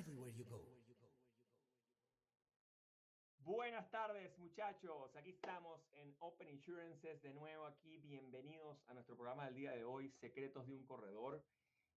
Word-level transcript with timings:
everywhere 0.00 0.30
you 0.34 0.44
go. 0.48 0.79
Buenas 3.80 3.92
tardes 3.92 4.38
muchachos, 4.38 5.16
aquí 5.16 5.30
estamos 5.30 5.80
en 5.94 6.14
Open 6.18 6.50
Insurances 6.50 7.22
de 7.22 7.32
nuevo 7.32 7.64
aquí, 7.64 7.96
bienvenidos 8.00 8.84
a 8.88 8.92
nuestro 8.92 9.16
programa 9.16 9.46
del 9.46 9.54
día 9.54 9.72
de 9.72 9.84
hoy, 9.84 10.10
Secretos 10.10 10.66
de 10.66 10.74
un 10.74 10.84
Corredor. 10.84 11.42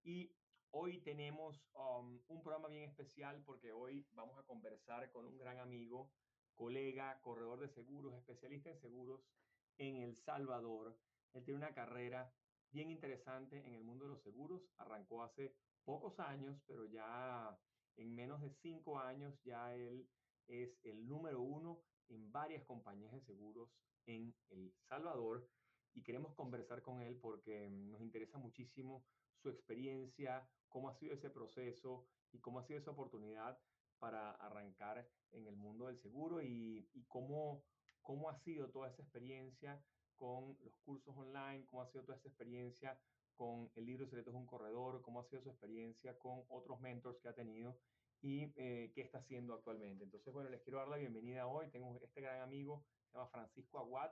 Y 0.01 0.33
hoy 0.71 1.01
tenemos 1.01 1.61
um, 1.73 2.21
un 2.29 2.41
programa 2.41 2.69
bien 2.69 2.83
especial 2.83 3.43
porque 3.45 3.73
hoy 3.73 4.07
vamos 4.13 4.39
a 4.39 4.43
conversar 4.43 5.11
con 5.11 5.25
un 5.25 5.37
gran 5.37 5.59
amigo, 5.59 6.09
colega, 6.55 7.19
corredor 7.21 7.59
de 7.59 7.67
seguros, 7.67 8.15
especialista 8.15 8.69
en 8.69 8.79
seguros 8.79 9.27
en 9.77 9.97
El 9.97 10.15
Salvador. 10.15 10.97
Él 11.33 11.43
tiene 11.43 11.57
una 11.57 11.73
carrera 11.73 12.33
bien 12.71 12.91
interesante 12.91 13.57
en 13.57 13.75
el 13.75 13.83
mundo 13.83 14.05
de 14.05 14.11
los 14.11 14.23
seguros, 14.23 14.69
arrancó 14.77 15.21
hace 15.21 15.53
pocos 15.83 16.17
años, 16.21 16.63
pero 16.65 16.85
ya 16.85 17.59
en 17.97 18.15
menos 18.15 18.39
de 18.39 18.51
cinco 18.61 18.99
años 18.99 19.37
ya 19.43 19.75
él 19.75 20.07
es 20.47 20.79
el 20.83 21.07
número 21.07 21.41
uno 21.41 21.81
en 22.09 22.31
varias 22.31 22.63
compañías 22.63 23.13
de 23.13 23.21
seguros 23.21 23.69
en 24.05 24.35
El 24.49 24.73
Salvador 24.87 25.47
y 25.93 26.03
queremos 26.03 26.33
conversar 26.33 26.81
con 26.81 27.01
él 27.01 27.17
porque 27.17 27.69
nos 27.69 28.01
interesa 28.01 28.37
muchísimo 28.37 29.05
su 29.41 29.49
experiencia, 29.49 30.47
cómo 30.69 30.89
ha 30.89 30.95
sido 30.95 31.13
ese 31.13 31.29
proceso 31.29 32.07
y 32.31 32.39
cómo 32.39 32.59
ha 32.59 32.63
sido 32.63 32.79
esa 32.79 32.91
oportunidad 32.91 33.59
para 33.99 34.31
arrancar 34.31 35.07
en 35.31 35.47
el 35.47 35.55
mundo 35.55 35.87
del 35.87 35.99
seguro 35.99 36.41
y, 36.41 36.89
y 36.93 37.03
cómo, 37.05 37.63
cómo 38.01 38.29
ha 38.29 38.35
sido 38.39 38.69
toda 38.69 38.89
esa 38.89 39.01
experiencia 39.01 39.83
con 40.15 40.57
los 40.61 40.75
cursos 40.77 41.15
online, 41.15 41.65
cómo 41.67 41.81
ha 41.81 41.87
sido 41.87 42.03
toda 42.03 42.17
esa 42.17 42.27
experiencia 42.27 42.99
con 43.35 43.71
el 43.75 43.85
libro 43.85 44.05
Secretos 44.05 44.33
de 44.33 44.39
un 44.39 44.45
Corredor, 44.45 45.01
cómo 45.01 45.19
ha 45.19 45.25
sido 45.25 45.41
su 45.41 45.49
experiencia 45.49 46.17
con 46.17 46.43
otros 46.49 46.79
mentors 46.81 47.19
que 47.19 47.29
ha 47.29 47.33
tenido 47.33 47.77
y 48.23 48.53
eh, 48.55 48.89
qué 48.95 49.01
está 49.01 49.17
haciendo 49.17 49.53
actualmente. 49.53 50.05
Entonces, 50.05 50.33
bueno, 50.33 50.49
les 50.49 50.61
quiero 50.61 50.79
dar 50.79 50.87
la 50.87 50.95
bienvenida 50.95 51.45
hoy. 51.45 51.69
Tengo 51.69 51.99
este 52.01 52.21
gran 52.21 52.39
amigo, 52.39 52.85
se 53.11 53.17
llama 53.17 53.29
Francisco 53.29 53.79
Aguad, 53.79 54.11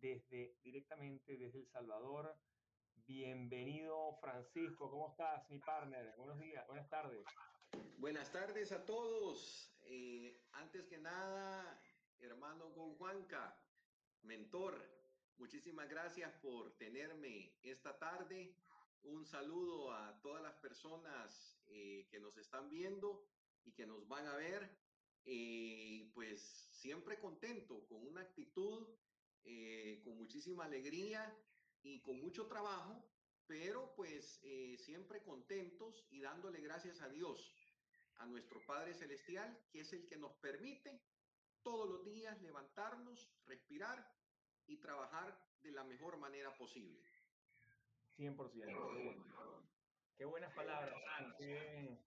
desde, 0.00 0.58
directamente 0.64 1.36
desde 1.38 1.60
El 1.60 1.68
Salvador. 1.68 2.36
Bienvenido, 3.06 4.18
Francisco. 4.20 4.90
¿Cómo 4.90 5.10
estás, 5.10 5.48
mi 5.48 5.60
partner? 5.60 6.12
Buenos 6.16 6.40
días, 6.40 6.66
buenas 6.66 6.88
tardes. 6.88 7.24
Buenas 7.98 8.32
tardes 8.32 8.72
a 8.72 8.84
todos. 8.84 9.72
Eh, 9.82 10.42
antes 10.50 10.88
que 10.88 10.98
nada, 10.98 11.80
hermano 12.18 12.68
Juanca, 12.98 13.56
mentor, 14.22 14.74
muchísimas 15.36 15.88
gracias 15.88 16.32
por 16.40 16.76
tenerme 16.78 17.54
esta 17.62 17.96
tarde. 17.96 18.56
Un 19.04 19.24
saludo 19.24 19.92
a 19.92 20.20
todas 20.20 20.42
las 20.42 20.54
personas 20.54 21.62
eh, 21.68 22.08
que 22.10 22.18
nos 22.18 22.36
están 22.38 22.68
viendo 22.68 23.24
y 23.64 23.72
que 23.72 23.86
nos 23.86 24.06
van 24.08 24.26
a 24.26 24.36
ver. 24.36 24.70
Eh, 25.24 26.10
pues 26.14 26.40
siempre 26.80 27.18
contento, 27.20 27.86
con 27.86 28.04
una 28.06 28.22
actitud, 28.22 28.88
eh, 29.44 30.00
con 30.04 30.16
muchísima 30.16 30.64
alegría 30.64 31.36
y 31.82 32.00
con 32.00 32.20
mucho 32.20 32.46
trabajo, 32.46 33.04
pero 33.46 33.94
pues 33.94 34.40
eh, 34.42 34.76
siempre 34.78 35.22
contentos 35.22 36.06
y 36.10 36.20
dándole 36.20 36.60
gracias 36.60 37.00
a 37.02 37.08
Dios, 37.08 37.54
a 38.16 38.26
nuestro 38.26 38.64
Padre 38.66 38.94
Celestial, 38.94 39.58
que 39.70 39.80
es 39.80 39.92
el 39.92 40.06
que 40.06 40.16
nos 40.16 40.32
permite 40.34 41.00
todos 41.62 41.88
los 41.88 42.04
días 42.04 42.40
levantarnos, 42.42 43.32
respirar 43.46 44.12
y 44.66 44.78
trabajar 44.78 45.38
de 45.62 45.70
la 45.70 45.84
mejor 45.84 46.16
manera 46.18 46.56
posible. 46.56 47.00
100%. 48.18 49.24
Qué, 50.16 50.24
buenas 50.24 50.52
palabras. 50.54 50.94
Qué, 51.38 51.98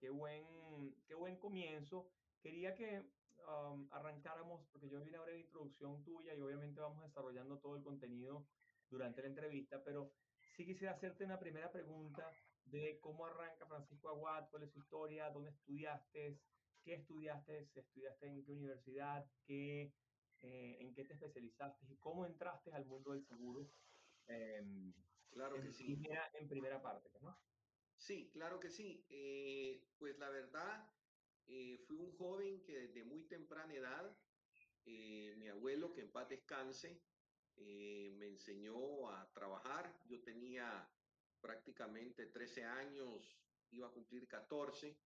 qué, 0.00 0.10
buen, 0.10 0.94
qué 1.06 1.14
buen 1.14 1.36
comienzo. 1.38 2.08
Quería 2.40 2.74
que 2.74 3.04
um, 3.46 3.86
arrancáramos, 3.92 4.66
porque 4.72 4.88
yo 4.88 5.00
vine 5.00 5.18
a 5.18 5.22
ver 5.22 5.34
la 5.34 5.40
introducción 5.40 6.02
tuya 6.02 6.34
y 6.34 6.40
obviamente 6.40 6.80
vamos 6.80 7.04
desarrollando 7.04 7.58
todo 7.58 7.76
el 7.76 7.82
contenido 7.82 8.48
durante 8.88 9.22
la 9.22 9.28
entrevista, 9.28 9.84
pero 9.84 10.12
sí 10.56 10.66
quisiera 10.66 10.94
hacerte 10.94 11.24
una 11.24 11.38
primera 11.38 11.70
pregunta 11.70 12.32
de 12.64 12.98
cómo 13.00 13.26
arranca 13.26 13.66
Francisco 13.66 14.08
Aguad, 14.08 14.48
cuál 14.50 14.64
es 14.64 14.72
su 14.72 14.80
historia, 14.80 15.30
dónde 15.30 15.50
estudiaste, 15.50 16.40
qué 16.82 16.94
estudiaste, 16.94 17.70
estudiaste 17.74 18.26
en 18.26 18.44
qué 18.44 18.52
universidad, 18.52 19.26
qué, 19.44 19.94
eh, 20.40 20.76
en 20.80 20.94
qué 20.94 21.04
te 21.04 21.12
especializaste 21.12 21.86
y 21.88 21.96
cómo 21.98 22.26
entraste 22.26 22.72
al 22.72 22.86
mundo 22.86 23.12
del 23.12 23.22
seguro. 23.22 23.70
Eh, 24.26 24.64
claro 25.30 25.56
en, 25.56 25.62
que 25.62 25.72
sí. 25.72 25.84
primera, 25.84 26.30
en 26.34 26.48
primera 26.48 26.82
parte, 26.82 27.10
¿no? 27.20 27.38
Sí, 28.00 28.30
claro 28.32 28.58
que 28.58 28.70
sí. 28.70 29.04
Eh, 29.10 29.92
pues 29.98 30.18
la 30.18 30.30
verdad, 30.30 30.90
eh, 31.46 31.76
fui 31.86 31.98
un 31.98 32.16
joven 32.16 32.62
que 32.64 32.78
desde 32.78 33.04
muy 33.04 33.24
temprana 33.24 33.74
edad, 33.74 34.18
eh, 34.86 35.34
mi 35.36 35.48
abuelo, 35.48 35.92
que 35.92 36.00
en 36.00 36.10
paz 36.10 36.26
descanse, 36.30 37.04
eh, 37.56 38.10
me 38.16 38.28
enseñó 38.28 39.10
a 39.10 39.30
trabajar. 39.34 40.00
Yo 40.06 40.22
tenía 40.22 40.90
prácticamente 41.42 42.24
13 42.24 42.64
años, 42.64 43.38
iba 43.70 43.88
a 43.88 43.92
cumplir 43.92 44.26
14. 44.26 44.98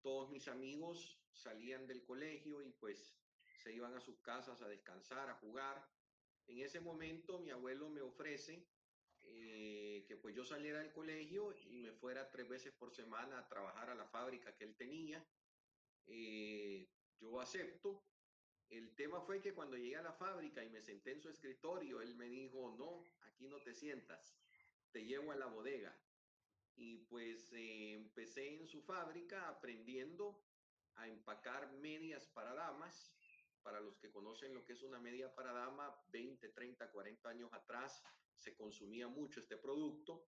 Todos 0.00 0.30
mis 0.30 0.48
amigos 0.48 1.20
salían 1.34 1.86
del 1.86 2.02
colegio 2.02 2.62
y 2.62 2.72
pues 2.72 3.20
se 3.62 3.74
iban 3.74 3.94
a 3.94 4.00
sus 4.00 4.20
casas 4.22 4.62
a 4.62 4.68
descansar, 4.68 5.28
a 5.28 5.34
jugar. 5.34 5.86
En 6.46 6.60
ese 6.60 6.80
momento 6.80 7.40
mi 7.40 7.50
abuelo 7.50 7.90
me 7.90 8.00
ofrece 8.00 8.66
eh, 9.30 10.04
que 10.06 10.16
pues 10.16 10.34
yo 10.34 10.44
saliera 10.44 10.78
del 10.78 10.92
colegio 10.92 11.54
y 11.66 11.76
me 11.76 11.92
fuera 11.92 12.30
tres 12.30 12.48
veces 12.48 12.72
por 12.72 12.90
semana 12.90 13.38
a 13.38 13.48
trabajar 13.48 13.90
a 13.90 13.94
la 13.94 14.06
fábrica 14.06 14.54
que 14.56 14.64
él 14.64 14.74
tenía. 14.76 15.24
Eh, 16.06 16.88
yo 17.20 17.40
acepto. 17.40 18.04
El 18.70 18.94
tema 18.94 19.20
fue 19.22 19.40
que 19.40 19.54
cuando 19.54 19.76
llegué 19.76 19.96
a 19.96 20.02
la 20.02 20.12
fábrica 20.12 20.62
y 20.62 20.68
me 20.68 20.82
senté 20.82 21.12
en 21.12 21.22
su 21.22 21.30
escritorio, 21.30 22.02
él 22.02 22.14
me 22.16 22.28
dijo, 22.28 22.74
no, 22.78 23.02
aquí 23.22 23.48
no 23.48 23.62
te 23.62 23.72
sientas, 23.74 24.36
te 24.92 25.04
llevo 25.04 25.32
a 25.32 25.36
la 25.36 25.46
bodega. 25.46 25.96
Y 26.76 26.98
pues 26.98 27.52
eh, 27.52 27.94
empecé 27.94 28.54
en 28.54 28.66
su 28.66 28.82
fábrica 28.82 29.48
aprendiendo 29.48 30.38
a 30.96 31.08
empacar 31.08 31.72
medias 31.72 32.26
para 32.28 32.54
damas. 32.54 33.14
Para 33.62 33.80
los 33.80 33.98
que 33.98 34.10
conocen 34.10 34.54
lo 34.54 34.64
que 34.64 34.72
es 34.72 34.82
una 34.82 34.98
media 34.98 35.34
para 35.34 35.52
dama, 35.52 35.94
20, 36.10 36.48
30, 36.50 36.90
40 36.90 37.28
años 37.28 37.52
atrás 37.52 38.02
se 38.38 38.54
consumía 38.54 39.08
mucho 39.08 39.40
este 39.40 39.56
producto. 39.56 40.26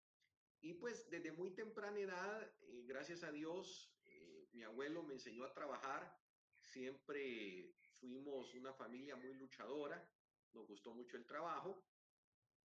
Y 0.60 0.74
pues 0.74 1.08
desde 1.10 1.32
muy 1.32 1.50
temprana 1.50 1.98
edad, 1.98 2.54
eh, 2.62 2.84
gracias 2.86 3.22
a 3.22 3.32
Dios, 3.32 3.92
eh, 4.04 4.48
mi 4.52 4.62
abuelo 4.62 5.02
me 5.02 5.14
enseñó 5.14 5.44
a 5.44 5.52
trabajar. 5.52 6.18
Siempre 6.60 7.74
fuimos 8.00 8.54
una 8.54 8.72
familia 8.72 9.16
muy 9.16 9.34
luchadora, 9.34 10.08
nos 10.52 10.66
gustó 10.66 10.94
mucho 10.94 11.16
el 11.16 11.26
trabajo 11.26 11.84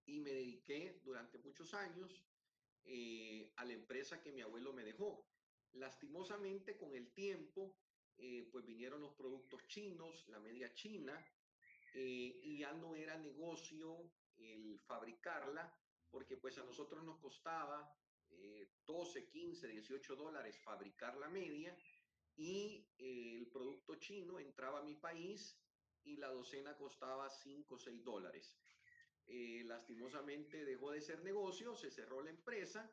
y 0.06 0.20
me 0.20 0.32
dediqué 0.32 1.02
durante 1.04 1.38
muchos 1.40 1.74
años 1.74 2.24
eh, 2.86 3.52
a 3.58 3.66
la 3.66 3.74
empresa 3.74 4.22
que 4.22 4.32
mi 4.32 4.42
abuelo 4.42 4.74
me 4.74 4.84
dejó. 4.84 5.28
Lastimosamente 5.74 6.78
con 6.78 6.96
el 6.96 7.12
tiempo, 7.14 7.78
eh, 8.18 8.48
pues 8.52 8.66
vinieron 8.66 9.02
los 9.02 9.14
productos 9.14 9.68
chinos, 9.68 10.28
la 10.28 10.40
media 10.40 10.74
china, 10.74 11.14
y 11.94 12.60
ya 12.60 12.72
no 12.72 12.96
era 12.96 13.18
negocio 13.18 14.10
el 14.42 14.80
fabricarla, 14.80 15.74
porque 16.10 16.38
pues 16.38 16.58
a 16.58 16.64
nosotros 16.64 17.04
nos 17.04 17.20
costaba 17.20 17.96
12, 18.86 19.28
15, 19.28 19.68
18 19.68 20.16
dólares 20.16 20.58
fabricar 20.60 21.18
la 21.18 21.30
media 21.30 21.78
y 22.36 22.88
eh, 22.98 23.38
el 23.38 23.48
producto 23.48 23.96
chino 23.96 24.40
entraba 24.40 24.80
a 24.80 24.84
mi 24.84 24.96
país 24.96 25.58
y 26.04 26.18
la 26.18 26.30
docena 26.30 26.76
costaba 26.76 27.30
5 27.30 27.76
o 27.76 27.78
6 27.78 28.04
dólares. 28.04 28.58
Eh, 29.28 29.64
lastimosamente 29.66 30.66
dejó 30.66 30.92
de 30.92 31.02
ser 31.02 31.24
negocio, 31.24 31.76
se 31.76 31.92
cerró 31.92 32.22
la 32.22 32.32
empresa 32.32 32.92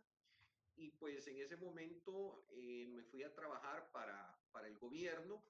y 0.77 0.91
pues 0.93 1.27
en 1.27 1.39
ese 1.39 1.56
momento 1.56 2.47
eh, 2.50 2.87
me 2.89 3.03
fui 3.03 3.23
a 3.23 3.35
trabajar 3.35 3.91
para, 3.91 4.39
para, 4.53 4.69
el 4.69 4.79
gobierno. 4.79 5.43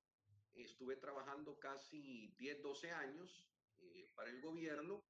Estuve 0.54 0.96
trabajando 0.96 1.58
casi 1.58 2.28
10, 2.38 2.62
12 2.62 2.90
años 2.90 3.46
eh, 3.78 4.06
para 4.14 4.30
el 4.30 4.40
gobierno 4.40 5.04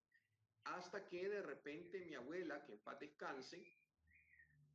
hasta 0.65 1.07
que 1.09 1.29
de 1.29 1.43
repente 1.43 2.01
mi 2.01 2.15
abuela, 2.15 2.65
que 2.65 2.73
en 2.73 2.79
paz 2.79 2.99
descanse, 2.99 3.63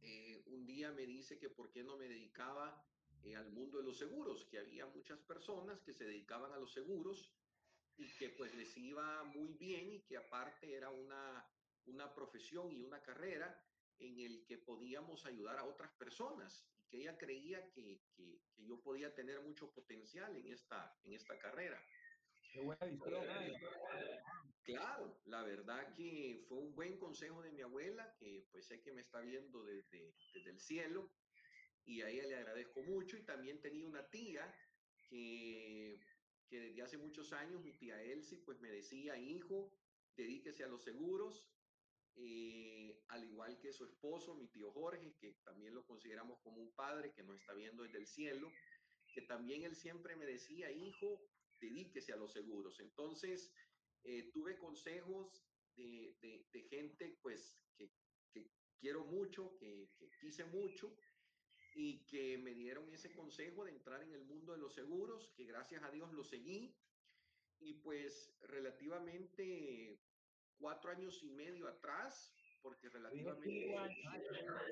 eh, 0.01 0.43
un 0.47 0.65
día 0.65 0.91
me 0.91 1.05
dice 1.05 1.39
que 1.39 1.49
por 1.49 1.71
qué 1.71 1.83
no 1.83 1.97
me 1.97 2.07
dedicaba 2.07 2.85
eh, 3.23 3.35
al 3.35 3.51
mundo 3.51 3.77
de 3.77 3.85
los 3.85 3.97
seguros, 3.97 4.45
que 4.51 4.59
había 4.59 4.85
muchas 4.87 5.19
personas 5.19 5.81
que 5.81 5.93
se 5.93 6.05
dedicaban 6.05 6.51
a 6.51 6.57
los 6.57 6.73
seguros 6.73 7.33
y 7.97 8.11
que 8.17 8.29
pues 8.29 8.53
les 8.55 8.75
iba 8.77 9.23
muy 9.23 9.53
bien 9.53 9.91
y 9.91 10.01
que 10.01 10.17
aparte 10.17 10.73
era 10.73 10.89
una, 10.89 11.47
una 11.85 12.13
profesión 12.13 12.71
y 12.71 12.81
una 12.81 13.01
carrera 13.01 13.63
en 13.99 14.19
el 14.19 14.43
que 14.45 14.57
podíamos 14.57 15.25
ayudar 15.25 15.57
a 15.59 15.65
otras 15.65 15.91
personas 15.93 16.67
y 16.77 16.85
que 16.89 16.97
ella 16.97 17.17
creía 17.17 17.69
que, 17.71 18.01
que, 18.15 18.41
que 18.53 18.65
yo 18.65 18.81
podía 18.81 19.13
tener 19.13 19.39
mucho 19.41 19.71
potencial 19.71 20.35
en 20.35 20.47
esta, 20.47 20.97
en 21.03 21.13
esta 21.13 21.37
carrera. 21.37 21.81
Qué 22.51 22.59
buena 22.59 22.85
visión. 22.85 23.23
Claro, 24.63 25.21
la 25.25 25.43
verdad 25.43 25.93
que 25.93 26.45
fue 26.47 26.57
un 26.57 26.73
buen 26.73 26.97
consejo 26.97 27.41
de 27.41 27.51
mi 27.51 27.61
abuela, 27.61 28.15
que 28.17 28.47
pues 28.51 28.65
sé 28.67 28.81
que 28.81 28.93
me 28.93 29.01
está 29.01 29.19
viendo 29.19 29.63
desde, 29.65 30.15
desde 30.33 30.49
el 30.51 30.59
cielo, 30.59 31.11
y 31.83 32.01
a 32.01 32.09
ella 32.09 32.23
le 32.27 32.35
agradezco 32.35 32.81
mucho. 32.83 33.17
Y 33.17 33.25
también 33.25 33.61
tenía 33.61 33.85
una 33.85 34.09
tía 34.09 34.55
que, 35.09 35.99
que 36.47 36.59
desde 36.61 36.81
hace 36.81 36.97
muchos 36.97 37.33
años, 37.33 37.61
mi 37.61 37.73
tía 37.73 38.01
Elsie, 38.01 38.37
pues 38.45 38.61
me 38.61 38.69
decía, 38.69 39.17
hijo, 39.17 39.77
dedíquese 40.15 40.63
a 40.63 40.69
los 40.69 40.83
seguros, 40.83 41.53
eh, 42.15 43.03
al 43.09 43.25
igual 43.25 43.59
que 43.59 43.73
su 43.73 43.83
esposo, 43.83 44.35
mi 44.35 44.47
tío 44.47 44.71
Jorge, 44.71 45.13
que 45.19 45.33
también 45.43 45.73
lo 45.73 45.85
consideramos 45.85 46.39
como 46.41 46.61
un 46.61 46.73
padre 46.73 47.11
que 47.13 47.23
nos 47.23 47.37
está 47.37 47.53
viendo 47.53 47.83
desde 47.83 47.97
el 47.97 48.07
cielo, 48.07 48.49
que 49.13 49.23
también 49.23 49.63
él 49.63 49.75
siempre 49.75 50.15
me 50.15 50.25
decía, 50.25 50.71
hijo, 50.71 51.27
dedíquese 51.59 52.13
a 52.13 52.17
los 52.17 52.31
seguros. 52.31 52.79
Entonces, 52.79 53.51
eh, 54.03 54.29
tuve 54.33 54.57
consejos 54.57 55.45
de, 55.75 56.15
de, 56.21 56.45
de, 56.51 56.61
gente 56.63 57.17
pues 57.21 57.57
que, 57.75 57.89
que 58.31 58.51
quiero 58.79 59.05
mucho, 59.05 59.55
que, 59.57 59.89
que, 59.97 60.09
quise 60.19 60.45
mucho 60.45 60.95
y 61.75 62.05
que 62.05 62.37
me 62.37 62.53
dieron 62.53 62.91
ese 62.93 63.13
consejo 63.13 63.63
de 63.63 63.71
entrar 63.71 64.03
en 64.03 64.13
el 64.13 64.23
mundo 64.25 64.51
de 64.51 64.59
los 64.59 64.73
seguros, 64.73 65.31
que 65.35 65.45
gracias 65.45 65.83
a 65.83 65.91
Dios 65.91 66.11
lo 66.13 66.23
seguí. 66.23 66.77
Y 67.59 67.75
pues 67.75 68.35
relativamente 68.41 70.01
cuatro 70.57 70.91
años 70.91 71.23
y 71.23 71.29
medio 71.29 71.67
atrás, 71.67 72.35
porque 72.61 72.89
relativamente 72.89 73.73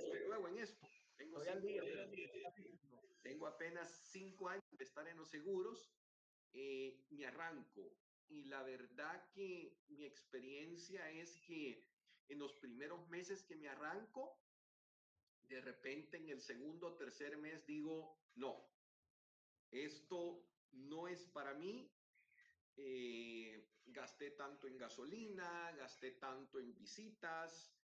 soy 0.02 0.28
nuevo 0.28 0.48
en 0.50 0.58
esto. 0.58 0.88
Tengo, 1.16 1.40
cinco, 1.40 3.02
tengo 3.22 3.48
apenas 3.48 4.02
cinco 4.12 4.50
años 4.50 4.66
de 4.72 4.84
estar 4.84 5.08
en 5.08 5.18
los 5.18 5.30
seguros, 5.30 5.94
eh, 6.54 7.00
me 7.12 7.26
arranco 7.26 7.96
y 8.32 8.46
la 8.46 8.64
verdad 8.64 9.30
que 9.32 9.78
mi 9.90 10.06
experiencia 10.06 11.10
es 11.12 11.38
que 11.42 11.86
en 12.30 12.40
los 12.40 12.54
primeros 12.54 13.08
meses 13.10 13.44
que 13.44 13.56
me 13.56 13.68
arranco, 13.68 14.40
de 15.44 15.60
repente 15.60 16.18
en 16.18 16.30
el 16.30 16.42
segundo 16.42 16.88
o 16.88 16.96
tercer 16.96 17.38
mes 17.38 17.66
digo, 17.66 18.18
no, 18.36 18.66
esto 19.70 20.48
no 20.72 21.08
es 21.08 21.26
para 21.28 21.54
mí. 21.54 21.92
Eh, 22.78 23.68
gasté 23.86 24.32
tanto 24.32 24.68
en 24.68 24.78
gasolina, 24.78 25.72
gasté 25.74 26.12
tanto 26.12 26.60
en 26.60 26.74
visitas, 26.74 27.76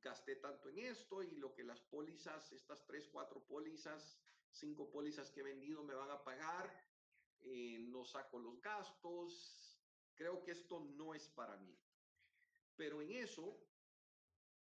gasté 0.00 0.36
tanto 0.36 0.68
en 0.68 0.78
esto 0.78 1.22
y 1.22 1.34
lo 1.36 1.52
que 1.52 1.64
las 1.64 1.80
pólizas, 1.80 2.52
estas 2.52 2.86
tres, 2.86 3.08
cuatro 3.08 3.44
pólizas, 3.44 4.20
cinco 4.50 4.88
pólizas 4.88 5.30
que 5.32 5.40
he 5.40 5.42
vendido 5.42 5.82
me 5.82 5.94
van 5.94 6.10
a 6.10 6.22
pagar, 6.22 6.70
eh, 7.40 7.78
no 7.80 8.04
saco 8.04 8.38
los 8.38 8.60
gastos, 8.60 9.65
creo 10.16 10.42
que 10.42 10.52
esto 10.52 10.80
no 10.80 11.14
es 11.14 11.28
para 11.28 11.56
mí. 11.58 11.78
Pero 12.74 13.00
en 13.00 13.12
eso, 13.12 13.56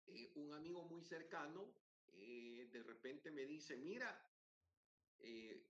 eh, 0.07 0.31
un 0.35 0.53
amigo 0.53 0.83
muy 0.83 1.03
cercano 1.03 1.73
eh, 2.13 2.69
de 2.71 2.83
repente 2.83 3.31
me 3.31 3.45
dice, 3.45 3.77
mira, 3.77 4.09
eh, 5.19 5.67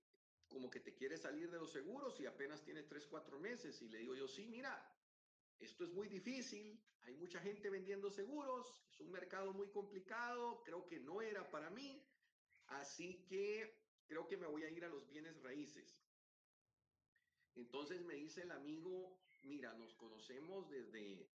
como 0.48 0.70
que 0.70 0.80
te 0.80 0.94
quieres 0.94 1.22
salir 1.22 1.50
de 1.50 1.58
los 1.58 1.72
seguros 1.72 2.18
y 2.20 2.26
apenas 2.26 2.62
tienes 2.62 2.86
tres, 2.86 3.06
cuatro 3.06 3.38
meses. 3.38 3.80
Y 3.82 3.88
le 3.88 3.98
digo 3.98 4.14
yo, 4.14 4.28
sí, 4.28 4.46
mira, 4.46 4.74
esto 5.58 5.84
es 5.84 5.92
muy 5.92 6.08
difícil, 6.08 6.82
hay 7.02 7.14
mucha 7.14 7.40
gente 7.40 7.70
vendiendo 7.70 8.10
seguros, 8.10 8.84
es 8.90 9.00
un 9.00 9.10
mercado 9.10 9.52
muy 9.52 9.68
complicado, 9.68 10.62
creo 10.64 10.86
que 10.86 11.00
no 11.00 11.22
era 11.22 11.50
para 11.50 11.70
mí, 11.70 12.04
así 12.66 13.24
que 13.28 13.82
creo 14.06 14.26
que 14.26 14.36
me 14.36 14.46
voy 14.46 14.64
a 14.64 14.70
ir 14.70 14.84
a 14.84 14.88
los 14.88 15.08
bienes 15.08 15.40
raíces. 15.42 16.02
Entonces 17.54 18.02
me 18.02 18.14
dice 18.14 18.42
el 18.42 18.50
amigo, 18.50 19.18
mira, 19.42 19.72
nos 19.74 19.94
conocemos 19.94 20.68
desde, 20.68 21.28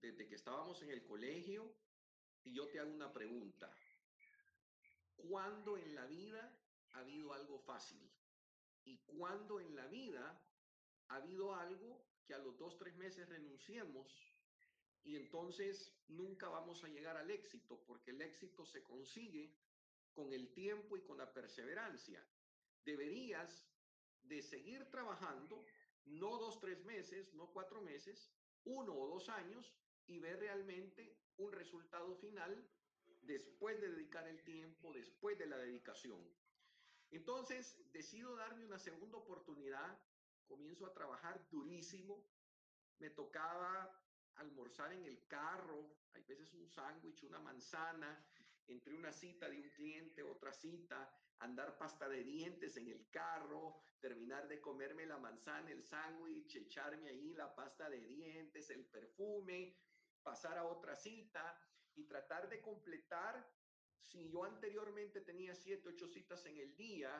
desde 0.00 0.26
que 0.26 0.34
estábamos 0.34 0.80
en 0.82 0.90
el 0.90 1.04
colegio 1.04 1.74
y 2.44 2.54
yo 2.54 2.68
te 2.68 2.78
hago 2.78 2.92
una 2.92 3.12
pregunta. 3.12 3.74
¿Cuándo 5.16 5.76
en 5.76 5.94
la 5.94 6.06
vida 6.06 6.58
ha 6.92 6.98
habido 7.00 7.32
algo 7.32 7.58
fácil? 7.60 8.10
¿Y 8.84 8.98
cuándo 8.98 9.60
en 9.60 9.74
la 9.74 9.86
vida 9.86 10.42
ha 11.08 11.16
habido 11.16 11.54
algo 11.54 12.04
que 12.26 12.34
a 12.34 12.38
los 12.38 12.56
dos, 12.58 12.76
tres 12.76 12.94
meses 12.96 13.28
renunciemos 13.28 14.20
y 15.02 15.16
entonces 15.16 15.94
nunca 16.08 16.48
vamos 16.48 16.84
a 16.84 16.88
llegar 16.88 17.16
al 17.16 17.30
éxito? 17.30 17.82
Porque 17.86 18.10
el 18.10 18.22
éxito 18.22 18.66
se 18.66 18.82
consigue 18.82 19.54
con 20.12 20.32
el 20.32 20.52
tiempo 20.52 20.96
y 20.96 21.02
con 21.02 21.18
la 21.18 21.32
perseverancia. 21.32 22.24
Deberías 22.84 23.64
de 24.22 24.42
seguir 24.42 24.90
trabajando 24.90 25.64
no 26.06 26.38
dos, 26.38 26.60
tres 26.60 26.84
meses, 26.84 27.32
no 27.34 27.50
cuatro 27.52 27.80
meses, 27.80 28.30
uno 28.64 28.94
o 28.94 29.08
dos 29.08 29.28
años 29.28 29.74
y 30.06 30.18
ver 30.18 30.38
realmente 30.38 31.16
un 31.36 31.52
resultado 31.52 32.14
final 32.16 32.68
después 33.22 33.80
de 33.80 33.90
dedicar 33.90 34.26
el 34.28 34.42
tiempo, 34.44 34.92
después 34.92 35.38
de 35.38 35.46
la 35.46 35.56
dedicación. 35.56 36.20
Entonces, 37.10 37.78
decido 37.92 38.34
darme 38.36 38.66
una 38.66 38.78
segunda 38.78 39.18
oportunidad, 39.18 39.98
comienzo 40.46 40.86
a 40.86 40.92
trabajar 40.92 41.48
durísimo, 41.50 42.24
me 42.98 43.10
tocaba 43.10 44.00
almorzar 44.36 44.92
en 44.92 45.04
el 45.04 45.26
carro, 45.26 45.96
hay 46.12 46.22
veces 46.24 46.52
un 46.54 46.68
sándwich, 46.68 47.22
una 47.24 47.38
manzana, 47.38 48.26
entre 48.66 48.94
una 48.94 49.12
cita 49.12 49.48
de 49.48 49.58
un 49.58 49.70
cliente, 49.70 50.22
otra 50.22 50.52
cita, 50.52 51.12
andar 51.40 51.76
pasta 51.76 52.08
de 52.08 52.22
dientes 52.24 52.76
en 52.76 52.88
el 52.88 53.08
carro, 53.10 53.82
terminar 54.00 54.48
de 54.48 54.60
comerme 54.60 55.06
la 55.06 55.18
manzana, 55.18 55.70
el 55.70 55.82
sándwich, 55.82 56.56
echarme 56.56 57.08
ahí 57.08 57.34
la 57.34 57.54
pasta 57.54 57.88
de 57.88 58.00
dientes, 58.06 58.70
el 58.70 58.84
perfume, 58.86 59.78
pasar 60.22 60.58
a 60.58 60.64
otra 60.64 60.96
cita 60.96 61.58
y 61.94 62.04
tratar 62.04 62.48
de 62.48 62.60
completar. 62.60 63.46
Si 64.00 64.30
yo 64.30 64.44
anteriormente 64.44 65.20
tenía 65.20 65.54
siete, 65.54 65.88
ocho 65.88 66.06
citas 66.08 66.44
en 66.46 66.58
el 66.58 66.76
día 66.76 67.10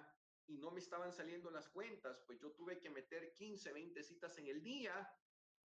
y 0.46 0.58
no 0.58 0.70
me 0.70 0.80
estaban 0.80 1.12
saliendo 1.12 1.50
las 1.50 1.68
cuentas, 1.68 2.20
pues 2.26 2.38
yo 2.38 2.52
tuve 2.52 2.78
que 2.78 2.90
meter 2.90 3.34
15, 3.34 3.72
20 3.72 4.02
citas 4.02 4.36
en 4.38 4.48
el 4.48 4.62
día 4.62 5.10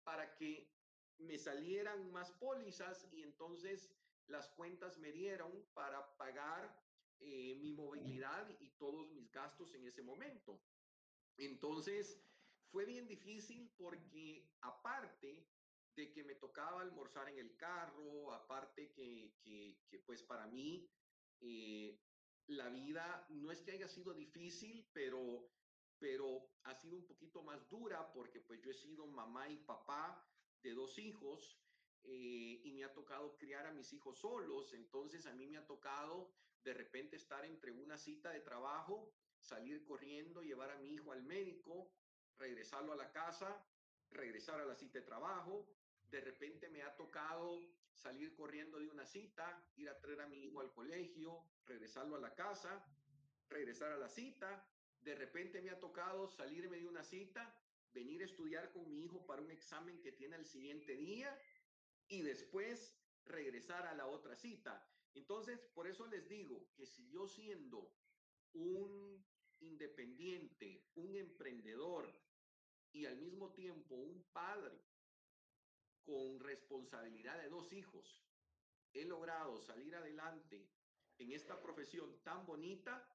para 0.05 0.35
que 0.37 0.71
me 1.19 1.39
salieran 1.39 2.11
más 2.13 2.33
pólizas 2.33 3.07
y 3.13 3.23
entonces 3.23 3.91
las 4.27 4.49
cuentas 4.51 4.99
me 4.99 5.11
dieron 5.11 5.67
para 5.73 6.17
pagar 6.17 6.88
eh, 7.21 7.57
mi 7.57 7.73
movilidad 7.73 8.49
y 8.61 8.71
todos 8.71 9.11
mis 9.13 9.31
gastos 9.31 9.75
en 9.75 9.87
ese 9.87 10.03
momento. 10.03 10.63
Entonces, 11.37 12.23
fue 12.71 12.85
bien 12.85 13.07
difícil 13.07 13.71
porque 13.77 14.51
aparte 14.61 15.49
de 15.95 16.13
que 16.13 16.23
me 16.23 16.37
tocaba 16.37 16.81
almorzar 16.81 17.29
en 17.29 17.39
el 17.39 17.57
carro, 17.57 18.33
aparte 18.33 18.93
que, 18.93 19.35
que, 19.43 19.81
que 19.89 19.99
pues 20.01 20.23
para 20.23 20.47
mí 20.47 20.89
eh, 21.41 22.01
la 22.47 22.69
vida 22.69 23.27
no 23.31 23.51
es 23.51 23.63
que 23.63 23.73
haya 23.73 23.89
sido 23.89 24.15
difícil, 24.15 24.89
pero, 24.93 25.51
pero 25.99 26.51
ha 26.65 26.75
sido 26.75 26.97
un 26.97 27.07
poquito 27.07 27.43
más 27.43 27.69
dura 27.69 28.13
porque 28.13 28.41
pues 28.41 28.61
yo 28.63 28.71
he 28.71 28.75
sido 28.75 29.07
mamá 29.07 29.49
y 29.49 29.57
papá 29.59 30.25
de 30.63 30.73
dos 30.73 30.99
hijos 30.99 31.61
eh, 32.05 32.61
y 32.65 32.73
me 32.73 32.85
ha 32.85 32.93
tocado 32.93 33.37
criar 33.37 33.67
a 33.67 33.73
mis 33.73 33.93
hijos 33.93 34.19
solos, 34.19 34.73
entonces 34.73 35.27
a 35.27 35.35
mí 35.35 35.47
me 35.47 35.59
ha 35.59 35.67
tocado 35.67 36.33
de 36.69 36.75
repente 36.75 37.17
estar 37.17 37.47
entre 37.47 37.73
una 37.73 37.97
cita 37.97 38.31
de 38.31 38.41
trabajo 38.41 39.11
salir 39.41 39.87
corriendo, 39.87 40.43
llevar 40.43 40.71
a 40.71 40.77
mi 40.77 40.93
hijo 40.93 41.13
al 41.13 41.23
médico, 41.23 41.91
regresarlo 42.37 42.93
a 42.93 42.97
la 42.97 43.11
casa, 43.11 43.65
regresar 44.11 44.61
a 44.61 44.67
la 44.67 44.75
cita 44.75 44.99
de 44.99 45.07
trabajo. 45.07 45.67
De 46.11 46.21
repente 46.21 46.69
me 46.69 46.83
ha 46.83 46.95
tocado 46.95 47.63
salir 47.95 48.35
corriendo 48.35 48.79
de 48.79 48.89
una 48.89 49.07
cita, 49.07 49.65
ir 49.77 49.89
a 49.89 49.99
traer 49.99 50.21
a 50.21 50.27
mi 50.27 50.45
hijo 50.45 50.61
al 50.61 50.71
colegio, 50.75 51.43
regresarlo 51.65 52.17
a 52.17 52.21
la 52.21 52.35
casa, 52.35 52.85
regresar 53.49 53.93
a 53.93 53.97
la 53.97 54.11
cita. 54.11 54.63
De 55.01 55.15
repente 55.15 55.63
me 55.63 55.71
ha 55.71 55.81
tocado 55.81 56.29
salirme 56.29 56.77
de 56.77 56.87
una 56.87 57.03
cita, 57.03 57.59
venir 57.95 58.21
a 58.21 58.27
estudiar 58.27 58.71
con 58.73 58.87
mi 58.91 59.05
hijo 59.05 59.25
para 59.25 59.41
un 59.41 59.51
examen 59.51 60.03
que 60.03 60.13
tiene 60.13 60.37
el 60.37 60.45
siguiente 60.45 60.97
día 60.97 61.35
y 62.09 62.21
después 62.21 62.95
regresar 63.25 63.87
a 63.87 63.95
la 63.95 64.07
otra 64.07 64.37
cita. 64.37 64.87
Entonces, 65.15 65.61
por 65.75 65.87
eso 65.87 66.07
les 66.07 66.29
digo 66.29 66.69
que 66.75 66.87
si 66.87 67.09
yo 67.11 67.27
siendo 67.27 67.93
un 68.53 69.25
independiente, 69.61 70.85
un 70.95 71.17
emprendedor 71.17 72.13
y 72.93 73.07
al 73.07 73.17
mismo 73.19 73.53
tiempo 73.53 73.95
un 73.95 74.23
padre 74.33 74.81
con 76.05 76.41
responsabilidad 76.41 77.41
de 77.43 77.49
dos 77.49 77.73
hijos, 77.73 78.25
he 78.93 79.05
logrado 79.05 79.61
salir 79.61 79.95
adelante 79.95 80.71
en 81.19 81.33
esta 81.33 81.61
profesión 81.61 82.23
tan 82.23 82.47
bonita, 82.47 83.07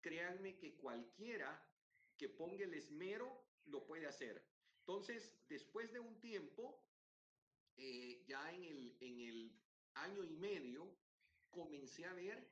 créanme 0.00 0.56
que 0.58 0.76
cualquiera 0.76 1.68
que 2.16 2.28
ponga 2.28 2.64
el 2.64 2.74
esmero 2.74 3.46
lo 3.66 3.84
puede 3.84 4.06
hacer. 4.06 4.44
Entonces, 4.80 5.38
después 5.48 5.92
de 5.92 6.00
un 6.00 6.18
tiempo, 6.18 6.84
eh, 7.76 8.24
ya 8.26 8.52
en 8.52 8.64
el, 8.64 8.96
en 9.00 9.20
el 9.20 9.62
año 9.94 10.24
y 10.24 10.30
medio, 10.30 10.96
comencé 11.52 12.04
a 12.04 12.14
ver 12.14 12.50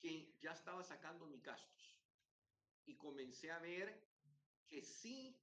que 0.00 0.34
ya 0.40 0.52
estaba 0.52 0.82
sacando 0.82 1.26
mis 1.26 1.42
gastos. 1.42 1.98
Y 2.86 2.96
comencé 2.96 3.50
a 3.50 3.58
ver 3.58 4.02
que 4.68 4.82
sí 4.82 5.38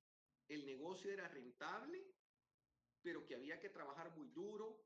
el 0.48 0.65
negocio 0.65 1.12
era 1.12 1.27
rentable, 1.27 2.03
pero 3.01 3.25
que 3.25 3.36
había 3.36 3.59
que 3.59 3.69
trabajar 3.69 4.15
muy 4.17 4.27
duro, 4.29 4.83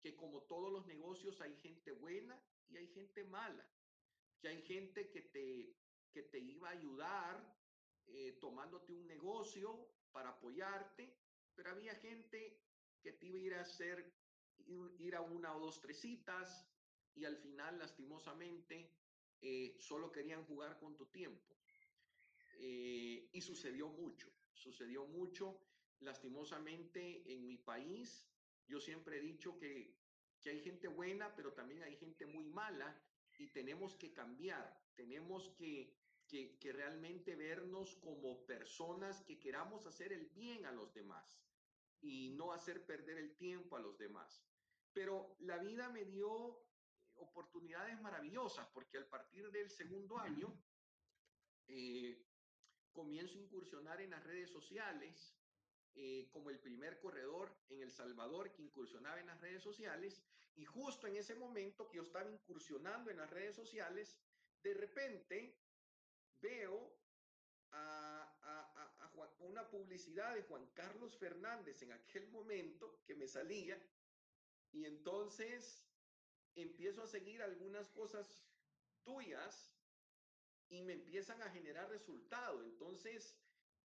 que 0.00 0.16
como 0.16 0.42
todos 0.42 0.72
los 0.72 0.86
negocios 0.86 1.40
hay 1.40 1.54
gente 1.56 1.92
buena 1.92 2.38
y 2.68 2.76
hay 2.76 2.88
gente 2.88 3.24
mala, 3.24 3.66
que 4.40 4.48
hay 4.48 4.62
gente 4.62 5.10
que 5.10 5.22
te, 5.22 5.76
que 6.12 6.22
te 6.24 6.38
iba 6.38 6.68
a 6.68 6.72
ayudar 6.72 7.56
eh, 8.06 8.32
tomándote 8.40 8.92
un 8.92 9.06
negocio 9.06 9.88
para 10.12 10.30
apoyarte, 10.30 11.16
pero 11.54 11.70
había 11.70 11.94
gente 11.96 12.60
que 13.00 13.12
te 13.12 13.26
iba 13.26 13.38
a 13.38 13.40
ir 13.40 13.54
a 13.54 13.60
hacer, 13.60 14.12
ir 14.98 15.14
a 15.14 15.20
una 15.20 15.54
o 15.56 15.60
dos, 15.60 15.80
tres 15.80 16.00
citas 16.00 16.69
y 17.14 17.24
al 17.24 17.36
final, 17.36 17.78
lastimosamente, 17.78 18.92
eh, 19.40 19.76
solo 19.78 20.12
querían 20.12 20.44
jugar 20.44 20.78
con 20.78 20.96
tu 20.96 21.06
tiempo. 21.06 21.56
Eh, 22.58 23.30
y 23.32 23.40
sucedió 23.40 23.88
mucho, 23.88 24.30
sucedió 24.52 25.06
mucho. 25.06 25.60
Lastimosamente, 26.00 27.32
en 27.32 27.46
mi 27.46 27.58
país, 27.58 28.28
yo 28.66 28.80
siempre 28.80 29.18
he 29.18 29.20
dicho 29.20 29.58
que, 29.58 29.96
que 30.40 30.50
hay 30.50 30.60
gente 30.60 30.88
buena, 30.88 31.34
pero 31.34 31.52
también 31.52 31.82
hay 31.82 31.96
gente 31.96 32.26
muy 32.26 32.44
mala 32.44 33.02
y 33.38 33.48
tenemos 33.48 33.94
que 33.96 34.12
cambiar, 34.12 34.78
tenemos 34.94 35.50
que, 35.56 35.96
que, 36.26 36.58
que 36.58 36.72
realmente 36.72 37.34
vernos 37.34 37.96
como 37.96 38.44
personas 38.46 39.22
que 39.22 39.38
queramos 39.38 39.86
hacer 39.86 40.12
el 40.12 40.26
bien 40.26 40.66
a 40.66 40.72
los 40.72 40.92
demás 40.94 41.42
y 42.02 42.30
no 42.30 42.52
hacer 42.52 42.84
perder 42.86 43.18
el 43.18 43.36
tiempo 43.36 43.76
a 43.76 43.80
los 43.80 43.98
demás. 43.98 44.42
Pero 44.92 45.36
la 45.40 45.58
vida 45.58 45.88
me 45.90 46.04
dio 46.04 46.62
oportunidades 47.20 48.00
maravillosas 48.00 48.66
porque 48.68 48.98
al 48.98 49.06
partir 49.06 49.50
del 49.50 49.70
segundo 49.70 50.18
año 50.18 50.52
eh, 51.68 52.26
comienzo 52.92 53.38
a 53.38 53.42
incursionar 53.42 54.00
en 54.00 54.10
las 54.10 54.24
redes 54.24 54.50
sociales 54.50 55.36
eh, 55.94 56.28
como 56.32 56.50
el 56.50 56.58
primer 56.60 57.00
corredor 57.00 57.56
en 57.68 57.82
El 57.82 57.90
Salvador 57.90 58.52
que 58.52 58.62
incursionaba 58.62 59.20
en 59.20 59.26
las 59.26 59.40
redes 59.40 59.62
sociales 59.62 60.22
y 60.54 60.64
justo 60.64 61.06
en 61.06 61.16
ese 61.16 61.34
momento 61.34 61.88
que 61.88 61.96
yo 61.96 62.02
estaba 62.02 62.30
incursionando 62.30 63.10
en 63.10 63.16
las 63.16 63.30
redes 63.30 63.56
sociales, 63.56 64.20
de 64.62 64.74
repente 64.74 65.58
veo 66.40 66.96
a, 67.72 68.26
una 69.40 69.68
publicidad 69.68 70.34
de 70.34 70.42
Juan 70.42 70.66
Carlos 70.74 71.16
Fernández 71.18 71.82
en 71.82 71.92
aquel 71.92 72.28
momento 72.28 73.00
que 73.04 73.14
me 73.14 73.26
salía 73.26 73.80
y 74.72 74.84
entonces 74.84 75.89
empiezo 76.54 77.02
a 77.02 77.06
seguir 77.06 77.42
algunas 77.42 77.88
cosas 77.90 78.42
tuyas 79.02 79.72
y 80.68 80.82
me 80.82 80.92
empiezan 80.94 81.42
a 81.42 81.50
generar 81.50 81.88
resultado. 81.88 82.62
Entonces, 82.62 83.36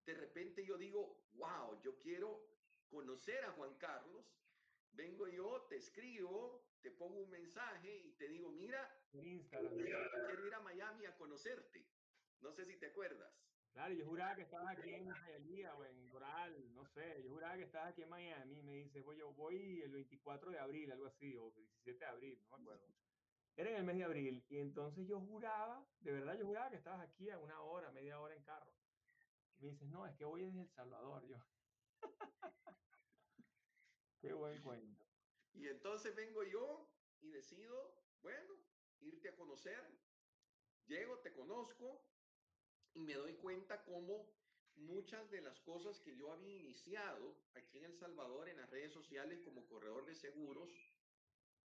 de 0.06 0.14
repente 0.14 0.66
yo 0.66 0.78
digo, 0.78 1.26
wow, 1.34 1.82
yo 1.82 1.98
quiero 2.00 2.48
conocer 2.90 3.44
a 3.44 3.52
Juan 3.52 3.76
Carlos. 3.78 4.26
Vengo 4.92 5.28
yo, 5.28 5.66
te 5.68 5.76
escribo, 5.76 6.66
te 6.82 6.92
pongo 6.92 7.20
un 7.20 7.30
mensaje 7.30 7.94
y 7.98 8.12
te 8.14 8.28
digo, 8.28 8.50
mira, 8.52 8.96
Instagram. 9.14 9.76
quiero 9.76 10.48
ir 10.48 10.54
a 10.54 10.60
Miami 10.62 11.06
a 11.06 11.16
conocerte. 11.18 11.86
No 12.42 12.52
sé 12.52 12.66
si 12.66 12.78
te 12.78 12.88
acuerdas. 12.88 13.34
Claro, 13.76 13.94
yo 13.94 14.06
juraba 14.06 14.34
que 14.38 14.44
estabas 14.44 14.78
aquí 14.78 14.90
en 14.94 15.14
Hialeah 15.14 15.76
o 15.76 15.84
en 15.84 16.10
Doral, 16.10 16.74
no 16.74 16.86
sé, 16.86 17.22
yo 17.22 17.30
juraba 17.30 17.58
que 17.58 17.64
estabas 17.64 17.90
aquí 17.90 18.04
en 18.04 18.10
Miami, 18.10 18.62
me 18.64 18.72
dice, 18.72 19.02
voy, 19.02 19.18
yo 19.18 19.34
voy 19.34 19.82
el 19.82 19.92
24 19.92 20.50
de 20.50 20.60
abril, 20.60 20.94
algo 20.94 21.08
así, 21.08 21.36
o 21.36 21.52
17 21.52 22.00
de 22.00 22.06
abril, 22.06 22.40
no 22.40 22.58
me 22.58 22.64
acuerdo. 22.64 22.88
Era 23.58 23.72
en 23.72 23.76
el 23.76 23.84
mes 23.84 23.98
de 23.98 24.06
abril, 24.06 24.46
y 24.48 24.60
entonces 24.60 25.06
yo 25.10 25.20
juraba, 25.20 25.86
de 26.00 26.14
verdad 26.14 26.38
yo 26.38 26.46
juraba 26.46 26.70
que 26.70 26.78
estabas 26.78 27.02
aquí 27.02 27.30
a 27.30 27.38
una 27.38 27.60
hora, 27.64 27.92
media 27.92 28.18
hora 28.22 28.34
en 28.34 28.44
carro. 28.44 28.74
Y 29.58 29.64
me 29.64 29.72
dices, 29.72 29.90
no, 29.90 30.06
es 30.06 30.16
que 30.16 30.24
voy 30.24 30.44
desde 30.44 30.62
El 30.62 30.70
Salvador, 30.70 31.28
yo. 31.28 31.38
Qué 34.22 34.32
buen 34.32 34.62
cuento. 34.62 35.06
Y 35.52 35.68
entonces 35.68 36.16
vengo 36.16 36.44
yo 36.44 36.90
y 37.20 37.28
decido, 37.28 37.94
bueno, 38.22 38.54
irte 39.02 39.28
a 39.28 39.36
conocer. 39.36 40.00
Llego, 40.86 41.20
te 41.20 41.34
conozco, 41.34 42.06
y 42.96 43.04
me 43.04 43.14
doy 43.14 43.34
cuenta 43.36 43.84
cómo 43.84 44.28
muchas 44.78 45.30
de 45.30 45.42
las 45.42 45.60
cosas 45.62 46.00
que 46.00 46.16
yo 46.18 46.32
había 46.32 46.56
iniciado 46.56 47.38
aquí 47.54 47.78
en 47.78 47.86
El 47.86 47.96
Salvador 47.96 48.50
en 48.50 48.58
las 48.58 48.70
redes 48.70 48.92
sociales 48.92 49.42
como 49.42 49.68
corredor 49.68 50.06
de 50.06 50.16
seguros, 50.16 50.72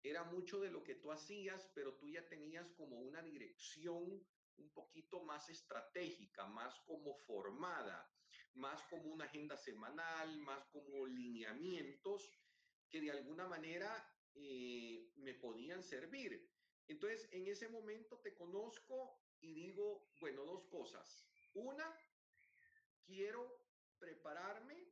era 0.03 0.23
mucho 0.23 0.59
de 0.59 0.71
lo 0.71 0.83
que 0.83 0.95
tú 0.95 1.11
hacías, 1.11 1.69
pero 1.73 1.95
tú 1.95 2.09
ya 2.09 2.27
tenías 2.27 2.69
como 2.71 2.99
una 2.99 3.21
dirección 3.21 4.25
un 4.57 4.69
poquito 4.73 5.21
más 5.23 5.49
estratégica, 5.49 6.45
más 6.47 6.79
como 6.81 7.15
formada, 7.15 8.09
más 8.55 8.81
como 8.83 9.11
una 9.11 9.25
agenda 9.25 9.57
semanal, 9.57 10.37
más 10.39 10.65
como 10.67 11.05
lineamientos 11.05 12.31
que 12.89 13.01
de 13.01 13.11
alguna 13.11 13.47
manera 13.47 13.91
eh, 14.33 15.11
me 15.17 15.33
podían 15.33 15.83
servir. 15.83 16.49
Entonces, 16.87 17.27
en 17.33 17.47
ese 17.47 17.67
momento 17.67 18.17
te 18.19 18.33
conozco 18.33 19.19
y 19.41 19.53
digo, 19.53 20.09
bueno, 20.19 20.43
dos 20.45 20.63
cosas. 20.65 21.25
Una, 21.53 21.95
quiero 23.05 23.61
prepararme 23.99 24.87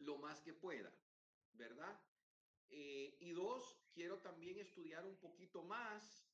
lo 0.00 0.16
más 0.18 0.40
que 0.40 0.54
pueda, 0.54 0.92
¿verdad? 1.52 2.00
Eh, 2.70 3.16
y 3.20 3.30
dos, 3.32 3.80
quiero 3.92 4.18
también 4.18 4.58
estudiar 4.58 5.04
un 5.04 5.16
poquito 5.16 5.62
más 5.62 6.28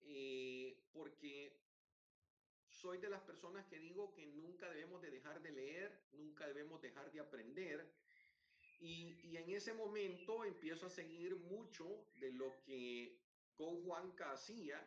eh, 0.00 0.76
porque 0.92 1.60
soy 2.68 2.98
de 2.98 3.08
las 3.10 3.22
personas 3.22 3.66
que 3.66 3.78
digo 3.78 4.12
que 4.12 4.26
nunca 4.26 4.68
debemos 4.68 5.00
de 5.02 5.10
dejar 5.10 5.40
de 5.40 5.52
leer, 5.52 6.06
nunca 6.12 6.46
debemos 6.46 6.80
dejar 6.80 7.10
de 7.12 7.20
aprender. 7.20 7.94
Y, 8.80 9.20
y 9.22 9.36
en 9.36 9.50
ese 9.50 9.72
momento 9.74 10.44
empiezo 10.44 10.86
a 10.86 10.90
seguir 10.90 11.36
mucho 11.36 12.08
de 12.16 12.32
lo 12.32 12.60
que 12.64 13.20
con 13.54 13.84
Juanca 13.84 14.32
hacía 14.32 14.84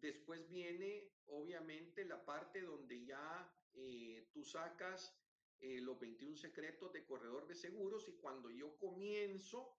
Después 0.00 0.48
viene, 0.48 1.10
obviamente, 1.26 2.04
la 2.04 2.24
parte 2.24 2.60
donde 2.62 3.04
ya 3.04 3.52
eh, 3.74 4.28
tú 4.32 4.44
sacas 4.44 5.16
eh, 5.60 5.80
los 5.80 5.98
21 5.98 6.36
secretos 6.36 6.92
de 6.92 7.04
corredor 7.04 7.46
de 7.46 7.54
seguros 7.54 8.08
y 8.08 8.12
cuando 8.12 8.50
yo 8.50 8.76
comienzo 8.78 9.76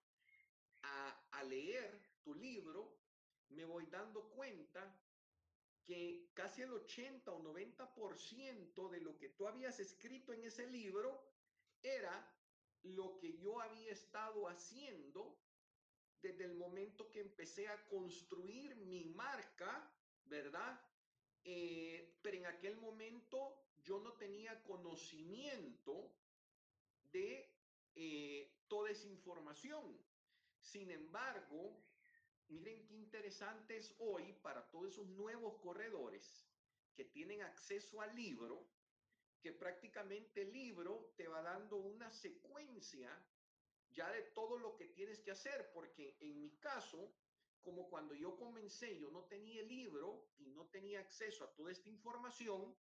a, 0.82 1.28
a 1.32 1.44
leer 1.44 2.02
tu 2.22 2.36
libro, 2.36 3.00
me 3.50 3.64
voy 3.66 3.86
dando 3.86 4.30
cuenta 4.30 5.02
que 5.86 6.30
casi 6.34 6.62
el 6.62 6.74
80 6.74 7.32
o 7.32 7.42
90% 7.42 8.90
de 8.90 9.02
lo 9.02 9.18
que 9.18 9.30
tú 9.30 9.48
habías 9.48 9.80
escrito 9.80 10.34
en 10.34 10.44
ese 10.44 10.68
libro 10.68 11.34
era 11.82 12.36
lo 12.84 13.18
que 13.18 13.38
yo 13.38 13.60
había 13.62 13.92
estado 13.92 14.48
haciendo 14.48 15.40
desde 16.22 16.46
el 16.46 16.56
momento 16.56 17.10
que 17.12 17.22
empecé 17.22 17.68
a 17.70 17.88
construir 17.88 18.76
mi 18.76 19.06
marca 19.06 19.92
¿verdad? 20.30 20.80
Eh, 21.44 22.18
pero 22.22 22.38
en 22.38 22.46
aquel 22.46 22.78
momento 22.78 23.66
yo 23.84 24.00
no 24.00 24.14
tenía 24.14 24.62
conocimiento 24.64 26.16
de 27.12 27.52
eh, 27.96 28.52
toda 28.68 28.92
esa 28.92 29.08
información. 29.08 29.98
Sin 30.60 30.92
embargo, 30.92 31.84
miren 32.50 32.86
qué 32.86 32.94
interesante 32.94 33.78
es 33.78 33.96
hoy 34.00 34.34
para 34.42 34.70
todos 34.70 34.90
esos 34.90 35.08
nuevos 35.08 35.56
corredores 35.62 36.46
que 36.96 37.06
tienen 37.06 37.42
acceso 37.42 38.02
al 38.02 38.16
libro, 38.16 38.68
que 39.42 39.54
prácticamente 39.54 40.42
el 40.42 40.52
libro 40.52 41.14
te 41.16 41.28
va 41.28 41.42
dando 41.42 41.78
una 41.78 42.12
secuencia 42.12 43.10
ya 43.92 44.12
de 44.12 44.22
todo 44.22 44.58
lo 44.58 44.76
que 44.76 44.88
tienes 44.88 45.20
que 45.20 45.32
hacer, 45.32 45.72
porque 45.74 46.18
en 46.20 46.40
mi 46.40 46.52
caso, 46.58 47.12
como 47.62 47.89
cuando 47.89 48.13
yo 48.16 48.38
comencé, 48.38 48.98
yo 49.00 49.12
no 49.12 49.25
tenía 49.25 49.62
libro 49.63 50.32
y 50.38 50.50
no 50.51 50.68
tenía 50.68 51.00
acceso 51.00 51.44
a 51.44 51.54
toda 51.54 51.72
esta 51.72 51.89
información, 51.89 52.75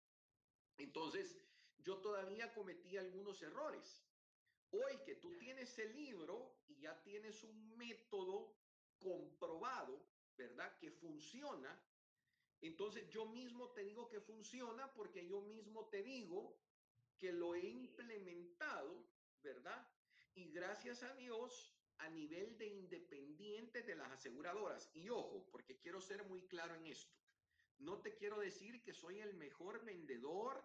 entonces 0.78 1.38
yo 1.78 1.98
todavía 2.00 2.54
cometí 2.54 2.98
algunos 2.98 3.42
errores. 3.42 4.04
Hoy 4.72 4.98
que 5.06 5.16
tú 5.16 5.38
tienes 5.38 5.78
el 5.80 5.96
libro 5.96 6.60
y 6.68 6.80
ya 6.80 7.02
tienes 7.04 7.44
un 7.44 7.78
método 7.78 8.58
comprobado, 9.00 10.06
¿verdad? 10.36 10.78
Que 10.80 10.92
funciona, 10.92 11.82
entonces 12.62 13.08
yo 13.10 13.26
mismo 13.26 13.72
te 13.72 13.84
digo 13.84 14.10
que 14.10 14.20
funciona 14.20 14.92
porque 14.94 15.28
yo 15.28 15.42
mismo 15.42 15.88
te 15.88 16.02
digo 16.04 16.60
que 17.18 17.32
lo 17.32 17.56
he 17.56 17.66
implementado, 17.66 19.08
¿verdad? 19.42 19.88
Y 20.34 20.52
gracias 20.52 21.04
a 21.04 21.14
Dios, 21.16 21.75
a 22.00 22.10
nivel 22.10 22.58
de 22.58 22.68
independiente 22.68 23.84
de 23.84 23.96
las 23.96 24.12
aseguradoras. 24.12 24.90
Y 24.94 25.10
ojo, 25.10 25.48
porque 25.52 25.78
quiero 25.78 26.02
ser 26.02 26.24
muy 26.26 26.42
claro 26.48 26.76
en 26.76 26.88
esto. 26.88 27.16
No 27.80 28.02
te 28.02 28.16
quiero 28.16 28.40
decir 28.40 28.82
que 28.84 28.94
soy 28.94 29.20
el 29.20 29.34
mejor 29.36 29.84
vendedor 29.84 30.64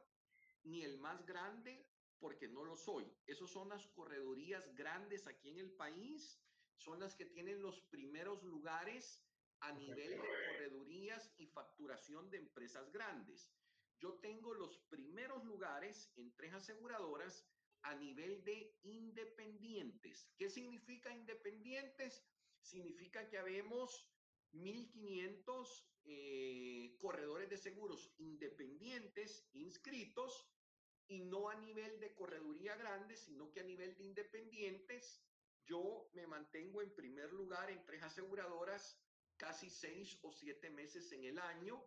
ni 0.63 0.83
el 0.83 0.99
más 0.99 1.25
grande, 1.27 1.87
porque 2.19 2.49
no 2.49 2.65
lo 2.65 2.77
soy. 2.77 3.11
Esas 3.27 3.51
son 3.51 3.69
las 3.69 3.87
corredurías 3.89 4.75
grandes 4.75 5.27
aquí 5.27 5.49
en 5.49 5.59
el 5.59 5.73
país, 5.73 6.41
son 6.77 7.01
las 7.01 7.15
que 7.15 7.27
tienen 7.27 7.63
los 7.63 7.81
primeros 7.83 8.43
lugares 8.43 9.25
a 9.61 9.73
nivel 9.73 10.11
de 10.11 10.19
corredurías 10.19 11.33
y 11.37 11.47
facturación 11.47 12.31
de 12.31 12.39
empresas 12.39 12.91
grandes. 12.93 13.53
yo 13.99 14.15
tengo 14.15 14.55
los 14.55 14.79
primeros 14.89 15.45
lugares 15.45 16.11
en 16.17 16.35
tres 16.35 16.55
aseguradoras 16.55 17.47
a 17.83 17.95
nivel 17.95 18.45
de 18.45 18.77
independientes. 18.83 20.31
¿Qué 20.37 20.49
significa 20.49 21.15
independientes? 21.15 22.25
Significa 22.61 23.29
que 23.29 23.39
habemos 23.39 24.11
1.500 24.53 25.87
eh, 26.05 26.97
corredores 26.99 27.49
de 27.51 27.57
seguros 27.57 28.13
independientes 28.19 29.49
inscritos 29.53 30.51
y 31.09 31.21
no 31.21 31.49
a 31.49 31.55
nivel 31.57 31.99
de 32.01 32.15
correduría 32.15 32.77
grande, 32.77 33.17
sino 33.17 33.51
que 33.51 33.61
a 33.61 33.65
nivel 33.65 33.97
de 33.97 34.05
independientes, 34.05 35.25
yo 35.67 36.09
me 36.13 36.27
mantengo 36.27 36.83
en 36.83 36.95
primer 36.95 37.33
lugar 37.33 37.71
en 37.71 37.85
tres 37.85 38.03
aseguradoras 38.03 39.01
casi 39.37 39.71
seis 39.71 40.19
o 40.23 40.33
siete 40.33 40.71
meses 40.71 41.11
en 41.13 41.25
el 41.25 41.39
año. 41.39 41.83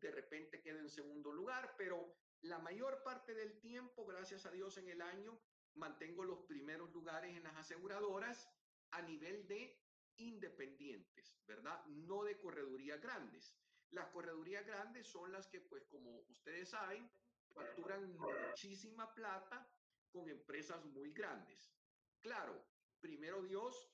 De 0.00 0.10
repente 0.10 0.62
quedo 0.62 0.78
en 0.78 0.88
segundo 0.88 1.32
lugar, 1.32 1.74
pero 1.76 2.16
la 2.42 2.58
mayor 2.58 3.02
parte 3.02 3.34
del 3.34 3.58
tiempo, 3.60 4.04
gracias 4.04 4.46
a 4.46 4.50
Dios, 4.50 4.76
en 4.78 4.88
el 4.88 5.00
año 5.00 5.40
mantengo 5.74 6.24
los 6.24 6.40
primeros 6.40 6.90
lugares 6.92 7.36
en 7.36 7.44
las 7.44 7.56
aseguradoras 7.56 8.50
a 8.90 9.02
nivel 9.02 9.46
de 9.46 9.80
independientes, 10.16 11.36
¿verdad? 11.46 11.84
No 11.86 12.24
de 12.24 12.38
corredurías 12.38 13.00
grandes. 13.00 13.56
Las 13.90 14.08
corredurías 14.08 14.66
grandes 14.66 15.06
son 15.06 15.32
las 15.32 15.46
que, 15.46 15.60
pues 15.60 15.84
como 15.86 16.20
ustedes 16.28 16.70
saben, 16.70 17.10
facturan 17.54 18.16
muchísima 18.16 19.14
plata 19.14 19.70
con 20.10 20.28
empresas 20.28 20.84
muy 20.86 21.12
grandes. 21.12 21.72
Claro, 22.20 22.66
primero 23.00 23.42
Dios, 23.42 23.90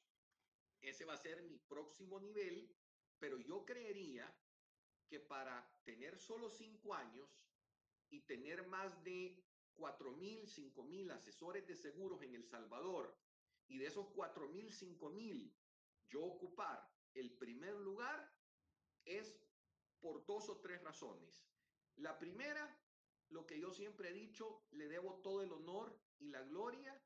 ese 0.80 1.04
va 1.04 1.14
a 1.14 1.18
ser 1.18 1.42
mi 1.42 1.58
próximo 1.58 2.18
nivel, 2.18 2.74
pero 3.18 3.38
yo 3.38 3.64
creería 3.64 4.32
que 5.08 5.20
para 5.20 5.68
tener 5.84 6.18
solo 6.18 6.50
cinco 6.50 6.94
años 6.94 7.38
y 8.10 8.20
tener 8.20 8.66
más 8.66 9.02
de 9.04 9.42
cuatro 9.74 10.12
mil, 10.12 10.46
cinco 10.48 10.82
mil 10.82 11.10
asesores 11.10 11.66
de 11.66 11.76
seguros 11.76 12.22
en 12.22 12.34
El 12.34 12.44
Salvador, 12.44 13.16
y 13.68 13.78
de 13.78 13.86
esos 13.86 14.08
cuatro 14.08 14.48
mil, 14.48 14.72
cinco 14.72 15.10
mil, 15.10 15.54
yo 16.08 16.24
ocupar 16.24 16.90
el 17.14 17.30
primer 17.36 17.74
lugar 17.74 18.32
es 19.04 19.38
por 20.00 20.24
dos 20.26 20.48
o 20.48 20.60
tres 20.60 20.82
razones. 20.82 21.44
La 21.96 22.18
primera, 22.18 22.80
lo 23.28 23.46
que 23.46 23.58
yo 23.58 23.72
siempre 23.72 24.10
he 24.10 24.12
dicho, 24.12 24.64
le 24.70 24.88
debo 24.88 25.20
todo 25.20 25.42
el 25.42 25.52
honor 25.52 26.00
y 26.18 26.28
la 26.28 26.42
gloria 26.42 27.00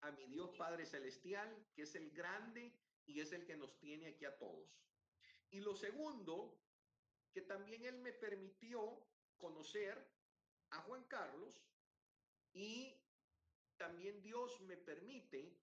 a 0.00 0.10
mi 0.12 0.26
Dios 0.26 0.50
Padre 0.56 0.86
Celestial, 0.86 1.66
que 1.74 1.82
es 1.82 1.94
el 1.94 2.10
grande 2.10 2.74
y 3.06 3.20
es 3.20 3.32
el 3.32 3.44
que 3.44 3.56
nos 3.56 3.78
tiene 3.78 4.08
aquí 4.08 4.24
a 4.24 4.36
todos. 4.38 4.82
Y 5.50 5.60
lo 5.60 5.74
segundo, 5.74 6.60
que 7.32 7.42
también 7.42 7.84
Él 7.84 7.98
me 7.98 8.12
permitió 8.12 9.06
conocer 9.36 10.10
a 10.70 10.80
Juan 10.82 11.04
Carlos 11.04 11.62
y 12.52 12.94
también 13.76 14.20
Dios 14.22 14.60
me 14.62 14.76
permite 14.76 15.56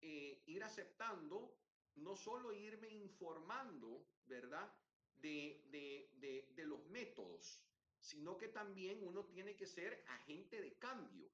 eh, 0.00 0.42
ir 0.46 0.62
aceptando 0.64 1.56
no 1.96 2.16
solo 2.16 2.52
irme 2.52 2.88
informando, 2.88 4.06
¿verdad? 4.26 4.70
De, 5.14 5.64
de, 5.70 6.46
de, 6.54 6.64
los 6.64 6.86
métodos, 6.88 7.64
sino 7.98 8.36
que 8.36 8.48
también 8.48 9.02
uno 9.02 9.24
tiene 9.24 9.56
que 9.56 9.66
ser 9.66 10.04
agente 10.08 10.60
de 10.60 10.76
cambio, 10.78 11.30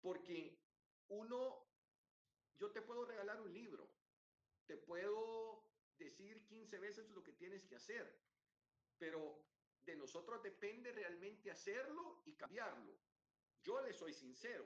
porque 0.00 0.58
uno, 1.08 1.68
yo 2.56 2.70
te 2.72 2.82
puedo 2.82 3.04
regalar 3.04 3.40
un 3.40 3.52
libro, 3.52 3.92
te 4.66 4.76
puedo 4.76 5.62
decir 5.98 6.46
15 6.46 6.78
veces 6.78 7.10
lo 7.10 7.22
que 7.22 7.32
tienes 7.32 7.64
que 7.66 7.76
hacer, 7.76 8.18
pero 8.98 9.44
de 9.84 9.96
nosotros 9.96 10.42
depende 10.42 10.92
realmente 10.92 11.50
hacerlo 11.50 12.22
y 12.26 12.34
cambiarlo. 12.34 12.98
Yo 13.62 13.80
le 13.80 13.92
soy 13.92 14.12
sincero, 14.12 14.64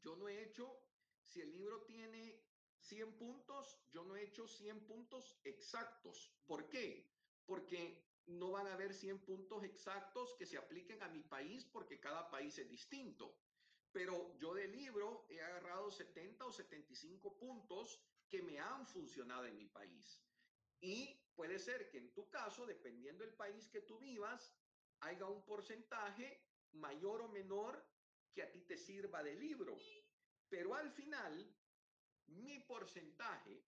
yo 0.00 0.16
no 0.16 0.28
he 0.28 0.42
hecho, 0.42 0.82
si 1.22 1.40
el 1.40 1.52
libro 1.52 1.82
tiene 1.82 2.42
100 2.78 3.16
puntos, 3.18 3.78
yo 3.92 4.04
no 4.04 4.16
he 4.16 4.24
hecho 4.24 4.46
100 4.46 4.86
puntos 4.86 5.38
exactos. 5.44 6.32
¿Por 6.46 6.68
qué? 6.68 7.10
Porque 7.46 8.04
no 8.26 8.52
van 8.52 8.66
a 8.66 8.74
haber 8.74 8.94
100 8.94 9.20
puntos 9.20 9.64
exactos 9.64 10.34
que 10.34 10.46
se 10.46 10.56
apliquen 10.56 11.02
a 11.02 11.08
mi 11.08 11.22
país 11.22 11.64
porque 11.64 12.00
cada 12.00 12.30
país 12.30 12.58
es 12.58 12.68
distinto. 12.68 13.36
Pero 13.92 14.36
yo 14.38 14.54
del 14.54 14.72
libro 14.72 15.26
he 15.28 15.42
agarrado 15.42 15.90
70 15.90 16.46
o 16.46 16.52
75 16.52 17.36
puntos 17.36 18.00
que 18.28 18.42
me 18.42 18.58
han 18.60 18.86
funcionado 18.86 19.46
en 19.46 19.56
mi 19.56 19.66
país. 19.66 20.22
Y 20.80 21.20
puede 21.34 21.58
ser 21.58 21.90
que 21.90 21.98
en 21.98 22.12
tu 22.12 22.28
caso, 22.30 22.66
dependiendo 22.66 23.24
del 23.24 23.34
país 23.34 23.68
que 23.68 23.82
tú 23.82 23.98
vivas, 23.98 24.54
haya 25.00 25.26
un 25.26 25.44
porcentaje 25.44 26.46
mayor 26.72 27.22
o 27.22 27.28
menor 27.28 27.84
que 28.32 28.42
a 28.42 28.50
ti 28.50 28.62
te 28.62 28.76
sirva 28.76 29.22
de 29.22 29.34
libro. 29.34 29.76
Pero 30.48 30.74
al 30.74 30.90
final, 30.90 31.54
mi 32.26 32.60
porcentaje 32.60 33.64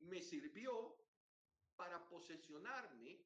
me 0.00 0.22
sirvió 0.22 0.96
para 1.76 2.08
posesionarme 2.08 3.24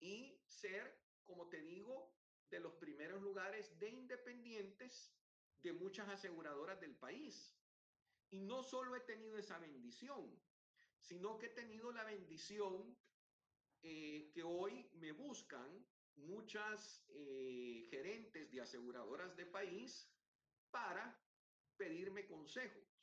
y 0.00 0.40
ser, 0.46 1.02
como 1.24 1.48
te 1.48 1.60
digo, 1.62 2.14
de 2.50 2.60
los 2.60 2.74
primeros 2.74 3.22
lugares 3.22 3.78
de 3.78 3.88
independientes 3.88 5.12
de 5.62 5.72
muchas 5.72 6.08
aseguradoras 6.08 6.80
del 6.80 6.94
país. 6.96 7.56
Y 8.30 8.40
no 8.40 8.62
solo 8.62 8.94
he 8.96 9.00
tenido 9.00 9.38
esa 9.38 9.58
bendición, 9.58 10.40
sino 11.04 11.38
que 11.38 11.46
he 11.46 11.50
tenido 11.50 11.92
la 11.92 12.04
bendición 12.04 12.96
eh, 13.82 14.30
que 14.32 14.42
hoy 14.42 14.90
me 14.94 15.12
buscan 15.12 15.86
muchas 16.16 17.04
eh, 17.08 17.86
gerentes 17.90 18.50
de 18.50 18.60
aseguradoras 18.60 19.36
de 19.36 19.46
país 19.46 20.10
para 20.70 21.20
pedirme 21.76 22.26
consejos 22.26 22.94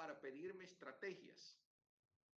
para 0.00 0.18
pedirme 0.18 0.64
estrategias. 0.64 1.60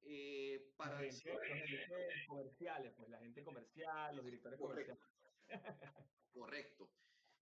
Eh, 0.02 0.74
para 0.76 1.02
la 1.02 1.10
gente, 1.10 2.28
comerciales, 2.28 2.94
pues 2.94 3.08
la 3.08 3.20
gente 3.20 3.42
comercial, 3.42 4.18
los 4.18 4.26
directores 4.26 4.60
Correcto. 4.60 4.98
comerciales. 4.98 5.38
Correcto. 6.34 6.92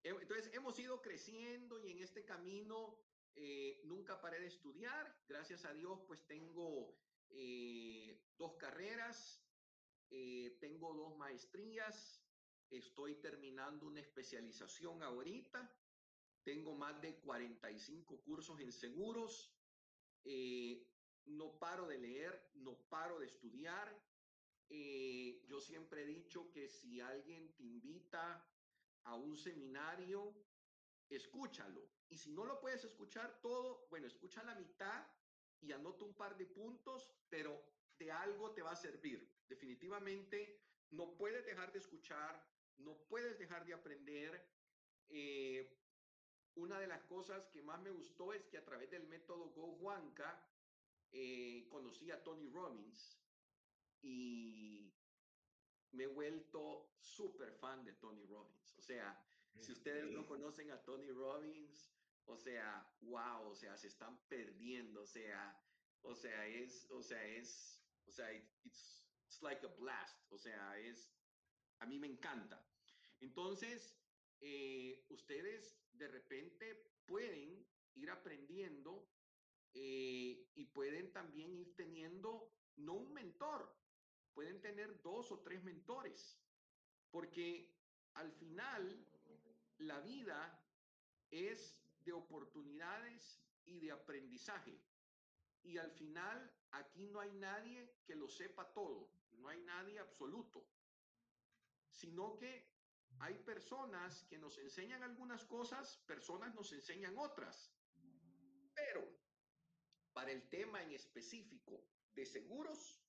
Entonces 0.02 0.52
hemos 0.52 0.78
ido 0.78 1.00
creciendo 1.00 1.80
y 1.80 1.92
en 1.92 2.00
este 2.00 2.26
camino 2.26 3.02
eh, 3.34 3.80
nunca 3.84 4.20
paré 4.20 4.40
de 4.40 4.48
estudiar. 4.48 5.24
Gracias 5.26 5.64
a 5.64 5.72
Dios, 5.72 6.02
pues 6.06 6.26
tengo 6.26 7.00
eh, 7.30 8.20
dos 8.36 8.56
carreras, 8.56 9.44
tengo 10.58 10.92
dos 10.92 11.16
maestrías, 11.16 12.20
estoy 12.68 13.14
terminando 13.16 13.86
una 13.86 14.00
especialización 14.00 15.02
ahorita, 15.02 15.72
tengo 16.42 16.74
más 16.74 17.00
de 17.00 17.16
45 17.20 18.22
cursos 18.22 18.60
en 18.60 18.72
seguros, 18.72 19.54
eh, 20.24 20.86
no 21.26 21.58
paro 21.58 21.86
de 21.86 21.98
leer, 21.98 22.50
no 22.54 22.76
paro 22.88 23.18
de 23.18 23.26
estudiar. 23.26 23.88
Eh, 24.68 25.42
yo 25.46 25.60
siempre 25.60 26.02
he 26.02 26.06
dicho 26.06 26.50
que 26.50 26.68
si 26.68 27.00
alguien 27.00 27.52
te 27.54 27.62
invita 27.64 28.46
a 29.04 29.14
un 29.14 29.36
seminario, 29.36 30.34
escúchalo. 31.08 31.88
Y 32.08 32.16
si 32.16 32.32
no 32.32 32.44
lo 32.44 32.60
puedes 32.60 32.84
escuchar 32.84 33.40
todo, 33.40 33.86
bueno, 33.90 34.06
escucha 34.06 34.42
la 34.42 34.54
mitad 34.54 35.06
y 35.60 35.72
anota 35.72 36.04
un 36.04 36.14
par 36.14 36.36
de 36.36 36.46
puntos, 36.46 37.12
pero 37.28 37.62
de 37.98 38.10
algo 38.10 38.52
te 38.52 38.62
va 38.62 38.72
a 38.72 38.76
servir. 38.76 39.30
Definitivamente 39.48 40.60
no 40.90 41.16
puedes 41.16 41.44
dejar 41.44 41.72
de 41.72 41.78
escuchar, 41.78 42.44
no 42.78 42.96
puedes 43.08 43.38
dejar 43.38 43.64
de 43.66 43.74
aprender. 43.74 44.48
Eh, 45.08 45.76
una 46.54 46.78
de 46.80 46.86
las 46.86 47.02
cosas 47.04 47.46
que 47.48 47.62
más 47.62 47.80
me 47.80 47.90
gustó 47.90 48.32
es 48.32 48.46
que 48.46 48.58
a 48.58 48.64
través 48.64 48.90
del 48.90 49.06
método 49.06 49.50
Go 49.50 49.76
Juanca 49.78 50.46
eh, 51.12 51.66
conocí 51.68 52.10
a 52.10 52.22
Tony 52.22 52.48
Robbins 52.48 53.20
y 54.02 54.92
me 55.92 56.04
he 56.04 56.06
vuelto 56.06 56.92
súper 56.98 57.52
fan 57.52 57.84
de 57.84 57.92
Tony 57.94 58.24
Robbins. 58.24 58.74
O 58.78 58.82
sea, 58.82 59.20
si 59.58 59.72
ustedes 59.72 60.10
no 60.10 60.26
conocen 60.26 60.70
a 60.70 60.82
Tony 60.82 61.10
Robbins, 61.10 61.92
o 62.30 62.36
sea, 62.36 62.88
wow, 63.00 63.48
o 63.48 63.54
sea, 63.54 63.76
se 63.76 63.88
están 63.88 64.18
perdiendo, 64.28 65.02
o 65.02 65.06
sea, 65.06 65.60
o 66.02 66.14
sea, 66.14 66.46
es, 66.46 66.88
o 66.90 67.02
sea, 67.02 67.22
es, 67.26 67.82
o 68.06 68.12
sea, 68.12 68.32
it's, 68.32 69.04
it's 69.26 69.42
like 69.42 69.64
a 69.66 69.68
blast, 69.78 70.32
o 70.32 70.38
sea, 70.38 70.78
es, 70.78 71.12
a 71.80 71.86
mí 71.86 71.98
me 71.98 72.06
encanta. 72.06 72.64
Entonces, 73.20 73.98
eh, 74.40 75.04
ustedes 75.08 75.76
de 75.92 76.08
repente 76.08 76.92
pueden 77.06 77.66
ir 77.94 78.10
aprendiendo 78.10 79.10
eh, 79.74 80.48
y 80.54 80.64
pueden 80.66 81.12
también 81.12 81.54
ir 81.54 81.74
teniendo, 81.74 82.54
no 82.76 82.94
un 82.94 83.12
mentor, 83.12 83.76
pueden 84.32 84.60
tener 84.60 85.02
dos 85.02 85.30
o 85.32 85.40
tres 85.40 85.62
mentores, 85.64 86.40
porque 87.10 87.76
al 88.14 88.32
final 88.32 89.06
la 89.78 90.00
vida 90.00 90.64
es 91.30 91.79
de 92.10 92.14
oportunidades 92.14 93.40
y 93.64 93.78
de 93.78 93.92
aprendizaje. 93.92 94.76
Y 95.62 95.78
al 95.78 95.92
final 95.92 96.52
aquí 96.72 97.06
no 97.06 97.20
hay 97.20 97.32
nadie 97.34 98.00
que 98.04 98.16
lo 98.16 98.26
sepa 98.28 98.72
todo, 98.72 99.12
no 99.38 99.48
hay 99.48 99.60
nadie 99.60 100.00
absoluto, 100.00 100.66
sino 101.88 102.36
que 102.36 102.68
hay 103.20 103.38
personas 103.38 104.24
que 104.24 104.38
nos 104.38 104.58
enseñan 104.58 105.04
algunas 105.04 105.44
cosas, 105.44 105.98
personas 106.06 106.52
nos 106.52 106.72
enseñan 106.72 107.16
otras. 107.16 107.72
Pero 108.74 109.06
para 110.12 110.32
el 110.32 110.48
tema 110.48 110.82
en 110.82 110.90
específico 110.90 111.86
de 112.12 112.26
seguros, 112.26 113.00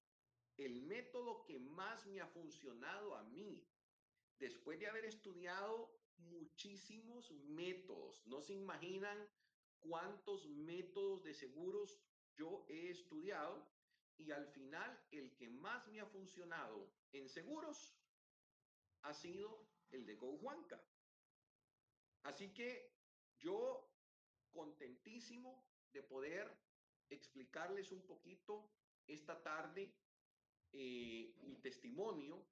el 0.57 0.83
método 0.83 1.43
que 1.43 1.59
más 1.59 2.05
me 2.05 2.21
ha 2.21 2.27
funcionado 2.27 3.15
a 3.15 3.23
mí, 3.23 3.65
después 4.37 4.79
de 4.79 4.87
haber 4.87 5.05
estudiado 5.05 6.00
muchísimos 6.17 7.31
métodos, 7.31 8.25
no 8.25 8.41
se 8.41 8.53
imaginan 8.53 9.17
cuántos 9.79 10.47
métodos 10.47 11.23
de 11.23 11.33
seguros 11.33 11.99
yo 12.35 12.65
he 12.69 12.89
estudiado 12.89 13.67
y 14.17 14.31
al 14.31 14.47
final 14.47 14.99
el 15.11 15.35
que 15.35 15.49
más 15.49 15.87
me 15.87 15.99
ha 15.99 16.05
funcionado 16.05 16.91
en 17.11 17.27
seguros 17.27 17.95
ha 19.01 19.13
sido 19.13 19.67
el 19.89 20.05
de 20.05 20.15
Go 20.15 20.37
Juanca. 20.37 20.83
Así 22.23 22.53
que 22.53 22.93
yo 23.39 23.89
contentísimo 24.51 25.65
de 25.91 26.03
poder 26.03 26.55
explicarles 27.09 27.91
un 27.91 28.05
poquito 28.05 28.71
esta 29.07 29.41
tarde 29.41 29.93
eh, 30.73 31.35
mi 31.41 31.57
testimonio, 31.57 32.45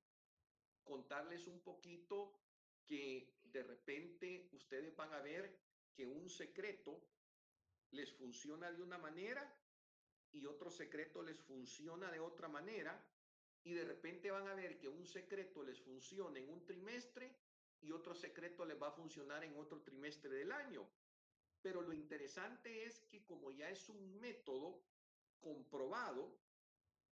contarles 0.83 1.47
un 1.47 1.61
poquito 1.61 2.33
que 2.85 3.38
de 3.51 3.63
repente 3.63 4.49
ustedes 4.53 4.95
van 4.95 5.13
a 5.13 5.21
ver 5.21 5.59
que 5.93 6.05
un 6.05 6.29
secreto 6.29 7.01
les 7.91 8.11
funciona 8.13 8.71
de 8.71 8.81
una 8.81 8.97
manera 8.97 9.43
y 10.31 10.45
otro 10.45 10.69
secreto 10.69 11.23
les 11.23 11.39
funciona 11.41 12.11
de 12.11 12.19
otra 12.19 12.47
manera 12.47 13.03
y 13.63 13.73
de 13.73 13.83
repente 13.83 14.31
van 14.31 14.47
a 14.47 14.55
ver 14.55 14.77
que 14.79 14.87
un 14.87 15.05
secreto 15.05 15.63
les 15.63 15.79
funciona 15.81 16.39
en 16.39 16.49
un 16.49 16.65
trimestre 16.65 17.35
y 17.81 17.91
otro 17.91 18.13
secreto 18.13 18.65
les 18.65 18.81
va 18.81 18.89
a 18.89 18.91
funcionar 18.91 19.43
en 19.43 19.57
otro 19.57 19.81
trimestre 19.81 20.29
del 20.29 20.51
año. 20.51 20.87
Pero 21.61 21.81
lo 21.81 21.93
interesante 21.93 22.85
es 22.85 22.99
que 23.09 23.25
como 23.25 23.51
ya 23.51 23.69
es 23.69 23.89
un 23.89 24.19
método 24.19 24.81
comprobado, 25.39 26.39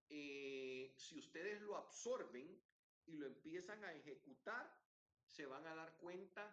eh, 0.10 0.94
si 0.98 1.18
ustedes 1.18 1.62
lo 1.62 1.76
absorben 1.76 2.60
y 3.06 3.14
lo 3.14 3.26
empiezan 3.26 3.84
a 3.84 3.94
ejecutar, 3.94 4.74
se 5.38 5.46
van 5.46 5.68
a 5.68 5.76
dar 5.76 5.96
cuenta 5.98 6.44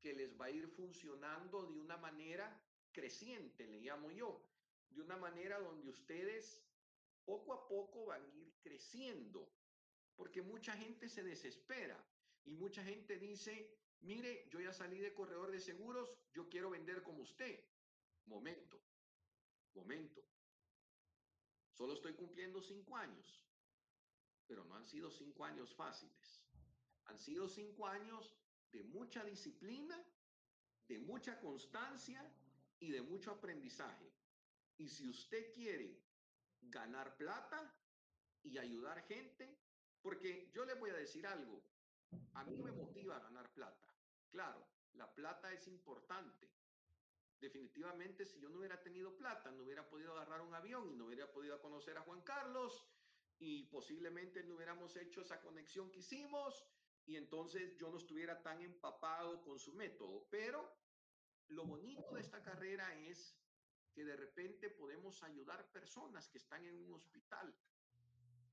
que 0.00 0.14
les 0.14 0.34
va 0.40 0.46
a 0.46 0.50
ir 0.50 0.66
funcionando 0.66 1.66
de 1.66 1.78
una 1.78 1.98
manera 1.98 2.46
creciente, 2.90 3.66
le 3.66 3.80
llamo 3.80 4.10
yo, 4.10 4.42
de 4.88 5.02
una 5.02 5.18
manera 5.18 5.60
donde 5.60 5.90
ustedes 5.90 6.64
poco 7.26 7.52
a 7.52 7.68
poco 7.68 8.06
van 8.06 8.24
a 8.24 8.34
ir 8.34 8.54
creciendo, 8.62 9.52
porque 10.16 10.40
mucha 10.40 10.72
gente 10.74 11.10
se 11.10 11.22
desespera 11.22 12.02
y 12.46 12.54
mucha 12.54 12.82
gente 12.82 13.18
dice, 13.18 13.78
mire, 14.00 14.48
yo 14.48 14.58
ya 14.58 14.72
salí 14.72 15.00
de 15.00 15.12
corredor 15.12 15.50
de 15.50 15.60
seguros, 15.60 16.18
yo 16.32 16.48
quiero 16.48 16.70
vender 16.70 17.02
como 17.02 17.20
usted. 17.22 17.62
Momento, 18.24 18.80
momento. 19.74 20.24
Solo 21.72 21.92
estoy 21.92 22.14
cumpliendo 22.14 22.62
cinco 22.62 22.96
años, 22.96 23.44
pero 24.46 24.64
no 24.64 24.76
han 24.76 24.86
sido 24.86 25.10
cinco 25.10 25.44
años 25.44 25.74
fáciles. 25.74 26.44
Han 27.06 27.18
sido 27.18 27.48
cinco 27.48 27.86
años 27.86 28.34
de 28.72 28.82
mucha 28.84 29.24
disciplina, 29.24 29.96
de 30.88 30.98
mucha 30.98 31.38
constancia 31.40 32.22
y 32.80 32.90
de 32.90 33.02
mucho 33.02 33.30
aprendizaje. 33.30 34.10
Y 34.78 34.88
si 34.88 35.08
usted 35.08 35.52
quiere 35.52 36.02
ganar 36.62 37.16
plata 37.16 37.72
y 38.42 38.58
ayudar 38.58 39.02
gente, 39.02 39.56
porque 40.02 40.50
yo 40.52 40.64
le 40.64 40.74
voy 40.74 40.90
a 40.90 40.94
decir 40.94 41.26
algo, 41.26 41.62
a 42.34 42.44
mí 42.44 42.58
me 42.60 42.72
motiva 42.72 43.18
ganar 43.20 43.52
plata. 43.54 43.94
Claro, 44.30 44.66
la 44.94 45.12
plata 45.14 45.52
es 45.52 45.66
importante, 45.68 46.50
definitivamente 47.40 48.24
si 48.24 48.40
yo 48.40 48.48
no 48.48 48.58
hubiera 48.58 48.82
tenido 48.82 49.16
plata, 49.16 49.50
no 49.50 49.64
hubiera 49.64 49.88
podido 49.88 50.12
agarrar 50.12 50.40
un 50.40 50.54
avión 50.54 50.90
y 50.90 50.96
no 50.96 51.06
hubiera 51.06 51.30
podido 51.30 51.60
conocer 51.60 51.96
a 51.96 52.02
Juan 52.02 52.22
Carlos 52.22 52.84
y 53.38 53.64
posiblemente 53.64 54.42
no 54.44 54.54
hubiéramos 54.54 54.96
hecho 54.96 55.20
esa 55.20 55.40
conexión 55.40 55.90
que 55.90 55.98
hicimos 56.00 56.64
y 57.06 57.16
entonces 57.16 57.76
yo 57.76 57.90
no 57.90 57.98
estuviera 57.98 58.42
tan 58.42 58.60
empapado 58.62 59.42
con 59.42 59.58
su 59.58 59.74
método. 59.74 60.26
Pero 60.30 60.76
lo 61.48 61.66
bonito 61.66 62.14
de 62.14 62.20
esta 62.20 62.42
carrera 62.42 62.94
es 63.06 63.36
que 63.92 64.04
de 64.04 64.16
repente 64.16 64.70
podemos 64.70 65.22
ayudar 65.22 65.70
personas 65.70 66.28
que 66.28 66.38
están 66.38 66.64
en 66.64 66.76
un 66.76 66.94
hospital. 66.94 67.54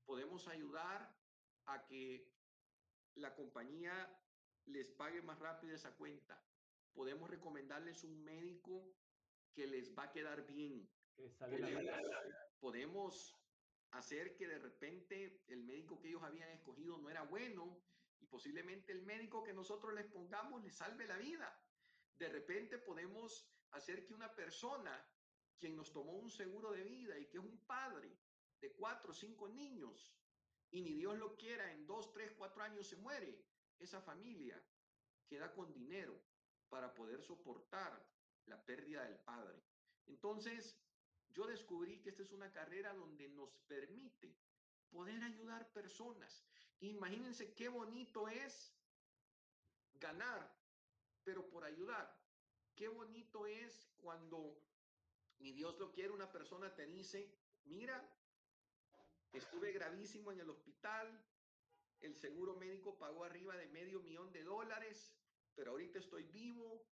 Podemos 0.04 0.46
ayudar 0.48 1.16
a 1.66 1.84
que 1.86 2.30
la 3.14 3.34
compañía 3.34 4.18
les 4.66 4.90
pague 4.90 5.22
más 5.22 5.38
rápido 5.38 5.74
esa 5.74 5.94
cuenta 5.96 6.42
podemos 6.94 7.28
recomendarles 7.30 8.04
un 8.04 8.22
médico 8.24 8.94
que 9.54 9.66
les 9.66 9.96
va 9.96 10.04
a 10.04 10.12
quedar 10.12 10.46
bien. 10.46 10.88
podemos 12.60 13.36
hacer 13.90 14.34
que 14.36 14.46
de 14.46 14.58
repente 14.58 15.42
el 15.48 15.62
médico 15.64 16.00
que 16.00 16.08
ellos 16.08 16.22
habían 16.22 16.48
escogido 16.50 16.96
no 16.98 17.10
era 17.10 17.22
bueno 17.22 17.82
y 18.22 18.26
posiblemente 18.26 18.92
el 18.92 19.02
médico 19.02 19.42
que 19.42 19.52
nosotros 19.52 19.92
les 19.94 20.06
pongamos 20.06 20.62
les 20.62 20.76
salve 20.76 21.06
la 21.06 21.16
vida. 21.16 21.60
De 22.16 22.28
repente 22.28 22.78
podemos 22.78 23.48
hacer 23.72 24.06
que 24.06 24.14
una 24.14 24.34
persona 24.34 25.04
quien 25.58 25.76
nos 25.76 25.92
tomó 25.92 26.12
un 26.12 26.30
seguro 26.30 26.70
de 26.70 26.84
vida 26.84 27.18
y 27.18 27.26
que 27.26 27.38
es 27.38 27.44
un 27.44 27.58
padre 27.66 28.16
de 28.60 28.72
cuatro 28.72 29.10
o 29.10 29.14
cinco 29.14 29.48
niños 29.48 30.14
y 30.70 30.80
ni 30.80 30.94
Dios 30.94 31.18
lo 31.18 31.36
quiera, 31.36 31.70
en 31.70 31.86
dos, 31.86 32.12
tres, 32.12 32.32
cuatro 32.32 32.62
años 32.62 32.88
se 32.88 32.96
muere, 32.96 33.44
esa 33.78 34.00
familia 34.00 34.62
queda 35.26 35.52
con 35.52 35.72
dinero 35.72 36.18
para 36.68 36.94
poder 36.94 37.22
soportar 37.22 38.08
la 38.46 38.64
pérdida 38.64 39.04
del 39.04 39.18
padre. 39.18 39.62
Entonces, 40.06 40.80
yo 41.28 41.46
descubrí 41.46 42.00
que 42.00 42.10
esta 42.10 42.22
es 42.22 42.32
una 42.32 42.50
carrera 42.52 42.94
donde 42.94 43.28
nos 43.28 43.54
permite 43.66 44.34
poder 44.90 45.22
ayudar 45.22 45.72
personas. 45.72 46.46
Imagínense 46.82 47.54
qué 47.54 47.68
bonito 47.68 48.26
es 48.28 48.74
ganar, 49.94 50.52
pero 51.22 51.48
por 51.48 51.64
ayudar. 51.64 52.20
Qué 52.74 52.88
bonito 52.88 53.46
es 53.46 53.88
cuando, 54.00 54.60
mi 55.38 55.52
Dios 55.52 55.78
lo 55.78 55.92
quiere, 55.92 56.10
una 56.10 56.32
persona 56.32 56.74
te 56.74 56.86
dice, 56.86 57.32
mira, 57.66 58.02
estuve 59.32 59.70
gravísimo 59.70 60.32
en 60.32 60.40
el 60.40 60.50
hospital, 60.50 61.24
el 62.00 62.16
seguro 62.16 62.56
médico 62.56 62.98
pagó 62.98 63.22
arriba 63.22 63.56
de 63.56 63.68
medio 63.68 64.00
millón 64.00 64.32
de 64.32 64.42
dólares, 64.42 65.14
pero 65.54 65.70
ahorita 65.70 66.00
estoy 66.00 66.24
vivo, 66.24 66.84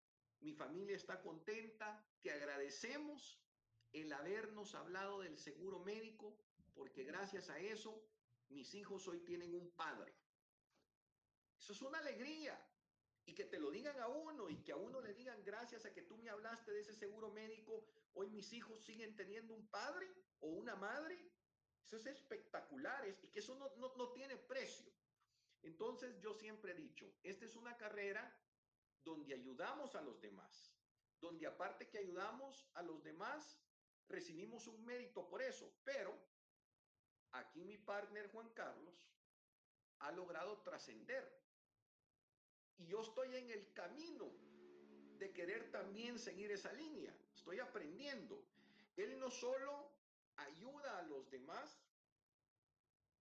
mi 0.40 0.52
familia 0.52 0.96
está 0.96 1.22
contenta, 1.22 2.06
te 2.20 2.30
agradecemos 2.30 3.40
el 3.92 4.12
habernos 4.12 4.74
hablado 4.74 5.20
del 5.20 5.38
seguro 5.38 5.78
médico, 5.78 6.36
porque 6.74 7.04
gracias 7.04 7.48
a 7.48 7.58
eso 7.58 8.04
mis 8.50 8.74
hijos 8.74 9.06
hoy 9.08 9.20
tienen 9.20 9.54
un 9.54 9.70
padre. 9.70 10.14
Eso 11.58 11.72
es 11.72 11.82
una 11.82 11.98
alegría. 11.98 12.58
Y 13.26 13.34
que 13.34 13.44
te 13.44 13.58
lo 13.58 13.70
digan 13.70 13.98
a 14.00 14.08
uno 14.08 14.48
y 14.48 14.62
que 14.62 14.72
a 14.72 14.76
uno 14.76 15.02
le 15.02 15.12
digan 15.12 15.44
gracias 15.44 15.84
a 15.84 15.92
que 15.92 16.02
tú 16.02 16.16
me 16.16 16.30
hablaste 16.30 16.72
de 16.72 16.80
ese 16.80 16.94
seguro 16.94 17.30
médico, 17.30 17.84
hoy 18.14 18.30
mis 18.30 18.52
hijos 18.54 18.82
siguen 18.82 19.14
teniendo 19.16 19.52
un 19.52 19.68
padre 19.68 20.10
o 20.40 20.48
una 20.48 20.76
madre. 20.76 21.30
Eso 21.84 21.96
es 21.96 22.06
espectacular 22.06 23.06
y 23.06 23.28
que 23.28 23.38
eso 23.38 23.54
no, 23.54 23.68
no, 23.76 23.94
no 23.96 24.12
tiene 24.12 24.36
precio. 24.38 24.90
Entonces 25.62 26.18
yo 26.20 26.34
siempre 26.34 26.72
he 26.72 26.74
dicho, 26.74 27.12
esta 27.22 27.44
es 27.44 27.54
una 27.54 27.76
carrera 27.76 28.34
donde 29.04 29.34
ayudamos 29.34 29.94
a 29.94 30.02
los 30.02 30.20
demás, 30.20 30.72
donde 31.20 31.46
aparte 31.46 31.88
que 31.88 31.98
ayudamos 31.98 32.66
a 32.74 32.82
los 32.82 33.02
demás, 33.02 33.58
recibimos 34.08 34.66
un 34.66 34.84
mérito 34.84 35.28
por 35.28 35.42
eso, 35.42 35.70
pero 35.84 36.18
aquí 37.32 37.64
mi 37.64 37.76
partner 37.78 38.30
Juan 38.30 38.48
Carlos 38.50 39.08
ha 40.00 40.12
logrado 40.12 40.58
trascender. 40.62 41.24
Y 42.78 42.86
yo 42.86 43.02
estoy 43.02 43.34
en 43.36 43.50
el 43.50 43.72
camino 43.72 44.30
de 45.18 45.32
querer 45.32 45.70
también 45.70 46.18
seguir 46.18 46.50
esa 46.52 46.72
línea. 46.72 47.14
Estoy 47.34 47.58
aprendiendo. 47.58 48.44
Él 48.96 49.18
no 49.18 49.30
solo 49.30 49.90
ayuda 50.36 50.98
a 50.98 51.02
los 51.02 51.28
demás, 51.30 51.80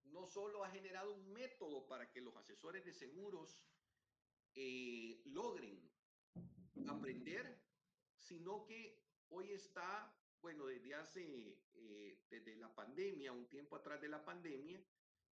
no 0.04 0.26
solo 0.26 0.64
ha 0.64 0.70
generado 0.70 1.12
un 1.12 1.32
método 1.32 1.86
para 1.86 2.10
que 2.10 2.20
los 2.20 2.36
asesores 2.36 2.84
de 2.84 2.92
seguros 2.92 3.58
eh, 4.54 5.20
logren 5.26 5.80
aprender, 6.88 7.60
sino 8.16 8.64
que 8.64 9.02
hoy 9.30 9.52
está, 9.52 10.12
bueno, 10.40 10.66
desde 10.66 10.94
hace, 10.94 11.58
eh, 11.74 12.18
desde 12.30 12.56
la 12.56 12.74
pandemia, 12.74 13.32
un 13.32 13.48
tiempo 13.48 13.76
atrás 13.76 14.00
de 14.00 14.08
la 14.08 14.24
pandemia, 14.24 14.82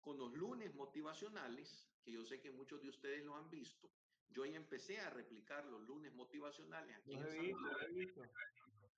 con 0.01 0.19
los 0.19 0.33
lunes 0.33 0.75
motivacionales, 0.75 1.91
que 2.03 2.13
yo 2.13 2.25
sé 2.25 2.41
que 2.41 2.51
muchos 2.51 2.81
de 2.83 2.89
ustedes 2.89 3.25
lo 3.25 3.37
han 3.37 3.51
visto. 3.51 3.91
Yo 4.29 4.45
ya 4.45 4.57
empecé 4.57 5.01
a 5.01 5.11
replicar 5.11 5.65
los 5.67 5.83
lunes 5.83 6.13
motivacionales 6.15 6.97
aquí 6.97 7.15
en 7.15 7.23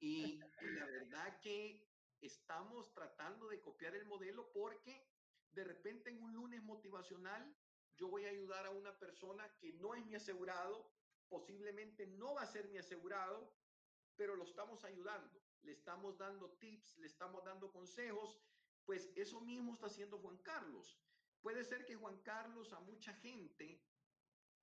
Y 0.00 0.38
la 0.38 0.86
verdad 0.86 1.40
que 1.40 1.88
estamos 2.20 2.92
tratando 2.92 3.48
de 3.48 3.60
copiar 3.60 3.94
el 3.94 4.04
modelo 4.04 4.50
porque 4.52 5.08
de 5.52 5.64
repente 5.64 6.10
en 6.10 6.22
un 6.22 6.32
lunes 6.32 6.62
motivacional 6.62 7.54
yo 7.96 8.08
voy 8.08 8.24
a 8.24 8.30
ayudar 8.30 8.66
a 8.66 8.70
una 8.70 8.98
persona 8.98 9.48
que 9.58 9.72
no 9.74 9.94
es 9.94 10.04
mi 10.06 10.14
asegurado, 10.14 10.90
posiblemente 11.28 12.06
no 12.06 12.34
va 12.34 12.42
a 12.42 12.46
ser 12.46 12.68
mi 12.68 12.78
asegurado, 12.78 13.52
pero 14.16 14.36
lo 14.36 14.44
estamos 14.44 14.84
ayudando, 14.84 15.41
le 15.62 15.72
estamos 15.72 16.18
dando 16.18 16.50
tips, 16.58 16.98
le 16.98 17.06
estamos 17.06 17.44
dando 17.44 17.70
consejos, 17.70 18.38
pues 18.84 19.10
eso 19.16 19.40
mismo 19.40 19.74
está 19.74 19.86
haciendo 19.86 20.18
Juan 20.18 20.38
Carlos. 20.38 20.98
Puede 21.40 21.64
ser 21.64 21.84
que 21.84 21.96
Juan 21.96 22.20
Carlos 22.22 22.72
a 22.72 22.80
mucha 22.80 23.12
gente 23.14 23.82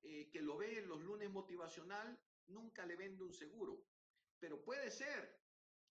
eh, 0.02 0.30
que 0.32 0.42
lo 0.42 0.58
ve 0.58 0.80
en 0.80 0.88
los 0.88 1.02
lunes 1.02 1.30
motivacional 1.30 2.18
nunca 2.48 2.86
le 2.86 2.96
vende 2.96 3.24
un 3.24 3.34
seguro, 3.34 3.86
pero 4.40 4.64
puede 4.64 4.90
ser 4.92 5.40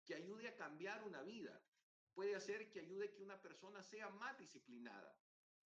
que 0.05 0.15
ayude 0.15 0.49
a 0.49 0.57
cambiar 0.57 1.05
una 1.05 1.23
vida, 1.23 1.63
puede 2.15 2.41
ser 2.41 2.71
que 2.71 2.81
ayude 2.81 3.13
que 3.13 3.23
una 3.23 3.41
persona 3.41 3.83
sea 3.83 4.09
más 4.09 4.39
disciplinada, 4.39 5.15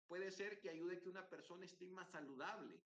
puede 0.07 0.31
ser 0.31 0.59
que 0.61 0.71
ayude 0.71 1.01
que 1.01 1.09
una 1.09 1.29
persona 1.29 1.67
esté 1.67 1.87
más 1.87 2.09
saludable, 2.11 2.83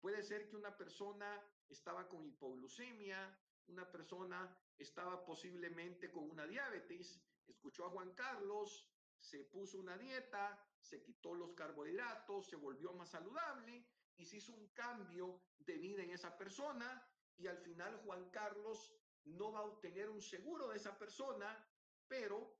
puede 0.00 0.22
ser 0.22 0.48
que 0.48 0.56
una 0.56 0.76
persona 0.76 1.44
estaba 1.68 2.08
con 2.08 2.24
hipoglucemia, 2.24 3.38
una 3.68 3.90
persona 3.90 4.56
estaba 4.76 5.24
posiblemente 5.24 6.10
con 6.10 6.30
una 6.30 6.46
diabetes, 6.46 7.20
escuchó 7.46 7.86
a 7.86 7.90
Juan 7.90 8.12
Carlos, 8.14 8.88
se 9.18 9.44
puso 9.44 9.78
una 9.78 9.96
dieta, 9.96 10.62
se 10.80 11.02
quitó 11.02 11.34
los 11.34 11.52
carbohidratos, 11.54 12.48
se 12.48 12.56
volvió 12.56 12.92
más 12.92 13.10
saludable 13.10 13.84
y 14.16 14.24
se 14.24 14.36
hizo 14.38 14.52
un 14.52 14.68
cambio 14.68 15.42
de 15.58 15.78
vida 15.78 16.02
en 16.02 16.10
esa 16.10 16.36
persona 16.36 17.06
y 17.36 17.46
al 17.46 17.58
final 17.58 17.96
Juan 18.04 18.30
Carlos 18.30 18.92
no 19.24 19.52
va 19.52 19.60
a 19.60 19.64
obtener 19.64 20.08
un 20.08 20.22
seguro 20.22 20.68
de 20.68 20.76
esa 20.76 20.98
persona, 20.98 21.66
pero 22.06 22.58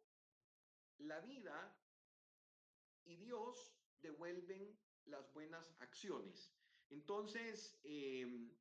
la 0.99 1.21
vida 1.21 1.77
y 3.05 3.17
Dios 3.17 3.75
devuelven 4.01 4.79
las 5.07 5.33
buenas 5.33 5.75
acciones. 5.81 6.53
Entonces, 6.91 7.81
em, 7.83 8.55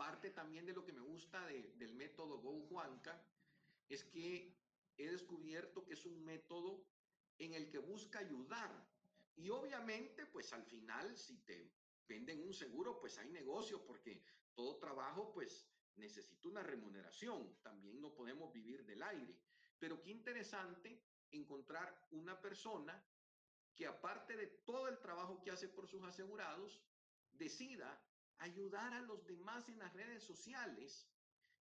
parte 0.00 0.30
también 0.30 0.64
de 0.64 0.72
lo 0.72 0.82
que 0.82 0.94
me 0.94 1.02
gusta 1.02 1.44
del 1.44 1.92
método 1.92 2.38
Go 2.38 2.66
Juanca 2.70 3.22
es 3.86 4.02
que 4.04 4.56
he 4.96 5.10
descubierto 5.10 5.84
que 5.84 5.92
es 5.92 6.06
un 6.06 6.24
método 6.24 6.86
en 7.38 7.52
el 7.52 7.68
que 7.68 7.76
busca 7.76 8.20
ayudar. 8.20 8.72
Y 9.36 9.50
obviamente, 9.50 10.24
pues 10.24 10.54
al 10.54 10.64
final, 10.64 11.14
si 11.18 11.36
te 11.42 11.70
venden 12.08 12.42
un 12.42 12.54
seguro, 12.54 12.98
pues 12.98 13.18
hay 13.18 13.28
negocio, 13.28 13.84
porque 13.84 14.22
todo 14.54 14.78
trabajo, 14.78 15.34
pues 15.34 15.68
necesita 15.96 16.48
una 16.48 16.62
remuneración. 16.62 17.60
También 17.62 18.00
no 18.00 18.14
podemos 18.14 18.50
vivir 18.54 18.86
del 18.86 19.02
aire. 19.02 19.36
Pero 19.78 20.00
qué 20.00 20.12
interesante 20.12 20.98
encontrar 21.30 22.06
una 22.12 22.40
persona 22.40 23.04
que 23.76 23.86
aparte 23.86 24.34
de 24.34 24.46
todo 24.46 24.88
el 24.88 24.98
trabajo 24.98 25.42
que 25.42 25.50
hace 25.50 25.68
por 25.68 25.86
sus 25.86 26.02
asegurados, 26.04 26.80
decida 27.32 28.02
ayudar 28.40 28.92
a 28.94 29.02
los 29.02 29.24
demás 29.26 29.68
en 29.68 29.78
las 29.78 29.92
redes 29.94 30.22
sociales. 30.24 31.08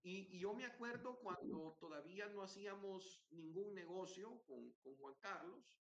Y, 0.04 0.40
yo 0.40 0.54
me 0.54 0.66
acuerdo 0.66 1.20
cuando 1.20 1.78
todavía 1.80 2.28
no 2.28 2.44
hacíamos 2.44 3.26
ningún 3.32 3.74
negocio 3.74 4.42
con, 4.46 4.72
con 4.84 4.96
Juan 4.96 5.16
Carlos 5.20 5.80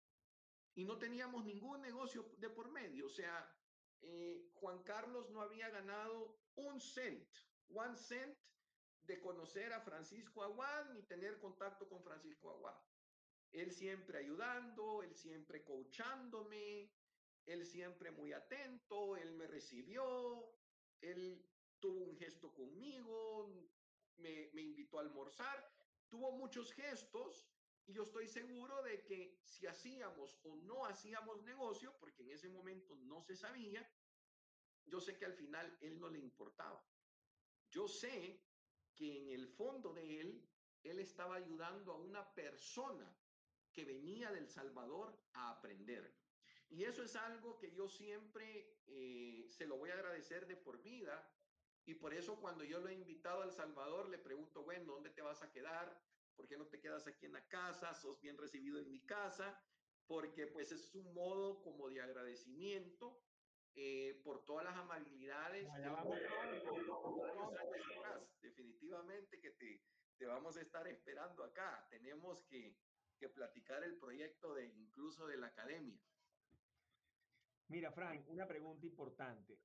y 0.75 0.85
no 0.85 0.97
teníamos 0.97 1.45
ningún 1.45 1.81
negocio 1.81 2.29
de 2.37 2.49
por 2.49 2.69
medio. 2.71 3.05
O 3.05 3.09
sea, 3.09 3.49
eh, 4.01 4.49
Juan 4.53 4.83
Carlos 4.83 5.29
no 5.29 5.41
había 5.41 5.69
ganado 5.69 6.39
un 6.55 6.79
cent, 6.79 7.27
one 7.69 7.97
cent 7.97 8.37
de 9.03 9.19
conocer 9.19 9.73
a 9.73 9.81
Francisco 9.81 10.43
Aguad 10.43 10.93
ni 10.93 11.03
tener 11.03 11.39
contacto 11.39 11.87
con 11.87 12.03
Francisco 12.03 12.51
Aguad. 12.51 12.77
Él 13.51 13.71
siempre 13.71 14.19
ayudando, 14.19 15.01
él 15.01 15.15
siempre 15.15 15.63
coachándome, 15.63 16.91
él 17.45 17.65
siempre 17.65 18.11
muy 18.11 18.33
atento, 18.33 19.17
él 19.17 19.33
me 19.33 19.47
recibió, 19.47 20.53
él 21.01 21.45
tuvo 21.79 22.03
un 22.03 22.15
gesto 22.17 22.53
conmigo, 22.53 23.47
me, 24.17 24.49
me 24.53 24.61
invitó 24.61 24.99
a 24.99 25.01
almorzar, 25.01 25.71
tuvo 26.09 26.31
muchos 26.31 26.73
gestos 26.73 27.49
y 27.89 27.93
yo 27.93 28.03
estoy 28.03 28.27
seguro 28.27 28.83
de 28.83 29.03
que 29.03 29.39
si 29.43 29.65
hacíamos 29.65 30.37
o 30.43 30.55
no 30.57 30.85
hacíamos 30.85 31.41
negocio, 31.43 31.97
porque 31.99 32.21
en 32.21 32.29
ese 32.29 32.49
momento 32.49 32.95
no 32.97 33.21
se 33.21 33.35
sabía, 33.35 33.87
yo 34.85 34.99
sé 34.99 35.17
que 35.17 35.25
al 35.25 35.33
final 35.33 35.75
él 35.81 35.99
no 35.99 36.09
le 36.09 36.19
importaba. 36.19 36.85
Yo 37.69 37.87
sé 37.87 38.43
que 38.95 39.17
en 39.17 39.29
el 39.29 39.47
fondo 39.47 39.93
de 39.93 40.21
él, 40.21 40.49
él 40.83 40.99
estaba 40.99 41.35
ayudando 41.35 41.93
a 41.93 41.97
una 41.97 42.33
persona 42.33 43.15
que 43.71 43.85
venía 43.85 44.31
del 44.31 44.47
Salvador 44.47 45.19
a 45.33 45.51
aprender. 45.51 46.15
Y 46.69 46.83
eso 46.83 47.03
es 47.03 47.15
algo 47.15 47.57
que 47.57 47.71
yo 47.71 47.89
siempre 47.89 48.77
eh, 48.87 49.47
se 49.49 49.65
lo 49.65 49.77
voy 49.77 49.89
a 49.89 49.93
agradecer 49.93 50.45
de 50.47 50.55
por 50.55 50.81
vida. 50.81 51.27
Y 51.85 51.95
por 51.95 52.13
eso 52.13 52.39
cuando 52.39 52.63
yo 52.63 52.79
lo 52.79 52.89
he 52.89 52.93
invitado 52.93 53.41
al 53.41 53.51
Salvador, 53.51 54.09
le 54.09 54.19
pregunto, 54.19 54.63
bueno, 54.63 54.93
¿dónde 54.93 55.09
te 55.09 55.23
vas 55.23 55.41
a 55.41 55.51
quedar? 55.51 55.99
¿Por 56.35 56.47
qué 56.47 56.57
no 56.57 56.67
te 56.67 56.79
quedas 56.79 57.07
aquí 57.07 57.25
en 57.25 57.33
la 57.33 57.47
casa? 57.47 57.95
¿Sos 57.95 58.21
bien 58.21 58.37
recibido 58.37 58.79
en 58.79 58.91
mi 58.91 59.01
casa? 59.01 59.59
Porque 60.05 60.47
pues 60.47 60.71
es 60.71 60.93
un 60.93 61.11
modo 61.13 61.61
como 61.63 61.89
de 61.89 62.01
agradecimiento 62.01 63.23
eh, 63.75 64.21
por 64.23 64.45
todas 64.45 64.65
las 64.65 64.75
amabilidades. 64.75 65.67
Definitivamente 68.41 69.39
que 69.39 69.51
te, 69.51 69.83
te 70.17 70.25
vamos 70.25 70.55
a 70.57 70.61
estar 70.61 70.87
esperando 70.87 71.43
acá. 71.43 71.87
Tenemos 71.89 72.43
que, 72.45 72.77
que 73.17 73.29
platicar 73.29 73.83
el 73.83 73.97
proyecto 73.97 74.53
de 74.53 74.67
incluso 74.67 75.25
de 75.27 75.37
la 75.37 75.47
academia. 75.47 75.99
Mira, 77.69 77.91
Frank, 77.91 78.25
una 78.29 78.47
pregunta 78.47 78.85
importante. 78.85 79.59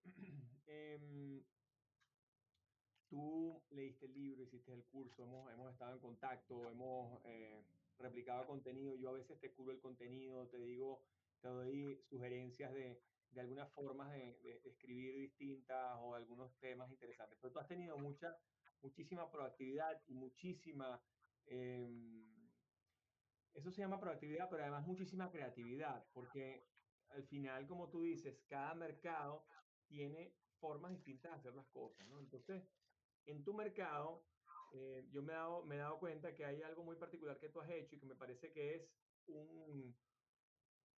eh, 0.67 1.43
tú 3.09 3.63
leíste 3.71 4.07
el 4.07 4.15
libro, 4.15 4.43
hiciste 4.43 4.75
el 4.75 4.85
curso, 4.85 5.23
hemos, 5.23 5.51
hemos 5.51 5.73
estado 5.73 5.95
en 5.95 6.01
contacto, 6.01 6.69
hemos 6.69 7.25
eh, 7.25 7.65
replicado 7.99 8.47
contenido. 8.47 8.95
Yo 8.97 9.09
a 9.09 9.13
veces 9.15 9.41
te 9.41 9.53
curo 9.55 9.73
el 9.73 9.81
contenido, 9.81 10.47
te 10.49 10.59
digo, 10.59 11.03
te 11.41 11.49
doy 11.49 11.99
sugerencias 12.11 12.75
de, 12.75 13.01
de 13.31 13.41
algunas 13.41 13.73
formas 13.73 14.13
de, 14.13 14.61
escribir 14.65 15.15
distintas 15.15 15.97
o 16.03 16.15
algunos 16.15 16.55
temas 16.59 16.91
interesantes. 16.91 17.39
Pero 17.41 17.55
tú 17.55 17.59
has 17.59 17.69
tenido 17.69 17.97
mucha, 17.97 18.37
muchísima 18.83 19.31
proactividad 19.31 20.03
y 20.07 20.15
muchísima... 20.15 21.03
Eh, 21.47 21.89
eso 23.55 23.71
se 23.71 23.81
llama 23.81 24.01
proactividad, 24.01 24.51
pero 24.51 24.63
además 24.63 24.85
muchísima 24.85 25.31
creatividad, 25.31 26.05
porque 26.13 26.67
al 27.15 27.25
final, 27.29 27.67
como 27.67 27.91
tú 27.91 28.03
dices, 28.03 28.43
cada 28.49 28.75
mercado 28.75 29.47
tiene 29.87 30.35
formas 30.59 30.93
distintas 30.93 31.33
de 31.33 31.39
hacer 31.39 31.55
las 31.55 31.67
cosas. 31.69 32.07
Entonces, 32.19 32.63
en 33.27 33.45
tu 33.45 33.55
mercado, 33.55 34.25
eh, 34.73 35.07
yo 35.11 35.23
me 35.23 35.33
he, 35.33 35.37
dado, 35.37 35.65
me 35.65 35.77
he 35.77 35.79
dado 35.79 35.99
cuenta 35.99 36.35
que 36.35 36.45
hay 36.45 36.63
algo 36.63 36.83
muy 36.83 36.97
particular 36.97 37.39
que 37.39 37.49
tú 37.49 37.61
has 37.61 37.71
hecho 37.71 37.97
y 37.97 38.01
que 38.01 38.07
me 38.07 38.17
parece 38.17 38.53
que 38.53 38.75
es 38.75 38.91
un 39.27 39.97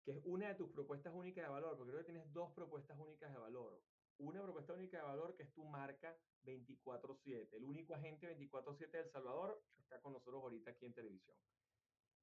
que 0.03 0.13
es 0.13 0.21
una 0.23 0.47
de 0.47 0.55
tus 0.55 0.71
propuestas 0.71 1.13
únicas 1.13 1.43
de 1.43 1.49
valor, 1.49 1.75
porque 1.75 1.91
creo 1.91 2.05
que 2.05 2.11
tienes 2.13 2.31
dos 2.31 2.53
propuestas 2.53 2.97
únicas 2.97 3.29
de 3.29 3.39
valor. 3.39 3.83
Una 4.19 4.41
propuesta 4.41 4.73
única 4.73 4.97
de 4.99 5.03
valor 5.03 5.35
que 5.35 5.43
es 5.43 5.53
tu 5.53 5.65
marca 5.65 6.17
24/7. 6.43 7.57
El 7.57 7.65
único 7.65 7.93
agente 7.93 8.25
24/7 8.25 8.97
de 8.97 9.03
El 9.03 9.11
Salvador 9.11 9.61
está 9.77 10.01
con 10.01 10.13
nosotros 10.13 10.41
ahorita 10.41 10.71
aquí 10.71 10.85
en 10.85 10.93
televisión. 10.93 11.35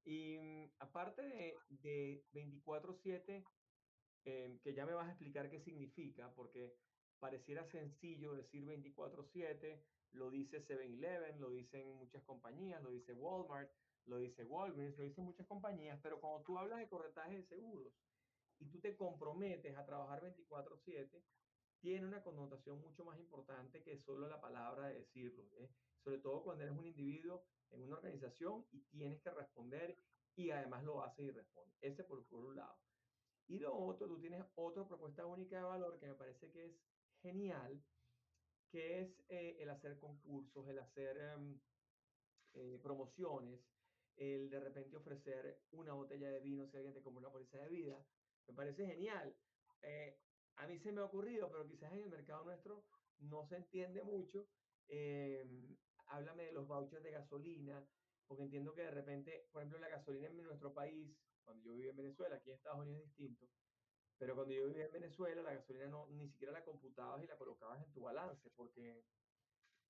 Y 0.02 0.38
mm, 0.38 0.72
aparte 0.78 1.22
de, 1.22 1.54
de 1.68 2.24
24/7, 2.32 3.44
que 4.24 4.74
ya 4.74 4.86
me 4.86 4.94
vas 4.94 5.06
a 5.06 5.10
explicar 5.10 5.50
qué 5.50 5.60
significa, 5.60 6.32
porque 6.34 6.74
pareciera 7.18 7.64
sencillo 7.64 8.34
decir 8.34 8.64
24/7, 8.64 9.82
lo 10.12 10.30
dice 10.30 10.60
7-Eleven, 10.64 11.40
lo 11.40 11.50
dicen 11.50 11.88
muchas 11.96 12.22
compañías, 12.24 12.82
lo 12.82 12.90
dice 12.90 13.12
Walmart, 13.14 13.70
lo 14.06 14.18
dice 14.18 14.44
Walgreens, 14.44 14.96
lo 14.96 15.04
dicen 15.04 15.24
muchas 15.24 15.46
compañías, 15.46 15.98
pero 16.02 16.20
cuando 16.20 16.44
tú 16.44 16.58
hablas 16.58 16.78
de 16.78 16.88
corretaje 16.88 17.36
de 17.36 17.44
seguros 17.44 17.92
y 18.58 18.66
tú 18.66 18.80
te 18.80 18.96
comprometes 18.96 19.76
a 19.76 19.84
trabajar 19.84 20.20
24/7, 20.22 21.22
tiene 21.80 22.06
una 22.06 22.22
connotación 22.22 22.80
mucho 22.80 23.04
más 23.04 23.18
importante 23.18 23.82
que 23.82 23.98
solo 23.98 24.28
la 24.28 24.40
palabra 24.40 24.88
de 24.88 25.00
decirlo, 25.00 25.44
¿eh? 25.58 25.70
sobre 26.02 26.18
todo 26.18 26.42
cuando 26.42 26.64
eres 26.64 26.76
un 26.76 26.86
individuo 26.86 27.44
en 27.70 27.82
una 27.82 27.96
organización 27.96 28.66
y 28.70 28.80
tienes 28.84 29.20
que 29.20 29.30
responder 29.30 29.98
y 30.36 30.50
además 30.50 30.84
lo 30.84 31.02
haces 31.02 31.26
y 31.26 31.30
respondes. 31.30 31.76
Ese 31.80 32.04
por, 32.04 32.26
por 32.26 32.44
un 32.44 32.56
lado. 32.56 32.76
Y 33.46 33.58
lo 33.58 33.74
otro, 33.74 34.08
tú 34.08 34.18
tienes 34.20 34.44
otra 34.54 34.86
propuesta 34.86 35.26
única 35.26 35.58
de 35.58 35.64
valor 35.64 35.98
que 35.98 36.06
me 36.06 36.14
parece 36.14 36.50
que 36.50 36.66
es 36.66 36.80
genial, 37.20 37.82
que 38.70 39.00
es 39.00 39.24
eh, 39.28 39.56
el 39.60 39.70
hacer 39.70 39.98
concursos, 39.98 40.68
el 40.68 40.78
hacer 40.78 41.36
um, 41.36 41.60
eh, 42.54 42.78
promociones, 42.82 43.60
el 44.16 44.48
de 44.48 44.60
repente 44.60 44.96
ofrecer 44.96 45.60
una 45.72 45.92
botella 45.92 46.30
de 46.30 46.40
vino 46.40 46.66
si 46.66 46.76
alguien 46.76 46.94
te 46.94 47.02
compra 47.02 47.20
una 47.20 47.32
póliza 47.32 47.58
de 47.58 47.68
vida. 47.68 48.06
Me 48.46 48.54
parece 48.54 48.86
genial. 48.86 49.36
Eh, 49.82 50.18
a 50.56 50.66
mí 50.66 50.78
se 50.78 50.92
me 50.92 51.00
ha 51.00 51.04
ocurrido, 51.04 51.50
pero 51.50 51.66
quizás 51.66 51.92
en 51.92 52.00
el 52.00 52.08
mercado 52.08 52.44
nuestro 52.44 52.86
no 53.18 53.44
se 53.44 53.56
entiende 53.56 54.02
mucho. 54.02 54.48
Eh, 54.88 55.44
háblame 56.06 56.44
de 56.44 56.52
los 56.52 56.66
vouchers 56.66 57.02
de 57.02 57.10
gasolina, 57.10 57.84
porque 58.26 58.44
entiendo 58.44 58.74
que 58.74 58.82
de 58.82 58.90
repente, 58.90 59.48
por 59.52 59.62
ejemplo, 59.62 59.80
la 59.80 59.88
gasolina 59.88 60.28
en 60.28 60.42
nuestro 60.42 60.72
país, 60.72 61.16
cuando 61.44 61.64
yo 61.64 61.74
viví 61.74 61.88
en 61.88 61.96
Venezuela, 61.96 62.36
aquí 62.36 62.50
en 62.50 62.56
Estados 62.56 62.80
Unidos 62.80 63.02
es 63.02 63.08
distinto, 63.08 63.46
Pero 64.18 64.34
cuando 64.34 64.54
yo 64.54 64.66
vivía 64.66 64.86
en 64.86 64.92
Venezuela, 64.92 65.42
la 65.42 65.54
gasolina 65.54 65.86
no, 65.86 66.08
ni 66.10 66.28
siquiera 66.28 66.52
la 66.52 66.64
computabas 66.64 67.22
y 67.22 67.26
la 67.26 67.36
colocabas 67.36 67.82
en 67.82 67.92
tu 67.92 68.02
balance, 68.02 68.50
porque, 68.56 69.04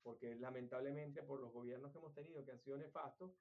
porque 0.02 0.34
lamentablemente 0.36 1.22
por 1.22 1.40
los 1.40 1.52
gobiernos 1.52 1.92
que 1.92 1.98
hemos 1.98 2.14
tenido, 2.14 2.44
que 2.44 2.52
han 2.52 2.60
sido 2.60 2.76
nefastos, 2.76 3.32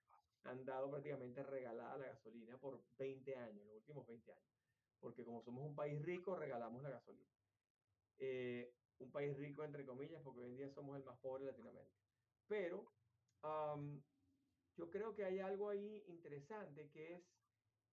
han 0.43 0.65
dado 0.65 0.91
prácticamente 0.91 1.41
regalada 1.43 1.97
la 1.97 2.07
gasolina 2.07 2.57
por 2.57 2.83
20 2.97 3.35
años, 3.35 3.65
los 3.65 3.77
últimos 3.77 4.05
20 4.07 4.31
años. 4.31 4.45
Porque 4.99 5.23
como 5.23 5.41
somos 5.41 5.65
un 5.65 5.75
país 5.75 6.01
rico, 6.01 6.35
regalamos 6.35 6.81
la 6.83 6.89
gasolina. 6.89 7.31
Eh, 8.17 8.73
un 8.99 9.11
país 9.11 9.35
rico, 9.37 9.63
entre 9.63 9.85
comillas, 9.85 10.21
porque 10.21 10.41
hoy 10.41 10.51
en 10.51 10.57
día 10.57 10.69
somos 10.69 10.97
el 10.97 11.03
más 11.03 11.17
pobre 11.19 11.45
de 11.45 11.51
Latinoamérica. 11.51 11.97
Pero 12.47 12.85
yo 14.75 14.89
creo 14.89 15.13
que 15.13 15.25
hay 15.25 15.39
algo 15.39 15.69
ahí 15.69 16.03
interesante 16.07 16.89
que 16.89 17.15
es 17.15 17.23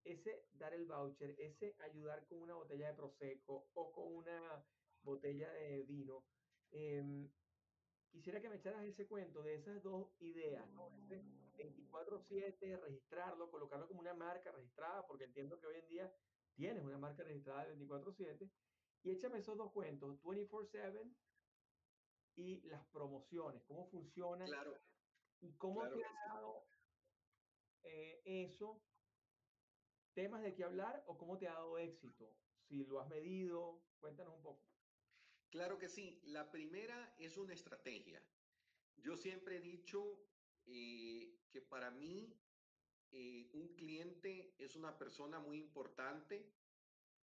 ese 0.04 0.46
dar 0.52 0.74
el 0.74 0.86
voucher, 0.86 1.34
ese 1.38 1.76
ayudar 1.80 2.26
con 2.26 2.38
una 2.42 2.54
botella 2.54 2.88
de 2.88 2.94
prosecco 2.94 3.70
o 3.74 3.92
con 3.92 4.14
una 4.14 4.64
botella 5.02 5.52
de 5.52 5.82
vino. 5.84 6.24
Em, 6.70 7.28
quisiera 8.10 8.40
que 8.40 8.48
me 8.48 8.56
echaras 8.56 8.84
ese 8.84 9.06
cuento 9.06 9.42
de 9.42 9.54
esas 9.54 9.82
dos 9.82 10.14
ideas, 10.20 10.68
¿no? 10.70 10.90
Ese 10.96 11.22
24/7, 11.56 12.76
registrarlo, 12.78 13.50
colocarlo 13.50 13.86
como 13.86 14.00
una 14.00 14.14
marca 14.14 14.50
registrada, 14.52 15.06
porque 15.06 15.24
entiendo 15.24 15.58
que 15.60 15.66
hoy 15.66 15.76
en 15.76 15.88
día 15.88 16.14
tienes 16.54 16.82
una 16.82 16.98
marca 16.98 17.22
registrada 17.22 17.64
de 17.64 17.76
24/7, 17.76 18.50
y 19.02 19.10
échame 19.10 19.38
esos 19.38 19.56
dos 19.56 19.72
cuentos, 19.72 20.20
24/7 20.22 21.14
y 22.36 22.62
las 22.62 22.86
promociones, 22.88 23.62
cómo 23.64 23.90
funcionan 23.90 24.46
Claro, 24.46 24.80
y 25.40 25.52
cómo 25.56 25.80
claro 25.80 25.96
te 25.96 26.04
ha 26.04 26.34
dado 26.34 26.66
eh, 27.82 28.22
eso 28.24 28.82
temas 30.14 30.42
de 30.42 30.54
qué 30.54 30.64
hablar 30.64 31.02
o 31.06 31.16
cómo 31.16 31.38
te 31.38 31.48
ha 31.48 31.54
dado 31.54 31.78
éxito. 31.78 32.34
Si 32.68 32.84
lo 32.84 33.00
has 33.00 33.08
medido, 33.08 33.82
cuéntanos 33.98 34.34
un 34.34 34.42
poco. 34.42 34.64
Claro 35.50 35.78
que 35.78 35.88
sí. 35.88 36.20
La 36.24 36.50
primera 36.50 37.14
es 37.18 37.36
una 37.36 37.54
estrategia. 37.54 38.22
Yo 38.96 39.16
siempre 39.16 39.56
he 39.56 39.60
dicho 39.60 40.20
eh, 40.66 41.38
que 41.50 41.60
para 41.60 41.90
mí 41.90 42.38
eh, 43.12 43.50
un 43.54 43.74
cliente 43.74 44.54
es 44.58 44.76
una 44.76 44.96
persona 44.96 45.40
muy 45.40 45.58
importante 45.58 46.52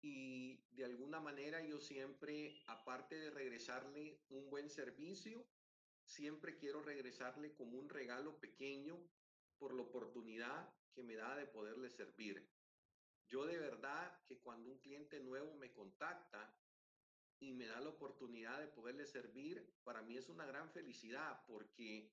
y 0.01 0.57
de 0.71 0.85
alguna 0.85 1.19
manera 1.19 1.61
yo 1.61 1.79
siempre, 1.79 2.61
aparte 2.67 3.15
de 3.15 3.29
regresarle 3.29 4.21
un 4.29 4.49
buen 4.49 4.69
servicio, 4.69 5.45
siempre 6.03 6.57
quiero 6.57 6.81
regresarle 6.81 7.53
como 7.53 7.77
un 7.77 7.89
regalo 7.89 8.39
pequeño 8.39 8.97
por 9.57 9.73
la 9.73 9.83
oportunidad 9.83 10.73
que 10.93 11.03
me 11.03 11.15
da 11.15 11.35
de 11.35 11.47
poderle 11.47 11.89
servir. 11.89 12.47
Yo 13.29 13.45
de 13.45 13.57
verdad 13.57 14.23
que 14.25 14.39
cuando 14.39 14.69
un 14.69 14.79
cliente 14.79 15.19
nuevo 15.19 15.53
me 15.55 15.73
contacta 15.73 16.55
y 17.39 17.53
me 17.53 17.67
da 17.67 17.79
la 17.81 17.89
oportunidad 17.89 18.59
de 18.59 18.67
poderle 18.67 19.05
servir, 19.05 19.75
para 19.83 20.01
mí 20.01 20.17
es 20.17 20.29
una 20.29 20.45
gran 20.45 20.71
felicidad 20.71 21.43
porque 21.45 22.11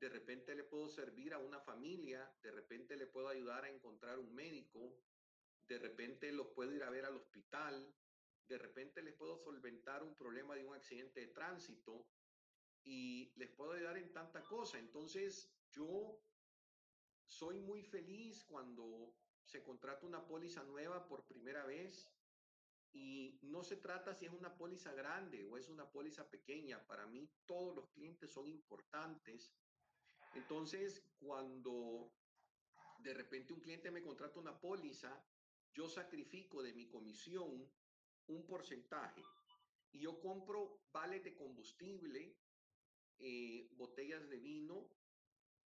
de 0.00 0.08
repente 0.08 0.54
le 0.54 0.64
puedo 0.64 0.88
servir 0.88 1.34
a 1.34 1.38
una 1.38 1.60
familia, 1.60 2.34
de 2.42 2.50
repente 2.50 2.96
le 2.96 3.06
puedo 3.06 3.28
ayudar 3.28 3.64
a 3.64 3.70
encontrar 3.70 4.18
un 4.18 4.34
médico, 4.34 4.98
de 5.68 5.78
repente 5.78 6.32
los 6.32 6.48
puedo 6.48 6.72
ir 6.72 6.82
a 6.82 6.90
ver 6.90 7.04
al 7.04 7.16
hospital, 7.16 7.94
de 8.48 8.58
repente 8.58 9.02
les 9.02 9.14
puedo 9.14 9.36
solventar 9.36 10.02
un 10.02 10.14
problema 10.14 10.54
de 10.54 10.64
un 10.64 10.74
accidente 10.74 11.20
de 11.20 11.28
tránsito 11.28 12.08
y 12.84 13.32
les 13.36 13.50
puedo 13.50 13.72
ayudar 13.72 13.96
en 13.96 14.12
tanta 14.12 14.42
cosa. 14.42 14.78
Entonces, 14.78 15.54
yo 15.70 16.20
soy 17.26 17.58
muy 17.58 17.82
feliz 17.82 18.44
cuando 18.44 19.14
se 19.44 19.62
contrata 19.62 20.06
una 20.06 20.26
póliza 20.26 20.62
nueva 20.64 21.06
por 21.06 21.26
primera 21.26 21.64
vez 21.64 22.10
y 22.92 23.38
no 23.42 23.62
se 23.64 23.76
trata 23.76 24.14
si 24.14 24.26
es 24.26 24.32
una 24.32 24.56
póliza 24.56 24.92
grande 24.92 25.44
o 25.44 25.56
es 25.56 25.68
una 25.68 25.90
póliza 25.90 26.30
pequeña. 26.30 26.86
Para 26.86 27.06
mí 27.06 27.28
todos 27.44 27.74
los 27.74 27.88
clientes 27.90 28.30
son 28.30 28.48
importantes. 28.48 29.52
Entonces, 30.34 31.02
cuando 31.18 32.12
de 32.98 33.14
repente 33.14 33.52
un 33.52 33.60
cliente 33.60 33.90
me 33.90 34.02
contrata 34.02 34.38
una 34.38 34.60
póliza, 34.60 35.24
yo 35.72 35.88
sacrifico 35.88 36.62
de 36.62 36.72
mi 36.72 36.88
comisión 36.88 37.68
un 38.28 38.46
porcentaje 38.46 39.22
y 39.92 40.00
yo 40.00 40.20
compro 40.20 40.80
vales 40.92 41.22
de 41.24 41.34
combustible, 41.34 42.36
eh, 43.18 43.68
botellas 43.72 44.28
de 44.28 44.38
vino, 44.38 44.88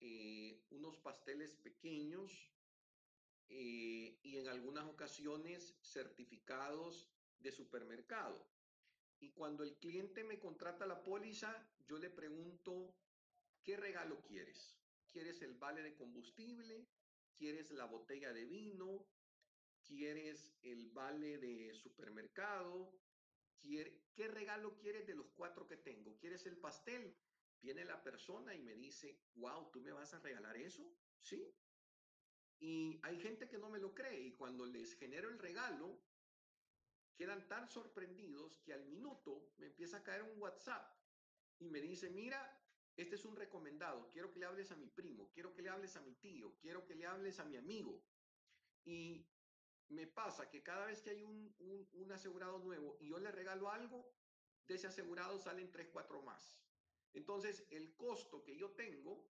eh, 0.01 0.65
unos 0.71 0.99
pasteles 0.99 1.55
pequeños, 1.55 2.54
eh, 3.49 4.19
y 4.23 4.39
en 4.39 4.49
algunas 4.49 4.87
ocasiones 4.87 5.77
certificados 5.83 7.11
de 7.39 7.53
supermercado. 7.53 8.47
Y 9.21 9.31
cuando 9.31 9.63
el 9.63 9.77
cliente 9.79 10.25
me 10.25 10.39
contrata 10.39 10.87
la 10.87 11.03
póliza, 11.03 11.67
yo 11.87 11.99
le 11.99 12.11
pregunto, 12.11 12.95
¿qué 13.63 13.77
regalo 13.77 14.23
quieres? 14.23 14.79
¿Quieres 15.09 15.43
el 15.43 15.55
vale 15.55 15.83
de 15.83 15.95
combustible? 15.95 16.89
¿Quieres 17.37 17.71
la 17.71 17.87
botella 17.87 18.33
de 18.33 18.45
vino? 18.45 19.07
¿Quieres 19.85 20.53
el 20.63 20.91
vale 20.91 21.39
de 21.39 21.75
supermercado? 21.75 22.93
¿Qué 23.61 24.29
regalo 24.29 24.77
quieres 24.77 25.07
de 25.07 25.15
los 25.15 25.31
cuatro 25.31 25.67
que 25.67 25.77
tengo? 25.77 26.17
¿Quieres 26.19 26.47
el 26.47 26.59
pastel? 26.59 27.17
Viene 27.61 27.85
la 27.85 28.03
persona 28.03 28.55
y 28.55 28.61
me 28.61 28.75
dice, 28.75 29.19
wow, 29.35 29.71
¿tú 29.71 29.81
me 29.81 29.93
vas 29.93 30.13
a 30.13 30.19
regalar 30.19 30.57
eso? 30.57 30.95
Sí, 31.23 31.55
y 32.61 33.01
hay 33.03 33.19
gente 33.21 33.49
que 33.49 33.59
no 33.59 33.69
me 33.69 33.79
lo 33.79 33.95
cree 33.95 34.21
y 34.21 34.33
cuando 34.33 34.65
les 34.67 34.95
genero 34.95 35.29
el 35.29 35.39
regalo, 35.39 36.01
quedan 37.17 37.47
tan 37.49 37.69
sorprendidos 37.69 38.59
que 38.61 38.73
al 38.73 38.85
minuto 38.87 39.53
me 39.59 39.67
empieza 39.67 39.99
a 39.99 40.03
caer 40.03 40.23
un 40.23 40.41
WhatsApp 40.41 40.91
y 41.59 41.69
me 41.69 41.81
dice, 41.81 42.11
mira, 42.11 42.61
este 42.97 43.17
es 43.17 43.25
un 43.25 43.37
recomendado, 43.37 44.11
quiero 44.13 44.33
que 44.33 44.39
le 44.39 44.47
hables 44.47 44.71
a 44.71 44.77
mi 44.77 44.89
primo, 44.89 45.31
quiero 45.33 45.53
que 45.55 45.63
le 45.63 45.69
hables 45.69 45.97
a 45.97 46.01
mi 46.01 46.15
tío, 46.15 46.57
quiero 46.61 46.85
que 46.87 46.95
le 46.95 47.07
hables 47.07 47.39
a 47.41 47.45
mi 47.45 47.57
amigo. 47.57 48.05
Y 48.85 49.27
me 49.89 50.07
pasa 50.07 50.49
que 50.49 50.63
cada 50.63 50.87
vez 50.87 51.03
que 51.03 51.11
hay 51.11 51.23
un, 51.23 52.13
asegurado 52.13 52.59
nuevo 52.59 52.97
y 53.01 53.09
yo 53.09 53.19
le 53.19 53.33
regalo 53.33 53.71
algo, 53.71 54.15
de 54.67 54.75
ese 54.75 54.87
asegurado 54.87 55.39
salen 55.39 55.71
tres, 55.71 55.89
cuatro 55.93 56.23
más. 56.23 56.57
Entonces, 57.13 57.67
el 57.71 57.95
costo 57.97 58.43
que 58.43 58.57
yo 58.57 58.71
tengo 58.73 59.29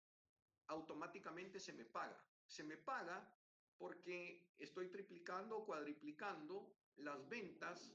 automáticamente 0.67 1.60
se 1.60 1.73
me 1.73 1.86
paga 1.86 2.23
se 2.52 2.64
me 2.66 2.76
paga 2.76 3.34
porque 3.78 4.52
estoy 4.60 4.90
triplicando 4.90 5.58
o 5.60 5.66
cuadriplicando 5.66 6.76
las 6.98 7.28
ventas 7.30 7.94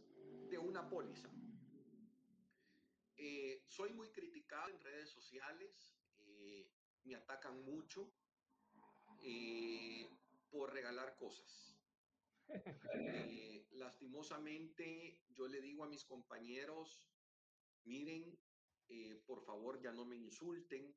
de 0.49 0.59
una 0.59 0.88
póliza. 0.88 1.31
Eh, 3.19 3.62
soy 3.66 3.92
muy 3.92 4.11
criticado 4.11 4.71
en 4.71 4.81
redes 4.81 5.11
sociales, 5.11 5.95
eh, 6.19 6.71
me 7.05 7.14
atacan 7.14 7.62
mucho 7.64 8.11
eh, 9.23 10.09
por 10.51 10.73
regalar 10.73 11.16
cosas. 11.16 11.79
Lastimosamente, 13.73 15.21
yo 15.29 15.48
le 15.48 15.61
digo 15.61 15.85
a 15.85 15.88
mis 15.88 16.04
compañeros, 16.04 17.07
miren, 17.85 18.38
por 19.27 19.44
favor 19.44 19.79
ya 19.81 19.92
no 19.92 20.07
me 20.07 20.17
insulten, 20.17 20.96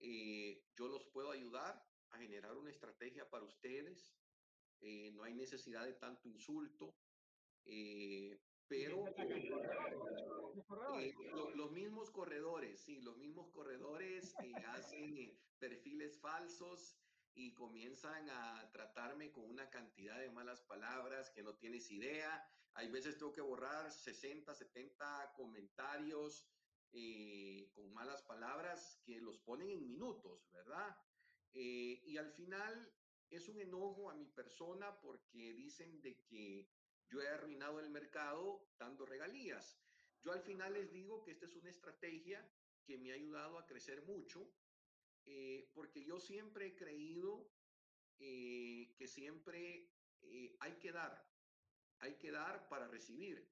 yo 0.00 0.88
los 0.88 1.06
puedo 1.06 1.30
ayudar, 1.30 1.82
a 2.14 2.18
generar 2.18 2.56
una 2.56 2.70
estrategia 2.70 3.28
para 3.28 3.44
ustedes. 3.44 4.14
Eh, 4.80 5.10
no 5.12 5.24
hay 5.24 5.34
necesidad 5.34 5.84
de 5.84 5.94
tanto 5.94 6.28
insulto, 6.28 6.96
eh, 7.64 8.38
pero 8.66 9.06
eh, 10.98 11.14
lo, 11.32 11.50
los 11.54 11.70
mismos 11.72 12.10
corredores, 12.10 12.80
sí, 12.80 13.00
los 13.00 13.16
mismos 13.16 13.50
corredores 13.50 14.34
hacen 14.68 15.38
perfiles 15.58 16.18
falsos 16.20 16.98
y 17.34 17.52
comienzan 17.54 18.28
a 18.30 18.70
tratarme 18.72 19.32
con 19.32 19.44
una 19.48 19.68
cantidad 19.70 20.18
de 20.18 20.30
malas 20.30 20.62
palabras 20.62 21.30
que 21.30 21.42
no 21.42 21.56
tienes 21.56 21.90
idea. 21.90 22.48
Hay 22.74 22.90
veces 22.90 23.18
tengo 23.18 23.32
que 23.32 23.40
borrar 23.40 23.90
60, 23.90 24.54
70 24.54 25.32
comentarios 25.36 26.48
eh, 26.92 27.70
con 27.74 27.92
malas 27.92 28.22
palabras 28.22 29.00
que 29.04 29.20
los 29.20 29.40
ponen 29.40 29.68
en 29.68 29.84
minutos, 29.84 30.48
¿verdad? 30.52 30.96
Eh, 31.54 32.02
y 32.04 32.16
al 32.16 32.32
final 32.32 32.92
es 33.30 33.48
un 33.48 33.60
enojo 33.60 34.10
a 34.10 34.14
mi 34.14 34.26
persona 34.26 35.00
porque 35.00 35.52
dicen 35.54 36.00
de 36.02 36.20
que 36.24 36.68
yo 37.08 37.22
he 37.22 37.28
arruinado 37.28 37.78
el 37.78 37.90
mercado 37.90 38.68
dando 38.76 39.06
regalías. 39.06 39.80
Yo 40.22 40.32
al 40.32 40.42
final 40.42 40.72
les 40.72 40.90
digo 40.90 41.22
que 41.22 41.30
esta 41.30 41.46
es 41.46 41.54
una 41.54 41.70
estrategia 41.70 42.44
que 42.84 42.98
me 42.98 43.12
ha 43.12 43.14
ayudado 43.14 43.58
a 43.58 43.66
crecer 43.66 44.02
mucho, 44.02 44.52
eh, 45.26 45.70
porque 45.74 46.04
yo 46.04 46.18
siempre 46.18 46.66
he 46.66 46.74
creído 46.74 47.50
eh, 48.18 48.92
que 48.96 49.06
siempre 49.06 49.90
hay 50.60 50.78
que 50.78 50.90
dar, 50.90 51.30
hay 51.98 52.16
que 52.16 52.30
dar 52.30 52.66
para 52.68 52.88
recibir, 52.88 53.46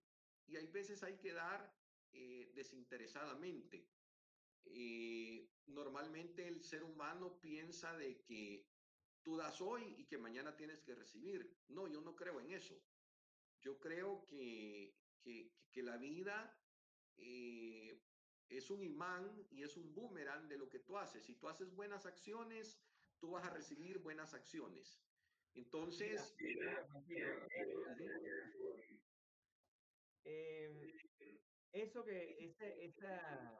y 0.46 0.56
hay 0.56 0.66
veces 0.68 1.02
hay 1.02 1.18
que 1.18 1.32
dar 1.32 1.76
desinteresadamente. 2.54 3.90
Normalmente 5.66 6.46
el 6.48 6.62
ser 6.62 6.84
humano 6.84 7.40
piensa 7.40 7.96
de 7.96 8.22
que 8.22 8.66
tú 9.22 9.36
das 9.36 9.60
hoy 9.60 9.94
y 9.98 10.06
que 10.06 10.18
mañana 10.18 10.56
tienes 10.56 10.82
que 10.82 10.94
recibir. 10.94 11.56
No, 11.68 11.88
yo 11.88 12.00
no 12.00 12.14
creo 12.16 12.40
en 12.40 12.50
eso. 12.52 12.82
yo 13.60 13.78
creo 13.78 14.26
que, 14.26 14.96
que, 15.22 15.52
que 15.70 15.82
la 15.82 15.96
vida 15.98 16.58
eh, 17.16 18.00
es 18.48 18.70
un 18.70 18.82
imán 18.82 19.46
y 19.50 19.62
es 19.62 19.76
un 19.76 19.94
boomerang 19.94 20.48
de 20.48 20.58
lo 20.58 20.68
que 20.68 20.80
tú 20.80 20.98
haces. 20.98 21.24
Si 21.24 21.36
tú 21.36 21.48
haces 21.48 21.72
buenas 21.74 22.06
acciones, 22.06 22.82
tú 23.18 23.30
vas 23.30 23.44
a 23.46 23.50
recibir 23.50 23.98
buenas 23.98 24.34
acciones. 24.34 25.00
Entonces, 25.54 26.34
eh, 30.24 30.92
eso 31.72 32.04
que, 32.04 32.44
ese, 32.44 32.84
esa, 32.84 33.58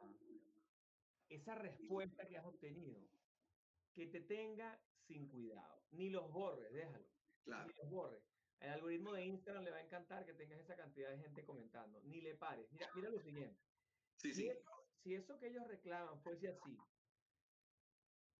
esa 1.29 1.55
respuesta 1.55 2.27
que 2.27 2.37
has 2.37 2.45
obtenido, 2.45 3.01
que 3.93 4.07
te 4.07 4.21
tenga 4.21 4.79
sin 5.07 5.29
cuidado, 5.29 5.83
ni 5.91 6.09
los 6.09 6.31
borres, 6.31 6.71
déjalo, 6.73 7.07
claro. 7.43 7.67
ni 7.67 7.73
los 7.73 7.89
borres. 7.89 8.23
El 8.59 8.69
algoritmo 8.69 9.11
de 9.13 9.25
Instagram 9.25 9.63
le 9.65 9.71
va 9.71 9.77
a 9.77 9.83
encantar 9.83 10.25
que 10.25 10.33
tengas 10.33 10.59
esa 10.59 10.75
cantidad 10.75 11.09
de 11.09 11.17
gente 11.19 11.43
comentando, 11.43 12.01
ni 12.03 12.21
le 12.21 12.35
pares. 12.35 12.71
Mira, 12.71 12.89
mira 12.95 13.09
lo 13.09 13.19
siguiente. 13.19 13.61
Sí, 14.15 14.33
si, 14.33 14.43
sí. 14.43 14.47
Eso, 14.47 14.71
si 15.03 15.15
eso 15.15 15.37
que 15.39 15.47
ellos 15.47 15.67
reclaman 15.67 16.21
fuese 16.21 16.47
así, 16.47 16.77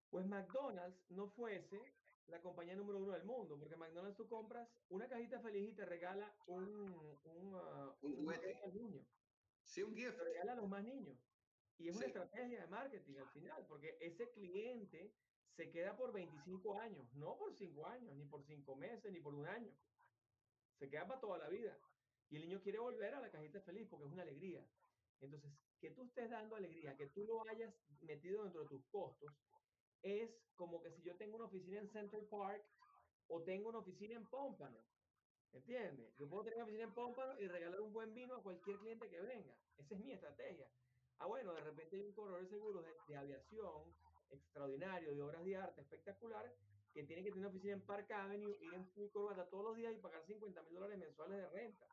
pues 0.10 0.26
McDonald's 0.28 1.04
no 1.10 1.28
fuese 1.28 1.94
la 2.28 2.42
compañía 2.42 2.76
número 2.76 3.00
uno 3.00 3.12
del 3.12 3.26
mundo, 3.26 3.60
porque 3.60 3.76
McDonald's 3.76 4.16
tú 4.16 4.28
compras 4.28 4.70
una 4.88 5.10
cajita 5.10 5.42
feliz 5.42 5.72
y 5.72 5.76
te 5.76 5.86
regala 5.86 6.34
un, 6.46 7.20
un, 7.24 7.56
uh, 7.56 7.94
Un 8.02 8.16
juguete. 8.16 8.56
al 8.64 8.74
niño. 8.74 9.06
Sí, 9.64 9.84
un 9.84 9.96
gift. 9.96 10.18
Te 10.18 10.24
regala 10.24 10.54
a 10.54 10.56
los 10.56 10.70
más 10.70 10.84
niños. 10.84 11.18
Y 11.78 11.90
es 11.90 11.96
una 11.96 12.06
Sí. 12.06 12.12
estrategia 12.12 12.62
de 12.62 12.68
marketing 12.68 13.18
al 13.18 13.30
final, 13.32 13.66
porque 13.68 13.98
ese 14.00 14.32
cliente 14.32 15.12
se 15.56 15.72
queda 15.72 15.98
por 15.98 16.12
25 16.14 16.80
años, 16.80 17.14
no 17.14 17.38
por 17.38 17.54
5 17.58 17.86
años, 17.86 18.16
ni 18.16 18.26
por 18.26 18.44
5 18.46 18.76
meses, 18.76 19.12
ni 19.12 19.20
por 19.22 19.34
un 19.34 19.48
año. 19.48 19.72
Se 20.80 20.90
queda 20.90 21.08
para 21.08 21.20
toda 21.22 21.38
la 21.38 21.50
vida. 21.50 21.78
Y 22.30 22.38
el 22.38 22.44
niño 22.44 22.62
quiere 22.62 22.80
volver 22.80 23.14
a 23.14 23.22
la 23.22 23.32
cajita 23.32 23.62
feliz 23.62 23.88
porque 23.90 24.06
es 24.08 24.12
una 24.14 24.24
alegría. 24.24 24.68
Entonces, 25.20 25.52
que 25.80 25.92
tú 25.92 26.04
estés 26.04 26.30
dando 26.30 26.56
alegría, 26.56 26.96
que 26.98 27.08
tú 27.08 27.26
lo 27.26 27.44
hayas 27.48 27.74
metido 28.02 28.44
dentro 28.44 28.64
de 28.64 28.70
tus 28.70 28.90
costos, 28.90 29.32
es 30.02 30.30
como 30.56 30.82
que 30.82 30.92
si 30.92 31.04
yo 31.04 31.16
tengo 31.18 31.36
una 31.36 31.46
oficina 31.46 31.80
en 31.80 31.88
Central 31.88 32.28
Park 32.30 32.64
o 33.28 33.44
tengo 33.44 33.70
una 33.70 33.80
oficina 33.80 34.16
en 34.16 34.28
Pómpano. 34.30 34.80
¿Entiendes? 35.52 36.16
Yo 36.18 36.28
puedo 36.30 36.44
tener 36.44 36.56
una 36.58 36.66
oficina 36.66 36.84
en 36.86 36.94
Pómpano 36.94 37.40
y 37.40 37.48
regalar 37.48 37.80
un 37.82 37.94
buen 37.94 38.14
vino 38.14 38.36
a 38.36 38.44
cualquier 38.44 38.80
cliente 38.80 39.10
que 39.10 39.22
venga. 39.22 39.56
Esa 39.78 39.96
es 39.96 40.02
mi 40.02 40.12
estrategia. 40.12 40.68
Ah, 41.18 41.28
bueno, 41.28 41.54
de 41.54 41.62
repente 41.62 41.96
hay 41.98 42.04
un 42.04 42.14
corredor 42.14 42.42
de 42.44 42.50
seguros 42.50 42.84
de, 42.86 43.02
de 43.08 43.16
aviación 43.16 43.98
extraordinario, 44.30 45.14
de 45.14 45.22
obras 45.22 45.44
de 45.46 45.56
arte 45.58 45.82
espectacular, 45.82 46.60
que 46.94 47.04
tiene 47.04 47.24
que 47.24 47.30
tener 47.32 47.48
una 47.48 47.50
oficina 47.50 47.74
en 47.74 47.86
Park 47.86 48.12
Avenue, 48.12 48.58
ir 48.60 48.74
en 48.74 48.92
full 48.94 49.10
corbata 49.12 49.50
todos 49.50 49.64
los 49.66 49.76
días 49.76 49.94
y 49.94 50.00
pagar 50.00 50.26
50 50.26 50.64
mil 50.64 50.74
dólares 50.76 51.00
mensuales 51.00 51.38
de 51.38 51.50
renta. 51.50 51.86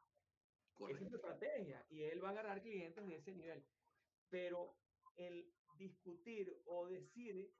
Esa 0.86 1.04
es 1.04 1.10
su 1.10 1.16
Correcto. 1.16 1.16
estrategia 1.16 1.86
y 1.88 2.02
él 2.04 2.22
va 2.24 2.28
a 2.28 2.32
agarrar 2.32 2.62
clientes 2.62 3.06
de 3.06 3.16
ese 3.16 3.32
nivel. 3.32 3.70
Pero 4.28 4.82
el 5.16 5.56
discutir 5.70 6.62
o 6.66 6.86
decir 6.88 7.56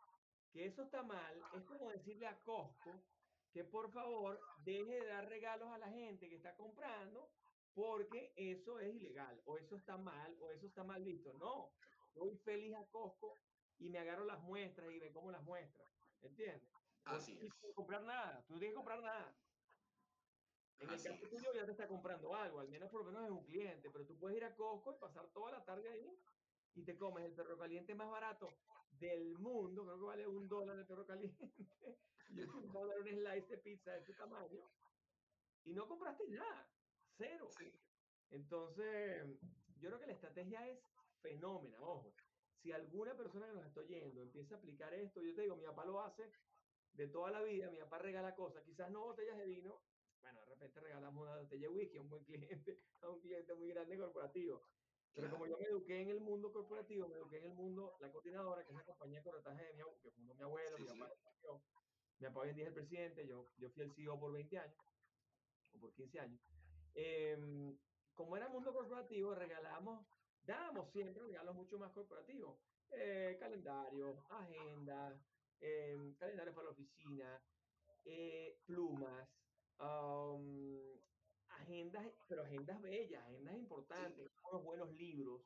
que 0.51 0.67
eso 0.67 0.83
está 0.85 1.03
mal 1.03 1.49
es 1.53 1.65
como 1.65 1.91
decirle 1.91 2.27
a 2.27 2.43
Costco 2.43 3.11
que 3.53 3.65
por 3.65 3.93
favor 3.93 4.53
deje 4.57 5.01
de 5.01 5.07
dar 5.07 5.29
regalos 5.29 5.69
a 5.71 5.79
la 5.79 5.91
gente 5.91 6.29
que 6.29 6.37
está 6.37 6.57
comprando 6.57 7.40
porque 7.75 8.33
eso 8.37 8.79
es 8.81 8.95
ilegal 8.95 9.43
o 9.47 9.59
eso 9.59 9.77
está 9.77 9.97
mal 9.97 10.37
o 10.41 10.51
eso 10.51 10.67
está 10.67 10.85
mal 10.85 11.05
visto. 11.05 11.33
No, 11.35 11.77
voy 12.15 12.37
feliz 12.37 12.75
a 12.75 12.89
Costco 12.91 13.35
y 13.79 13.89
me 13.91 13.99
agarro 13.99 14.25
las 14.25 14.41
muestras 14.43 14.91
y 14.93 15.01
me 15.01 15.13
como 15.13 15.31
las 15.31 15.43
muestras. 15.43 15.89
¿Entiendes? 16.21 16.71
Así 17.05 17.33
no 17.35 17.41
es. 17.41 17.41
tienes 17.41 17.59
que 17.61 17.75
comprar 17.75 18.03
nada, 18.03 18.45
tú 18.47 18.55
no 18.55 18.59
tienes 18.59 18.73
que 18.75 18.77
comprar 18.77 19.03
nada. 19.03 19.41
En 20.79 20.91
el 20.91 20.95
Así 20.95 21.09
caso 21.09 21.27
es. 21.27 21.31
tuyo 21.31 21.53
ya 21.55 21.65
te 21.67 21.73
está 21.73 21.89
comprando 21.89 22.35
algo, 22.35 22.61
al 22.61 22.69
menos 22.69 22.91
por 22.91 23.05
lo 23.05 23.13
menos 23.13 23.25
es 23.27 23.31
un 23.31 23.45
cliente, 23.45 23.91
pero 23.91 24.07
tú 24.07 24.19
puedes 24.19 24.37
ir 24.39 24.45
a 24.45 24.55
Costco 24.57 24.93
y 24.97 24.99
pasar 25.01 25.31
toda 25.33 25.53
la 25.53 25.65
tarde 25.65 25.89
ahí 25.91 26.25
y 26.75 26.85
te 26.85 26.97
comes 26.97 27.25
el 27.25 27.35
perro 27.35 27.59
caliente 27.59 27.95
más 27.95 28.11
barato 28.11 28.49
del 28.91 29.39
mundo, 29.39 29.85
creo 29.85 29.99
que 29.99 30.05
vale 30.05 30.27
un 30.27 30.49
dólar 30.49 30.79
el 30.79 30.87
perro 30.87 31.07
caliente, 31.07 31.55
y 32.31 32.41
un 32.43 32.73
dólar 32.73 32.99
un 33.01 33.09
slice 33.09 33.57
de 33.57 33.59
pizza 33.59 33.93
de 33.93 34.01
este 34.01 34.15
tamaño, 34.15 34.61
y 35.65 35.75
no 35.75 35.89
compraste 35.89 36.29
nada, 36.29 36.80
cero. 37.21 37.49
Sí. 37.59 37.71
Entonces, 38.31 39.25
yo 39.81 39.89
creo 39.89 40.01
que 40.01 40.07
la 40.07 40.13
estrategia 40.13 40.69
es 40.69 40.79
fenómena, 41.21 41.81
ojo. 41.81 42.13
Si 42.63 42.73
alguna 42.73 43.17
persona 43.17 43.47
que 43.47 43.55
nos 43.55 43.67
está 43.67 43.81
oyendo 43.81 44.23
empieza 44.23 44.55
a 44.55 44.59
aplicar 44.59 44.93
esto, 44.95 45.21
yo 45.23 45.35
te 45.35 45.43
digo, 45.43 45.57
mi 45.57 45.65
papá 45.65 45.85
lo 45.85 46.01
hace 46.01 46.31
de 46.95 47.09
toda 47.09 47.31
la 47.31 47.43
vida, 47.43 47.71
mi 47.71 47.79
papá 47.79 47.99
regala 47.99 48.35
cosas, 48.35 48.63
quizás 48.65 48.91
no 48.91 49.01
botellas 49.01 49.39
de 49.39 49.47
vino, 49.47 49.81
bueno, 50.21 50.41
de 50.41 50.47
repente 50.47 50.81
regalamos 50.81 51.23
una 51.23 51.37
botella 51.39 51.63
de 51.63 51.69
whisky 51.69 51.97
a 51.97 52.03
un 52.03 52.11
buen 52.11 52.25
cliente, 52.25 52.79
a 53.01 53.09
un 53.09 53.21
cliente 53.21 53.55
muy 53.55 53.69
grande 53.69 53.97
corporativo. 53.97 54.63
Pero 55.13 55.31
como 55.31 55.47
yo 55.47 55.59
me 55.59 55.65
eduqué 55.65 56.03
en 56.03 56.11
el 56.11 56.21
mundo 56.21 56.53
corporativo, 56.53 57.09
me 57.09 57.17
eduqué 57.17 57.39
en 57.39 57.45
el 57.47 57.55
mundo, 57.55 57.97
la 58.01 58.13
coordinadora, 58.13 58.63
que 58.65 58.71
es 58.71 58.79
la 58.79 58.85
compañía 58.85 59.19
de 59.19 59.25
corretaje 59.25 59.65
de 59.65 59.75
mi 59.75 59.81
abuelo, 59.81 60.01
que 60.03 60.11
fundó 60.13 60.35
mi 60.35 60.43
abuelo, 60.43 60.77
Sí, 60.77 60.83
mi 60.83 60.89
sí. 60.89 60.99
papá, 61.01 61.15
yo, 61.43 61.61
mi 62.21 62.27
papá 62.29 62.41
hoy 62.41 62.49
en 62.51 62.57
día 62.57 62.65
es 62.65 62.69
el 62.69 62.75
presidente, 62.75 63.27
yo, 63.27 63.45
yo 63.59 63.71
fui 63.71 63.83
el 63.83 63.93
CEO 63.93 64.21
por 64.21 64.33
20 64.33 64.59
años, 64.59 64.79
o 65.73 65.81
por 65.81 65.93
15 65.95 66.21
años. 66.21 66.41
Em, 66.95 67.79
como 68.15 68.37
era 68.37 68.49
mundo 68.49 68.73
corporativo, 68.73 69.35
regalamos, 69.35 70.07
dábamos 70.43 70.91
siempre 70.93 71.23
regalos 71.23 71.55
mucho 71.55 71.79
más 71.79 71.93
corporativos. 71.93 72.61
Eh, 72.91 73.37
calendarios, 73.39 74.19
agendas, 74.29 75.15
em, 75.61 76.15
calendarios 76.17 76.55
para 76.55 76.67
la 76.67 76.73
oficina, 76.73 77.45
eh, 78.05 78.61
plumas, 78.67 79.29
agendas, 81.49 82.07
pero 82.29 82.43
agendas 82.43 82.81
bellas, 82.83 83.23
agendas 83.25 83.55
importantes, 83.57 84.29
unos 84.51 84.65
buenos 84.65 84.93
libros, 84.93 85.43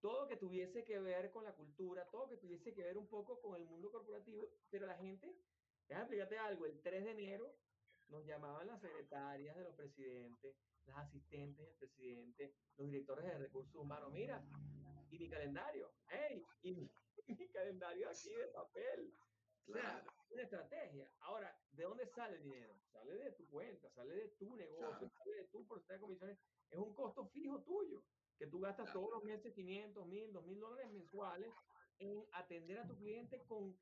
todo 0.00 0.28
que 0.28 0.36
tuviese 0.36 0.84
que 0.84 0.98
ver 0.98 1.30
con 1.32 1.44
la 1.44 1.54
cultura, 1.54 2.08
todo 2.10 2.28
que 2.28 2.36
tuviese 2.36 2.74
que 2.74 2.82
ver 2.82 2.96
un 2.98 3.08
poco 3.08 3.40
con 3.40 3.56
el 3.56 3.64
mundo 3.64 3.90
corporativo, 3.90 4.48
pero 4.70 4.86
la 4.86 4.96
gente, 4.96 5.34
déjame 5.88 6.04
explicarte 6.04 6.38
algo, 6.38 6.66
el 6.66 6.80
3 6.82 7.04
de 7.04 7.10
enero 7.12 7.60
nos 8.10 8.24
llamaban 8.26 8.66
las 8.66 8.80
secretarias 8.80 9.56
de 9.56 9.64
los 9.64 9.74
presidentes, 9.74 10.56
las 10.84 10.98
asistentes 10.98 11.66
del 11.66 11.76
presidente, 11.76 12.54
los 12.76 12.86
directores 12.88 13.24
de 13.24 13.38
recursos 13.38 13.74
humanos, 13.76 14.12
mira, 14.12 14.44
y 15.10 15.18
mi 15.18 15.28
calendario, 15.28 15.92
hey, 16.08 16.42
y 16.62 16.74
mi, 16.74 16.90
mi 17.28 17.48
calendario 17.48 18.08
aquí 18.10 18.34
de 18.34 18.48
papel. 18.48 19.12
O 19.66 19.72
sea, 19.72 19.82
Claro. 20.02 20.12
una 20.30 20.42
estrategia. 20.42 21.12
Ahora, 21.20 21.56
¿de 21.70 21.82
dónde 21.84 22.06
sale 22.06 22.36
el 22.38 22.42
dinero? 22.42 22.74
Sale 22.92 23.14
de 23.14 23.32
tu 23.32 23.48
cuenta, 23.48 23.88
sale 23.90 24.14
de 24.14 24.28
tu 24.30 24.56
negocio, 24.56 24.98
Claro. 24.98 25.12
sale 25.16 25.36
de 25.36 25.48
tu 25.48 25.66
porcentaje 25.66 25.98
de 25.98 26.00
comisiones. 26.00 26.38
Es 26.70 26.78
un 26.78 26.94
costo 26.94 27.28
fijo 27.28 27.62
tuyo, 27.62 28.02
que 28.38 28.46
tú 28.46 28.58
gastas 28.60 28.86
Claro. 28.86 29.00
todos 29.00 29.10
los 29.12 29.24
meses 29.24 29.54
500, 29.54 30.06
1000, 30.06 30.32
2000 30.32 30.58
dólares 30.60 30.90
mensuales 30.90 31.52
en 31.98 32.26
atender 32.32 32.78
a 32.78 32.86
tu 32.88 32.96
cliente 32.96 33.44
con 33.46 33.78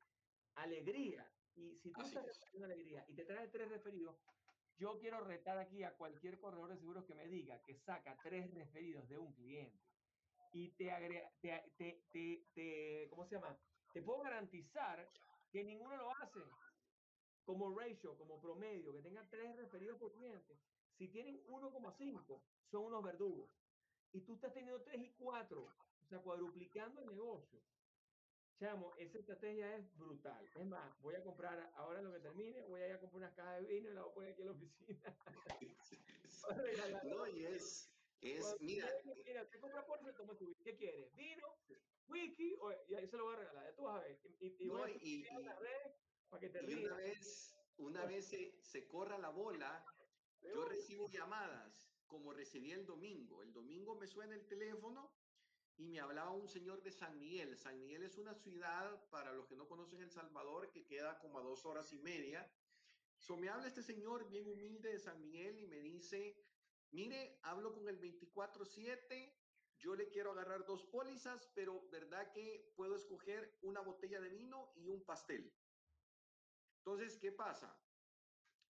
alegría. 0.55 1.31
Y 1.55 1.79
si 1.79 1.93
tú 1.93 2.01
Así 2.01 2.15
estás 2.15 2.25
es. 2.29 2.63
alegría 2.63 3.05
y 3.07 3.15
te 3.15 3.25
trae 3.25 3.49
tres 3.49 3.69
referidos, 3.69 4.17
yo 4.77 4.97
quiero 4.99 5.23
retar 5.25 5.57
aquí 5.57 5.83
a 5.83 5.97
cualquier 5.97 6.39
corredor 6.39 6.69
de 6.69 6.77
seguros 6.77 7.05
que 7.05 7.15
me 7.15 7.27
diga 7.27 7.63
que 7.63 7.75
saca 7.75 8.21
tres 8.21 8.53
referidos 8.53 9.09
de 9.09 9.17
un 9.17 9.33
cliente 9.33 9.83
y 10.51 10.75
te 10.75 10.91
agrega, 10.91 11.37
te, 11.41 11.73
te, 11.77 12.07
te, 12.11 12.51
te- 12.53 13.07
¿cómo 13.09 13.25
se 13.25 13.35
llama? 13.35 13.59
Te 13.91 14.01
puedo 14.01 14.21
garantizar 14.21 15.15
que 15.51 15.63
ninguno 15.63 15.97
lo 15.97 16.11
hace 16.21 16.39
como 17.43 17.77
ratio, 17.77 18.17
como 18.17 18.39
promedio, 18.39 18.93
que 18.93 19.01
tengan 19.01 19.29
tres 19.29 19.55
referidos 19.55 19.97
por 19.99 20.13
cliente. 20.13 20.61
Si 20.97 21.09
tienen 21.11 21.43
1,5, 21.47 22.49
son 22.63 22.85
unos 22.85 23.03
verdugos. 23.03 23.51
Y 24.11 24.21
tú 24.25 24.35
estás 24.35 24.53
teniendo 24.53 24.83
3 24.83 25.01
y 25.01 25.15
4, 25.15 25.63
o 26.01 26.05
sea, 26.05 26.21
cuadruplicando 26.21 27.01
el 27.01 27.07
negocio. 27.07 27.78
Chamo, 28.59 28.93
esa 28.97 29.19
estrategia 29.19 29.77
es 29.77 29.97
brutal. 29.97 30.45
Es 30.53 30.65
más, 30.65 31.01
voy 31.01 31.15
a 31.15 31.23
comprar, 31.23 31.71
ahora 31.75 32.01
lo 32.01 32.11
que 32.11 32.19
termine, 32.19 32.61
voy 32.67 32.81
a 32.81 32.87
ir 32.87 32.93
a 32.95 32.99
comprar 32.99 33.19
unas 33.23 33.33
cajas 33.33 33.61
de 33.61 33.67
vino 33.67 33.89
y 33.89 33.93
la 33.93 34.01
voy 34.01 34.11
a 34.11 34.13
poner 34.13 34.31
aquí 34.33 34.41
en 34.41 34.47
la 34.47 34.53
oficina. 34.53 35.17
No, 37.03 37.27
y 37.27 37.45
es, 37.45 37.89
es, 38.21 38.55
mira, 38.61 38.87
llegue, 39.03 39.23
mira, 39.25 39.43
usted 39.43 39.59
compra 39.59 39.85
Porsche, 39.85 40.13
toma 40.13 40.33
whisky. 40.33 40.63
¿Qué 40.63 40.75
quiere? 40.75 41.09
¿Vino? 41.15 41.45
¿Whisky? 42.07 42.55
O- 42.59 42.73
y 42.87 42.95
ahí 42.95 43.07
se 43.07 43.17
lo 43.17 43.25
voy 43.25 43.35
a 43.35 43.37
regalar, 43.39 43.65
ya 43.65 43.75
tú 43.75 43.83
vas 43.83 43.99
a 43.99 44.03
ver. 44.03 44.19
Y, 44.39 44.47
y- 44.47 44.55
y 44.59 44.67
voy 44.67 44.77
no, 44.79 44.83
a 44.85 44.87
subir 44.89 45.03
y, 45.03 45.17
videos 45.21 45.37
en 45.39 45.45
las 45.45 45.59
y- 45.59 45.63
redes 45.63 45.95
para 46.29 46.41
que 46.41 46.49
te 46.49 46.63
y 46.63 46.65
rías. 46.65 46.83
una 46.91 46.95
vez, 46.97 47.53
una 47.77 48.05
vez 48.05 48.25
se, 48.25 48.63
se 48.63 48.87
corra 48.87 49.17
la 49.19 49.29
bola, 49.29 49.85
yo 50.41 50.65
recibo 50.65 51.07
llamadas 51.09 51.85
como 52.07 52.33
recibí 52.33 52.71
el 52.71 52.85
domingo. 52.85 53.43
El 53.43 53.53
domingo 53.53 53.95
me 53.95 54.07
suena 54.07 54.35
el 54.35 54.47
teléfono 54.47 55.18
y 55.79 55.87
me 55.87 55.99
hablaba 55.99 56.31
un 56.31 56.47
señor 56.47 56.83
de 56.83 56.91
San 56.91 57.17
Miguel. 57.17 57.57
San 57.57 57.79
Miguel 57.79 58.03
es 58.03 58.17
una 58.17 58.35
ciudad, 58.35 59.09
para 59.09 59.33
los 59.33 59.47
que 59.47 59.55
no 59.55 59.67
conocen 59.67 60.01
El 60.01 60.11
Salvador, 60.11 60.69
que 60.71 60.85
queda 60.85 61.17
como 61.19 61.39
a 61.39 61.41
dos 61.41 61.65
horas 61.65 61.91
y 61.93 61.99
media. 61.99 62.47
So, 63.17 63.35
me 63.35 63.49
habla 63.49 63.67
este 63.67 63.81
señor 63.81 64.27
bien 64.29 64.47
humilde 64.47 64.91
de 64.91 64.99
San 64.99 65.19
Miguel 65.19 65.57
y 65.57 65.65
me 65.65 65.79
dice, 65.79 66.37
mire, 66.91 67.39
hablo 67.43 67.73
con 67.73 67.87
el 67.87 67.99
24/7, 67.99 69.33
yo 69.77 69.95
le 69.95 70.09
quiero 70.09 70.31
agarrar 70.31 70.65
dos 70.65 70.83
pólizas, 70.85 71.49
pero 71.55 71.89
¿verdad 71.89 72.31
que 72.33 72.71
puedo 72.75 72.95
escoger 72.95 73.57
una 73.61 73.79
botella 73.81 74.19
de 74.19 74.29
vino 74.29 74.73
y 74.75 74.89
un 74.89 75.03
pastel? 75.05 75.53
Entonces, 76.77 77.17
¿qué 77.17 77.31
pasa? 77.31 77.73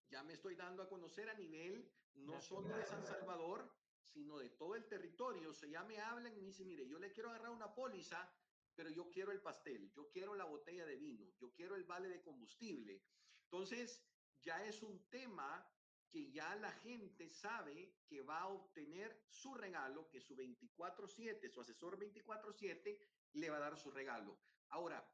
ya 0.10 0.24
me 0.24 0.34
estoy 0.34 0.55
dando 0.55 0.84
a 0.84 0.89
conocer 0.89 1.30
a 1.30 1.34
nivel 1.36 1.91
no 2.16 2.41
solo 2.41 2.76
de 2.76 2.86
San 2.86 3.05
Salvador, 3.05 3.72
sino 4.14 4.38
de 4.38 4.49
todo 4.49 4.76
el 4.76 4.88
territorio. 4.88 5.51
O 5.51 5.53
sea, 5.53 5.70
ya 5.70 5.84
me 5.84 5.99
hablan 5.99 6.36
y 6.36 6.41
me 6.41 6.47
dicen, 6.47 6.68
mire, 6.68 6.88
yo 6.88 6.99
le 6.99 7.12
quiero 7.12 7.30
agarrar 7.30 7.51
una 7.51 7.74
póliza, 7.74 8.32
pero 8.76 8.89
yo 8.89 9.10
quiero 9.10 9.32
el 9.32 9.41
pastel, 9.41 9.91
yo 9.91 10.10
quiero 10.10 10.36
la 10.36 10.45
botella 10.45 10.86
de 10.86 10.95
vino, 10.95 11.34
yo 11.39 11.53
quiero 11.53 11.76
el 11.76 11.84
vale 11.84 12.07
de 12.10 12.22
combustible. 12.22 13.03
Entonces, 13.43 14.05
ya 14.41 14.66
es 14.66 14.82
un 14.84 15.10
tema 15.10 15.68
que 16.10 16.32
ya 16.32 16.55
la 16.55 16.72
gente 16.72 17.30
sabe 17.30 17.93
que 18.07 18.22
va 18.22 18.39
a 18.39 18.47
obtener 18.47 19.26
su 19.30 19.53
regalo, 19.53 20.10
que 20.10 20.20
su 20.20 20.36
24/7, 20.36 21.49
su 21.49 21.62
asesor 21.62 21.97
24/7 21.99 22.99
le 23.34 23.49
va 23.49 23.57
a 23.57 23.60
dar 23.60 23.78
su 23.78 23.91
regalo. 23.91 24.39
Ahora, 24.70 25.05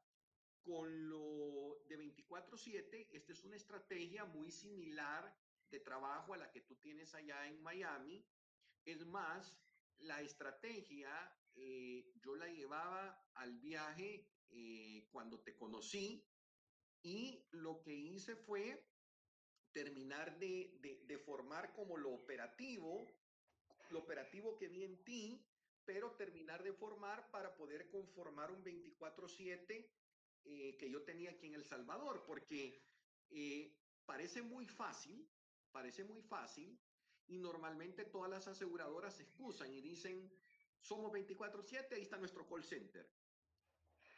con 0.62 1.08
lo 1.08 1.82
de 1.86 1.96
24/7, 1.96 3.08
esta 3.12 3.32
es 3.32 3.44
una 3.44 3.56
estrategia 3.56 4.24
muy 4.24 4.50
similar 4.50 5.36
de 5.70 5.80
trabajo 5.80 6.34
a 6.34 6.38
la 6.38 6.50
que 6.50 6.62
tú 6.62 6.76
tienes 6.76 7.14
allá 7.14 7.46
en 7.46 7.60
Miami. 7.62 8.24
Es 8.86 9.04
más, 9.04 9.60
la 9.98 10.22
estrategia 10.22 11.10
eh, 11.56 12.12
yo 12.22 12.36
la 12.36 12.46
llevaba 12.46 13.28
al 13.34 13.58
viaje 13.58 14.30
eh, 14.50 15.08
cuando 15.10 15.40
te 15.40 15.56
conocí 15.56 16.24
y 17.02 17.46
lo 17.50 17.82
que 17.82 17.94
hice 17.94 18.36
fue 18.36 18.88
terminar 19.72 20.38
de, 20.38 20.78
de, 20.80 21.02
de, 21.04 21.18
formar 21.18 21.74
como 21.74 21.96
lo 21.96 22.12
operativo, 22.12 23.06
lo 23.90 23.98
operativo 23.98 24.56
que 24.56 24.68
vi 24.68 24.84
en 24.84 25.04
ti, 25.04 25.44
pero 25.84 26.12
terminar 26.12 26.62
de 26.62 26.72
formar 26.72 27.30
para 27.30 27.56
poder 27.56 27.90
conformar 27.90 28.50
un 28.50 28.64
24/7 28.64 29.90
eh, 30.44 30.76
que 30.78 30.90
yo 30.90 31.02
tenía 31.02 31.32
aquí 31.32 31.46
en 31.46 31.54
El 31.54 31.64
Salvador, 31.64 32.24
porque 32.24 32.82
eh, 33.30 33.76
parece 34.04 34.42
muy 34.42 34.66
fácil, 34.66 35.28
parece 35.72 36.04
muy 36.04 36.22
fácil, 36.22 36.80
y 37.28 37.38
normalmente 37.38 38.04
todas 38.04 38.30
las 38.30 38.46
aseguradoras 38.46 39.16
se 39.16 39.22
excusan 39.22 39.72
y 39.72 39.80
dicen, 39.80 40.30
somos 40.80 41.12
24/7, 41.12 41.94
ahí 41.94 42.02
está 42.02 42.16
nuestro 42.16 42.46
call 42.46 42.64
center. 42.64 43.08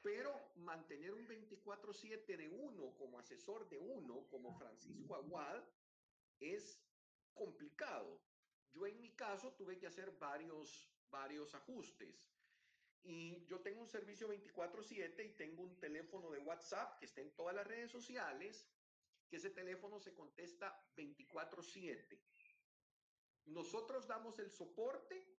Pero 0.03 0.53
mantener 0.57 1.13
un 1.13 1.27
24/7 1.27 2.37
de 2.37 2.49
uno 2.49 2.95
como 2.97 3.19
asesor 3.19 3.69
de 3.69 3.79
uno, 3.79 4.27
como 4.29 4.57
Francisco 4.57 5.15
Aguad, 5.15 5.65
es 6.41 6.81
complicado. 7.35 8.21
Yo 8.73 8.87
en 8.87 9.01
mi 9.01 9.11
caso 9.15 9.55
tuve 9.55 9.79
que 9.79 9.87
hacer 9.87 10.11
varios, 10.19 10.89
varios 11.11 11.55
ajustes. 11.55 12.31
Y 13.03 13.45
yo 13.47 13.61
tengo 13.61 13.81
un 13.81 13.89
servicio 13.89 14.29
24/7 14.29 15.25
y 15.25 15.31
tengo 15.31 15.63
un 15.63 15.79
teléfono 15.81 16.31
de 16.31 16.41
WhatsApp 16.41 16.99
que 16.99 17.07
está 17.07 17.21
en 17.21 17.35
todas 17.35 17.55
las 17.55 17.67
redes 17.67 17.91
sociales, 17.91 18.69
que 19.29 19.37
ese 19.37 19.51
teléfono 19.51 20.01
se 20.01 20.15
contesta 20.15 20.87
24/7. 20.97 22.21
Nosotros 23.49 24.07
damos 24.07 24.39
el 24.39 24.51
soporte 24.51 25.39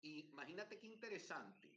y 0.00 0.28
imagínate 0.28 0.78
qué 0.78 0.88
interesante. 0.88 1.70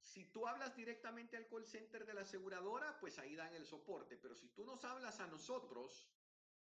Si 0.00 0.24
tú 0.32 0.46
hablas 0.48 0.74
directamente 0.74 1.36
al 1.36 1.46
call 1.46 1.66
center 1.66 2.04
de 2.04 2.14
la 2.14 2.22
aseguradora, 2.22 2.98
pues 2.98 3.18
ahí 3.18 3.36
dan 3.36 3.54
el 3.54 3.66
soporte, 3.66 4.16
pero 4.16 4.34
si 4.34 4.48
tú 4.48 4.64
nos 4.64 4.84
hablas 4.84 5.20
a 5.20 5.26
nosotros, 5.28 6.08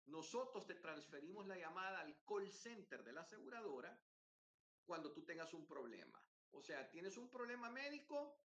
nosotros 0.08 0.66
te 0.68 0.76
transferimos 0.76 1.48
la 1.48 1.58
llamada 1.58 2.02
al 2.02 2.24
call 2.26 2.52
center 2.52 3.04
de 3.04 3.14
la 3.14 3.22
aseguradora 3.22 3.98
cuando 4.86 5.14
tú 5.14 5.24
tengas 5.24 5.54
un 5.54 5.66
problema. 5.66 6.22
O 6.52 6.62
sea, 6.62 6.90
tienes 6.90 7.18
un 7.18 7.30
problema 7.30 7.70
médico, 7.70 8.38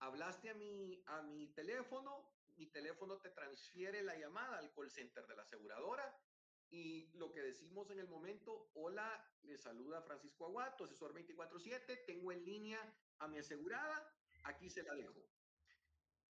hablaste 0.00 0.50
a 0.50 0.54
mi, 0.54 1.02
a 1.06 1.22
mi 1.22 1.48
teléfono, 1.48 2.30
mi 2.56 2.66
teléfono 2.66 3.18
te 3.20 3.30
transfiere 3.30 4.02
la 4.02 4.16
llamada 4.16 4.58
al 4.58 4.72
call 4.72 4.90
center 4.90 5.26
de 5.26 5.36
la 5.36 5.42
aseguradora 5.42 6.20
y 6.70 7.10
lo 7.14 7.32
que 7.32 7.42
decimos 7.42 7.90
en 7.90 7.98
el 7.98 8.08
momento, 8.08 8.70
hola, 8.74 9.08
le 9.42 9.58
saluda 9.58 10.02
Francisco 10.02 10.46
Aguato, 10.46 10.84
asesor 10.84 11.12
24/7, 11.12 12.04
tengo 12.06 12.30
en 12.32 12.44
línea 12.44 12.80
a 13.18 13.28
mi 13.28 13.38
asegurada, 13.38 14.16
aquí 14.44 14.70
se 14.70 14.82
la 14.82 14.94
dejo. 14.94 15.20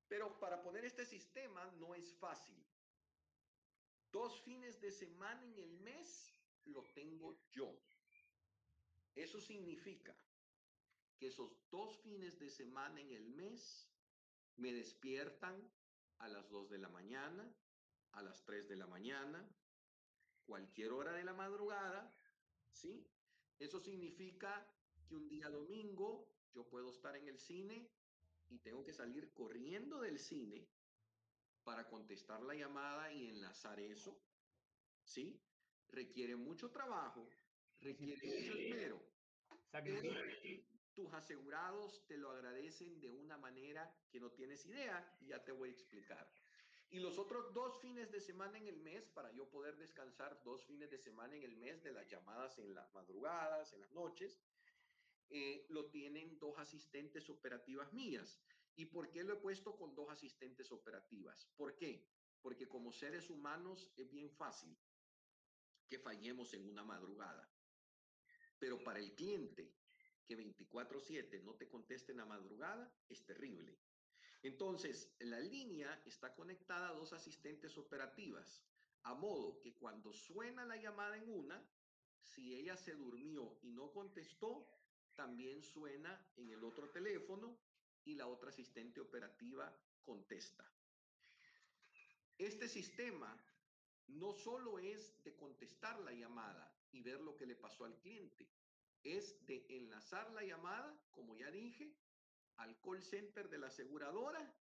Pero 0.07 0.39
para 0.39 0.61
poner 0.61 0.85
este 0.85 1.05
sistema 1.05 1.65
no 1.77 1.93
es 1.93 2.15
fácil. 2.15 2.65
Dos 4.11 4.41
fines 4.41 4.79
de 4.81 4.91
semana 4.91 5.43
en 5.45 5.57
el 5.59 5.77
mes 5.79 6.33
lo 6.65 6.83
tengo 6.93 7.37
yo. 7.51 7.77
Eso 9.15 9.39
significa 9.41 10.15
que 11.17 11.27
esos 11.27 11.69
dos 11.69 11.99
fines 11.99 12.39
de 12.39 12.49
semana 12.49 13.01
en 13.01 13.11
el 13.11 13.29
mes 13.29 13.87
me 14.55 14.71
despiertan 14.71 15.69
a 16.19 16.27
las 16.27 16.49
2 16.49 16.69
de 16.69 16.77
la 16.77 16.89
mañana, 16.89 17.53
a 18.13 18.21
las 18.21 18.43
3 18.45 18.67
de 18.67 18.77
la 18.77 18.87
mañana, 18.87 19.47
cualquier 20.49 20.91
hora 20.91 21.13
de 21.13 21.23
la 21.23 21.33
madrugada, 21.33 22.11
¿sí? 22.71 23.07
Eso 23.59 23.79
significa 23.79 24.67
que 25.07 25.15
un 25.15 25.29
día 25.29 25.47
domingo 25.47 26.27
yo 26.55 26.67
puedo 26.67 26.89
estar 26.89 27.15
en 27.15 27.27
el 27.27 27.37
cine 27.37 27.87
y 28.49 28.57
tengo 28.57 28.83
que 28.83 28.91
salir 28.91 29.31
corriendo 29.31 30.01
del 30.01 30.17
cine 30.17 30.67
para 31.63 31.87
contestar 31.87 32.41
la 32.41 32.55
llamada 32.55 33.13
y 33.13 33.27
enlazar 33.27 33.79
eso, 33.79 34.19
¿sí? 35.03 35.39
Requiere 35.89 36.35
mucho 36.35 36.71
trabajo, 36.71 37.29
requiere 37.79 38.25
mucho 38.25 38.55
dinero. 38.55 38.99
tus 40.95 41.13
asegurados 41.13 42.03
te 42.07 42.17
lo 42.17 42.31
agradecen 42.31 42.99
de 42.99 43.11
una 43.11 43.37
manera 43.37 43.95
que 44.09 44.19
no 44.19 44.31
tienes 44.31 44.65
idea 44.65 45.15
y 45.21 45.27
ya 45.27 45.43
te 45.43 45.51
voy 45.51 45.69
a 45.69 45.73
explicar. 45.73 46.27
Y 46.91 46.99
los 46.99 47.19
otros 47.19 47.53
dos 47.53 47.79
fines 47.81 48.11
de 48.11 48.19
semana 48.19 48.57
en 48.57 48.67
el 48.67 48.77
mes, 48.77 49.07
para 49.09 49.31
yo 49.31 49.47
poder 49.49 49.77
descansar 49.77 50.41
dos 50.43 50.65
fines 50.65 50.89
de 50.89 50.97
semana 50.97 51.35
en 51.35 51.43
el 51.43 51.55
mes 51.55 51.83
de 51.83 51.91
las 51.91 52.07
llamadas 52.07 52.57
en 52.57 52.73
las 52.73 52.91
madrugadas, 52.93 53.73
en 53.73 53.81
las 53.81 53.91
noches, 53.91 54.41
eh, 55.29 55.67
lo 55.69 55.85
tienen 55.91 56.39
dos 56.39 56.57
asistentes 56.57 57.29
operativas 57.29 57.93
mías. 57.93 58.41
¿Y 58.75 58.85
por 58.85 59.11
qué 59.11 59.23
lo 59.23 59.33
he 59.33 59.35
puesto 59.35 59.75
con 59.75 59.93
dos 59.93 60.09
asistentes 60.09 60.71
operativas? 60.71 61.45
¿Por 61.55 61.75
qué? 61.75 62.07
Porque 62.41 62.67
como 62.67 62.91
seres 62.91 63.29
humanos 63.29 63.91
es 63.95 64.09
bien 64.09 64.31
fácil 64.31 64.75
que 65.87 65.99
fallemos 65.99 66.53
en 66.53 66.67
una 66.67 66.83
madrugada. 66.83 67.47
Pero 68.57 68.83
para 68.83 68.99
el 68.99 69.13
cliente 69.13 69.75
que 70.25 70.35
24/7 70.35 71.43
no 71.43 71.55
te 71.55 71.67
conteste 71.67 72.13
en 72.13 72.17
la 72.17 72.25
madrugada 72.25 72.91
es 73.09 73.23
terrible. 73.25 73.77
Entonces, 74.41 75.13
la 75.19 75.39
línea 75.39 76.01
está 76.05 76.33
conectada 76.33 76.89
a 76.89 76.93
dos 76.93 77.11
asistentes 77.13 77.77
operativas, 77.77 78.63
a 79.03 79.13
modo 79.13 79.59
que 79.59 79.75
cuando 79.75 80.13
suena 80.13 80.65
la 80.65 80.77
llamada 80.77 81.17
en 81.17 81.29
una, 81.29 81.61
si 82.23 82.55
ella 82.55 82.77
se 82.77 82.95
durmió 82.95 83.57
y 83.61 83.71
no 83.71 83.91
contestó, 83.91 84.67
también 85.15 85.61
suena 85.61 86.31
en 86.37 86.49
el 86.51 86.63
otro 86.63 86.89
teléfono 86.89 87.59
y 88.05 88.15
la 88.15 88.27
otra 88.27 88.49
asistente 88.49 89.01
operativa 89.01 89.75
contesta. 90.05 90.65
Este 92.37 92.69
sistema 92.69 93.37
no 94.07 94.33
solo 94.33 94.79
es 94.79 95.21
de 95.23 95.35
contestar 95.35 95.99
la 95.99 96.13
llamada 96.13 96.73
y 96.91 97.01
ver 97.01 97.19
lo 97.19 97.35
que 97.35 97.45
le 97.45 97.55
pasó 97.55 97.83
al 97.83 97.99
cliente, 97.99 98.49
es 99.03 99.45
de 99.45 99.65
enlazar 99.69 100.31
la 100.31 100.43
llamada, 100.43 100.97
como 101.11 101.35
ya 101.35 101.51
dije, 101.51 101.93
al 102.59 102.79
call 102.81 103.01
center 103.01 103.49
de 103.49 103.57
la 103.57 103.67
aseguradora 103.67 104.55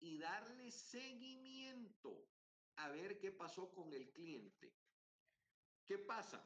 y 0.00 0.18
darle 0.18 0.70
seguimiento 0.70 2.28
a 2.76 2.88
ver 2.90 3.18
qué 3.18 3.32
pasó 3.32 3.72
con 3.72 3.92
el 3.92 4.10
cliente. 4.12 4.74
¿Qué 5.84 5.98
pasa? 5.98 6.42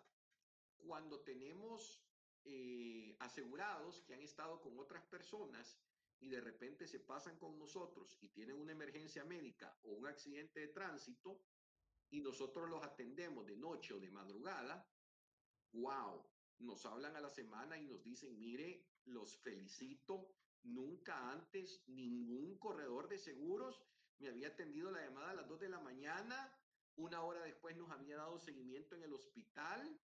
Cuando 0.78 1.20
tenemos 1.20 2.02
eh, 2.44 3.16
asegurados 3.20 4.02
que 4.02 4.14
han 4.14 4.22
estado 4.22 4.60
con 4.60 4.78
otras 4.78 5.04
personas 5.04 5.78
y 6.20 6.28
de 6.28 6.40
repente 6.40 6.86
se 6.86 7.00
pasan 7.00 7.38
con 7.38 7.58
nosotros 7.58 8.16
y 8.20 8.28
tienen 8.28 8.56
una 8.56 8.72
emergencia 8.72 9.24
médica 9.24 9.76
o 9.82 9.90
un 9.90 10.06
accidente 10.06 10.60
de 10.60 10.68
tránsito 10.68 11.44
y 12.10 12.20
nosotros 12.20 12.68
los 12.70 12.82
atendemos 12.82 13.46
de 13.46 13.56
noche 13.56 13.94
o 13.94 14.00
de 14.00 14.10
madrugada, 14.10 14.88
wow, 15.72 16.24
nos 16.58 16.84
hablan 16.86 17.16
a 17.16 17.20
la 17.20 17.30
semana 17.30 17.78
y 17.78 17.86
nos 17.86 18.02
dicen, 18.02 18.38
mire, 18.38 18.86
los 19.06 19.36
felicito, 19.38 20.28
Nunca 20.64 21.30
antes 21.30 21.82
ningún 21.88 22.58
corredor 22.58 23.08
de 23.08 23.18
seguros 23.18 23.82
me 24.18 24.28
había 24.28 24.48
atendido 24.48 24.90
la 24.90 25.02
llamada 25.02 25.30
a 25.30 25.34
las 25.34 25.48
2 25.48 25.60
de 25.60 25.68
la 25.68 25.80
mañana. 25.80 26.56
Una 26.96 27.22
hora 27.22 27.42
después 27.42 27.76
nos 27.76 27.90
había 27.90 28.16
dado 28.16 28.38
seguimiento 28.38 28.94
en 28.94 29.02
el 29.02 29.12
hospital. 29.12 30.00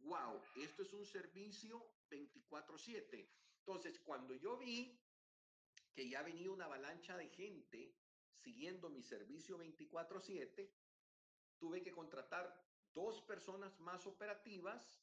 ¡Wow! 0.00 0.42
Esto 0.56 0.82
es 0.82 0.92
un 0.92 1.06
servicio 1.06 1.82
24/7. 2.10 3.30
Entonces, 3.60 3.98
cuando 4.00 4.34
yo 4.34 4.58
vi 4.58 5.00
que 5.94 6.08
ya 6.08 6.22
venía 6.22 6.50
una 6.50 6.64
avalancha 6.64 7.16
de 7.16 7.28
gente 7.28 7.94
siguiendo 8.34 8.90
mi 8.90 9.02
servicio 9.02 9.56
24/7, 9.56 10.74
tuve 11.58 11.82
que 11.82 11.92
contratar 11.92 12.60
dos 12.92 13.22
personas 13.22 13.78
más 13.80 14.06
operativas 14.06 15.00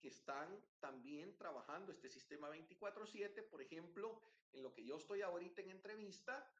que 0.00 0.08
están 0.08 0.64
también 0.80 1.36
trabajando 1.36 1.92
este 1.92 2.08
sistema 2.08 2.48
24/7. 2.48 3.42
Por 3.42 3.60
ejemplo, 3.60 4.20
en 4.52 4.62
lo 4.62 4.72
que 4.72 4.84
yo 4.84 4.96
estoy 4.96 5.22
ahorita 5.22 5.62
en 5.62 5.70
entrevista, 5.70 6.50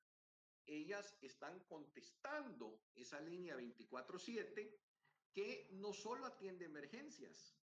ellas 0.66 1.16
están 1.22 1.60
contestando 1.66 2.82
esa 2.94 3.20
línea 3.20 3.56
24/7 3.56 4.78
que 5.32 5.68
no 5.72 5.92
solo 5.92 6.26
atiende 6.26 6.66
emergencias, 6.66 7.56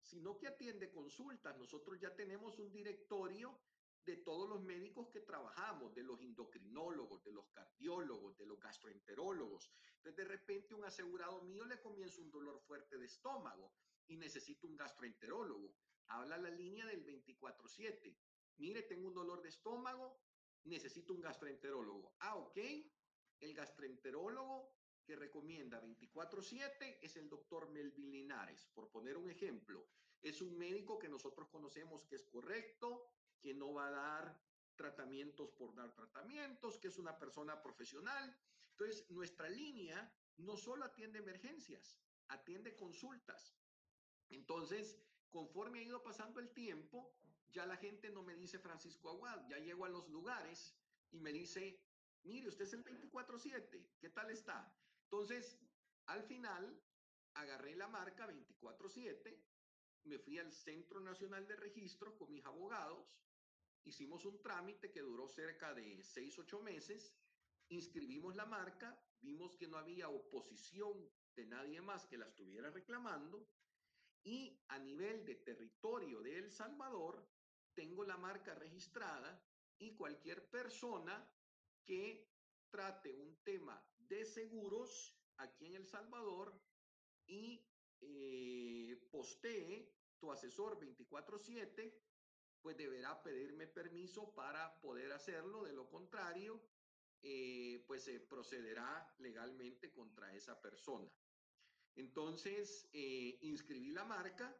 sino 0.00 0.38
que 0.38 0.48
atiende 0.48 0.90
consultas. 0.90 1.56
Nosotros 1.56 1.98
ya 2.00 2.14
tenemos 2.14 2.58
un 2.58 2.70
directorio 2.72 3.58
de 4.04 4.16
todos 4.16 4.48
los 4.48 4.60
médicos 4.62 5.08
que 5.10 5.20
trabajamos, 5.20 5.94
de 5.94 6.02
los 6.02 6.20
endocrinólogos, 6.20 7.22
de 7.22 7.32
los 7.32 7.48
cardiólogos, 7.50 8.36
de 8.36 8.46
los 8.46 8.58
gastroenterólogos. 8.58 9.70
Entonces, 9.96 10.16
de 10.16 10.24
repente, 10.24 10.74
un 10.74 10.84
asegurado 10.84 11.42
mío 11.42 11.64
le 11.64 11.80
comienza 11.80 12.20
un 12.20 12.30
dolor 12.30 12.60
fuerte 12.60 12.98
de 12.98 13.06
estómago 13.06 13.72
y 14.08 14.16
necesita 14.16 14.66
un 14.66 14.76
gastroenterólogo. 14.76 15.76
Habla 16.08 16.36
la 16.36 16.50
línea 16.50 16.84
del 16.86 17.04
24/7. 17.04 18.18
Mire, 18.58 18.82
tengo 18.82 19.08
un 19.08 19.14
dolor 19.14 19.42
de 19.42 19.48
estómago, 19.48 20.20
necesito 20.64 21.12
un 21.12 21.20
gastroenterólogo. 21.20 22.16
Ah, 22.20 22.36
ok. 22.36 22.58
El 23.40 23.54
gastroenterólogo 23.54 24.76
que 25.04 25.16
recomienda 25.16 25.80
24/7 25.80 26.98
es 27.02 27.16
el 27.16 27.28
doctor 27.28 27.70
Melvin 27.70 28.12
Linares, 28.12 28.66
por 28.74 28.90
poner 28.90 29.16
un 29.16 29.28
ejemplo. 29.30 29.88
Es 30.20 30.40
un 30.40 30.56
médico 30.56 30.98
que 30.98 31.08
nosotros 31.08 31.48
conocemos 31.48 32.04
que 32.04 32.16
es 32.16 32.24
correcto, 32.26 33.08
que 33.40 33.52
no 33.52 33.72
va 33.72 33.88
a 33.88 33.90
dar 33.90 34.40
tratamientos 34.76 35.50
por 35.50 35.74
dar 35.74 35.92
tratamientos, 35.94 36.78
que 36.78 36.88
es 36.88 36.98
una 36.98 37.18
persona 37.18 37.60
profesional. 37.60 38.36
Entonces, 38.70 39.10
nuestra 39.10 39.48
línea 39.48 40.14
no 40.36 40.56
solo 40.56 40.84
atiende 40.84 41.18
emergencias, 41.18 41.98
atiende 42.28 42.76
consultas. 42.76 43.56
Entonces, 44.28 44.98
conforme 45.28 45.80
ha 45.80 45.82
ido 45.82 46.02
pasando 46.02 46.40
el 46.40 46.52
tiempo, 46.52 47.16
ya 47.52 47.66
la 47.66 47.76
gente 47.76 48.10
no 48.10 48.22
me 48.22 48.34
dice 48.34 48.58
Francisco 48.58 49.10
Aguad, 49.10 49.46
ya 49.48 49.58
llego 49.58 49.84
a 49.84 49.90
los 49.90 50.08
lugares 50.08 50.74
y 51.10 51.20
me 51.20 51.32
dice, 51.32 51.84
mire, 52.24 52.48
usted 52.48 52.64
es 52.64 52.72
el 52.72 52.84
24/7, 52.84 53.90
¿qué 54.00 54.08
tal 54.10 54.30
está? 54.30 54.74
Entonces, 55.04 55.58
al 56.06 56.22
final, 56.24 56.82
agarré 57.34 57.76
la 57.76 57.88
marca 57.88 58.26
24/7, 58.26 59.38
me 60.04 60.18
fui 60.18 60.38
al 60.38 60.52
Centro 60.52 61.00
Nacional 61.00 61.46
de 61.46 61.56
Registro 61.56 62.16
con 62.16 62.32
mis 62.32 62.44
abogados, 62.44 63.14
hicimos 63.84 64.24
un 64.24 64.40
trámite 64.40 64.90
que 64.90 65.00
duró 65.00 65.28
cerca 65.28 65.74
de 65.74 66.02
6, 66.02 66.38
8 66.38 66.60
meses, 66.60 67.14
inscribimos 67.68 68.34
la 68.34 68.46
marca, 68.46 68.98
vimos 69.20 69.56
que 69.56 69.68
no 69.68 69.76
había 69.76 70.08
oposición 70.08 71.10
de 71.34 71.46
nadie 71.46 71.80
más 71.80 72.06
que 72.06 72.18
la 72.18 72.26
estuviera 72.26 72.70
reclamando 72.70 73.48
y 74.24 74.60
a 74.68 74.78
nivel 74.78 75.24
de 75.24 75.36
territorio 75.36 76.22
de 76.22 76.38
El 76.38 76.50
Salvador 76.50 77.28
tengo 77.74 78.04
la 78.04 78.16
marca 78.16 78.54
registrada 78.54 79.42
y 79.78 79.94
cualquier 79.94 80.48
persona 80.50 81.28
que 81.84 82.28
trate 82.70 83.14
un 83.14 83.42
tema 83.42 83.84
de 83.96 84.24
seguros 84.24 85.18
aquí 85.36 85.66
en 85.66 85.76
El 85.76 85.86
Salvador 85.86 86.60
y 87.26 87.66
eh, 88.00 89.08
postee 89.10 89.94
tu 90.18 90.30
asesor 90.30 90.78
24/7, 90.78 91.92
pues 92.60 92.76
deberá 92.76 93.22
pedirme 93.22 93.66
permiso 93.66 94.34
para 94.34 94.80
poder 94.80 95.12
hacerlo. 95.12 95.64
De 95.64 95.72
lo 95.72 95.88
contrario, 95.88 96.62
eh, 97.22 97.84
pues 97.86 98.04
se 98.04 98.20
procederá 98.20 99.14
legalmente 99.18 99.92
contra 99.92 100.34
esa 100.34 100.60
persona. 100.60 101.10
Entonces, 101.94 102.88
eh, 102.92 103.38
inscribí 103.42 103.90
la 103.90 104.04
marca 104.04 104.56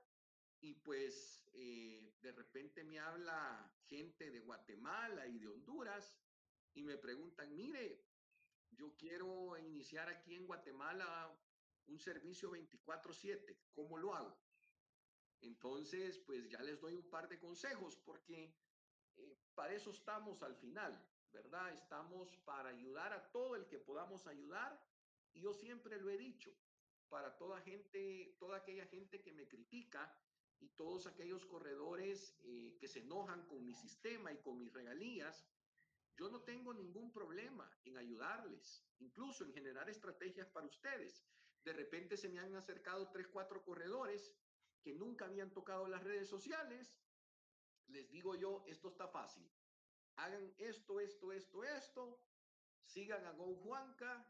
y 0.63 0.75
pues 0.75 1.43
eh, 1.55 2.15
de 2.23 2.33
repente 2.33 2.85
me 2.85 2.99
habla 3.01 3.71
gente 3.89 4.31
de 4.31 4.41
Guatemala 4.41 5.27
y 5.27 5.39
de 5.39 5.49
Honduras 5.49 6.17
y 6.73 6.85
me 6.85 6.97
preguntan, 6.97 7.55
mire, 7.55 8.07
yo 8.71 8.97
quiero 8.97 9.59
iniciar 9.59 10.09
aquí 10.09 10.35
en 10.37 10.47
Guatemala 10.47 11.37
un 11.87 11.99
servicio 11.99 12.53
24/7, 12.53 13.59
¿cómo 13.73 13.99
lo 13.99 14.15
hago? 14.15 14.41
Entonces, 15.41 16.21
pues 16.21 16.49
ya 16.49 16.63
les 16.63 16.81
doy 16.81 16.95
un 16.95 17.11
par 17.11 17.29
de 17.29 17.41
consejos 17.41 17.97
porque 17.97 18.55
eh, 19.17 19.37
para 19.55 19.75
eso 19.75 19.91
estamos 19.91 20.45
al 20.45 20.55
final, 20.55 21.05
¿verdad? 21.33 21.75
Estamos 21.75 22.37
para 22.45 22.69
ayudar 22.69 23.13
a 23.13 23.33
todo 23.33 23.57
el 23.57 23.67
que 23.67 23.81
podamos 23.81 24.29
ayudar 24.29 24.81
y 25.33 25.41
yo 25.41 25.53
siempre 25.53 26.01
lo 26.01 26.09
he 26.09 26.17
dicho, 26.17 26.55
para 27.09 27.37
toda 27.37 27.61
gente, 27.63 28.37
toda 28.39 28.59
aquella 28.59 28.87
gente 28.87 29.21
que 29.21 29.33
me 29.33 29.49
critica 29.49 30.17
y 30.63 30.69
todos 30.71 31.07
aquellos 31.07 31.45
corredores 31.45 32.37
eh, 32.45 32.77
que 32.79 32.87
se 32.87 33.01
enojan 33.01 33.47
con 33.49 33.65
mi 33.65 33.75
sistema 33.75 34.33
y 34.33 34.39
con 34.39 34.59
mis 34.59 34.73
regalías, 34.73 35.45
yo 36.17 36.31
no 36.31 36.43
tengo 36.43 36.73
ningún 36.73 37.13
problema 37.13 37.69
en 37.85 37.99
ayudarles, 37.99 38.87
incluso 39.01 39.45
en 39.45 39.53
generar 39.53 39.91
estrategias 39.91 40.49
para 40.49 40.67
ustedes. 40.67 41.25
De 41.65 41.73
repente 41.73 42.17
se 42.17 42.29
me 42.29 42.39
han 42.39 42.55
acercado 42.55 43.11
tres, 43.11 43.27
cuatro 43.29 43.65
corredores 43.65 44.33
que 44.83 44.93
nunca 44.93 45.25
habían 45.25 45.53
tocado 45.53 45.89
las 45.89 46.05
redes 46.05 46.29
sociales. 46.29 46.97
Les 47.89 48.09
digo 48.11 48.37
yo, 48.37 48.65
esto 48.69 48.89
está 48.89 49.09
fácil. 49.09 49.51
Hagan 50.17 50.55
esto, 50.59 51.01
esto, 51.01 51.33
esto, 51.33 51.65
esto. 51.65 52.21
Sigan 52.85 53.25
a 53.27 53.33
Go 53.33 53.57
Juanca, 53.57 54.27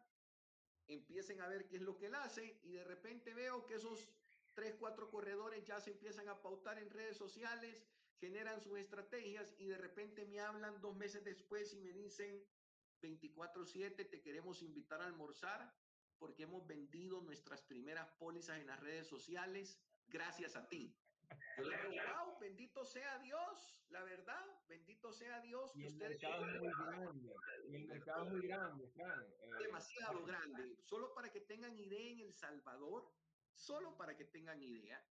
empiecen 0.86 1.40
a 1.40 1.48
ver 1.48 1.66
qué 1.68 1.76
es 1.76 1.82
lo 1.82 1.96
que 1.96 2.06
él 2.06 2.14
hace 2.14 2.60
y 2.62 2.72
de 2.72 2.84
repente 2.84 3.34
veo 3.34 3.66
que 3.66 3.74
esos 3.74 4.08
tres, 4.54 4.74
cuatro 4.78 5.10
corredores 5.10 5.64
ya 5.64 5.80
se 5.80 5.90
empiezan 5.90 6.28
a 6.28 6.40
pautar 6.40 6.78
en 6.78 6.90
redes 6.90 7.16
sociales, 7.16 7.84
generan 8.18 8.60
sus 8.60 8.78
estrategias 8.78 9.54
y 9.58 9.66
de 9.66 9.78
repente 9.78 10.24
me 10.26 10.40
hablan 10.40 10.80
dos 10.80 10.96
meses 10.96 11.24
después 11.24 11.72
y 11.74 11.80
me 11.80 11.92
dicen 11.92 12.44
24/7 13.00 14.08
te 14.08 14.20
queremos 14.20 14.62
invitar 14.62 15.00
a 15.00 15.06
almorzar 15.06 15.74
porque 16.18 16.44
hemos 16.44 16.66
vendido 16.66 17.20
nuestras 17.20 17.62
primeras 17.62 18.08
pólizas 18.18 18.58
en 18.60 18.68
las 18.68 18.78
redes 18.78 19.08
sociales 19.08 19.80
gracias 20.06 20.54
a 20.54 20.68
ti. 20.68 20.94
Yo 21.56 21.64
le 21.64 21.76
digo, 21.76 21.90
wow, 21.90 22.38
bendito 22.38 22.84
sea 22.84 23.18
Dios, 23.18 23.84
la 23.88 24.02
verdad, 24.04 24.44
bendito 24.68 25.12
sea 25.12 25.40
Dios. 25.40 25.74
Y 25.74 25.86
el 25.86 25.92
ustedes 25.92 26.22
mercado 26.22 26.46
es 26.46 26.60
muy 26.60 26.70
grande. 26.86 27.34
Y 27.68 27.76
el 27.76 27.84
mercado 27.86 28.24
es 28.24 28.30
muy 28.32 28.46
grande. 28.46 28.84
Eh, 28.94 29.50
demasiado 29.58 30.24
grande. 30.24 30.76
Solo 30.82 31.12
para 31.14 31.30
que 31.30 31.40
tengan 31.40 31.76
idea 31.76 32.12
en 32.12 32.20
El 32.20 32.34
Salvador, 32.34 33.10
solo 33.54 33.96
para 33.96 34.16
que 34.16 34.24
tengan 34.24 34.62
idea, 34.62 35.04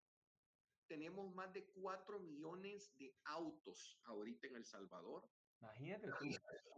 tenemos 0.87 1.33
más 1.33 1.53
de 1.53 1.65
4 1.71 2.19
millones 2.19 2.95
de 2.97 3.15
autos 3.25 3.99
ahorita 4.03 4.47
en 4.47 4.57
El 4.57 4.65
Salvador 4.65 5.29
Imagínate 5.61 6.09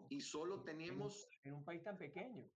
y 0.09 0.22
solo 0.22 0.61
tenemos 0.64 1.30
en 1.43 1.53
un 1.53 1.64
país 1.64 1.82
tan 1.84 1.97
pequeño. 1.97 2.51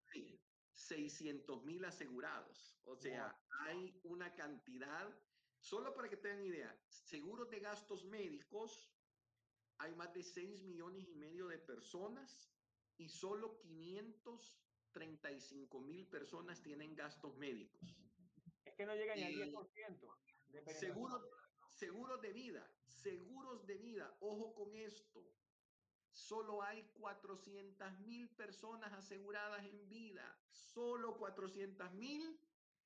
600 0.74 1.64
mil 1.64 1.86
asegurados. 1.86 2.78
O 2.84 2.98
sea, 2.98 3.34
hay 3.62 3.98
una 4.04 4.36
cantidad, 4.36 5.18
solo 5.60 5.96
para 5.96 6.10
que 6.10 6.18
tengan 6.18 6.44
idea, 6.44 6.78
seguros 6.90 7.50
de 7.50 7.62
gastos 7.62 8.04
médicos, 8.06 8.92
hay 9.80 9.96
más 9.96 10.14
de 10.14 10.22
6 10.22 10.64
millones 10.64 11.08
y 11.08 11.16
medio 11.16 11.48
de 11.48 11.60
personas 11.60 12.52
y 12.98 13.08
solo 13.10 13.62
535 13.62 15.82
mil 15.82 16.08
personas 16.08 16.62
tienen 16.62 16.94
gastos 16.96 17.38
médicos. 17.38 17.98
Que 18.78 18.86
no 18.86 18.96
llega 18.96 19.16
ni 19.16 19.24
al 19.24 19.34
Y 19.34 19.52
10% 19.52 20.18
de 20.50 20.62
penetración. 20.62 20.94
Seguros, 20.94 21.22
seguros 21.70 22.22
de 22.22 22.32
vida, 22.32 22.72
seguros 22.86 23.66
de 23.66 23.78
vida, 23.78 24.16
ojo 24.22 24.54
con 24.54 24.76
esto. 24.76 25.28
Solo 26.12 26.64
hay 26.64 26.84
400 26.94 28.00
mil 28.00 28.30
personas 28.30 28.94
aseguradas 28.94 29.66
en 29.66 29.90
vida, 29.90 30.40
solo 30.50 31.18
400 31.18 31.94
mil 31.94 32.40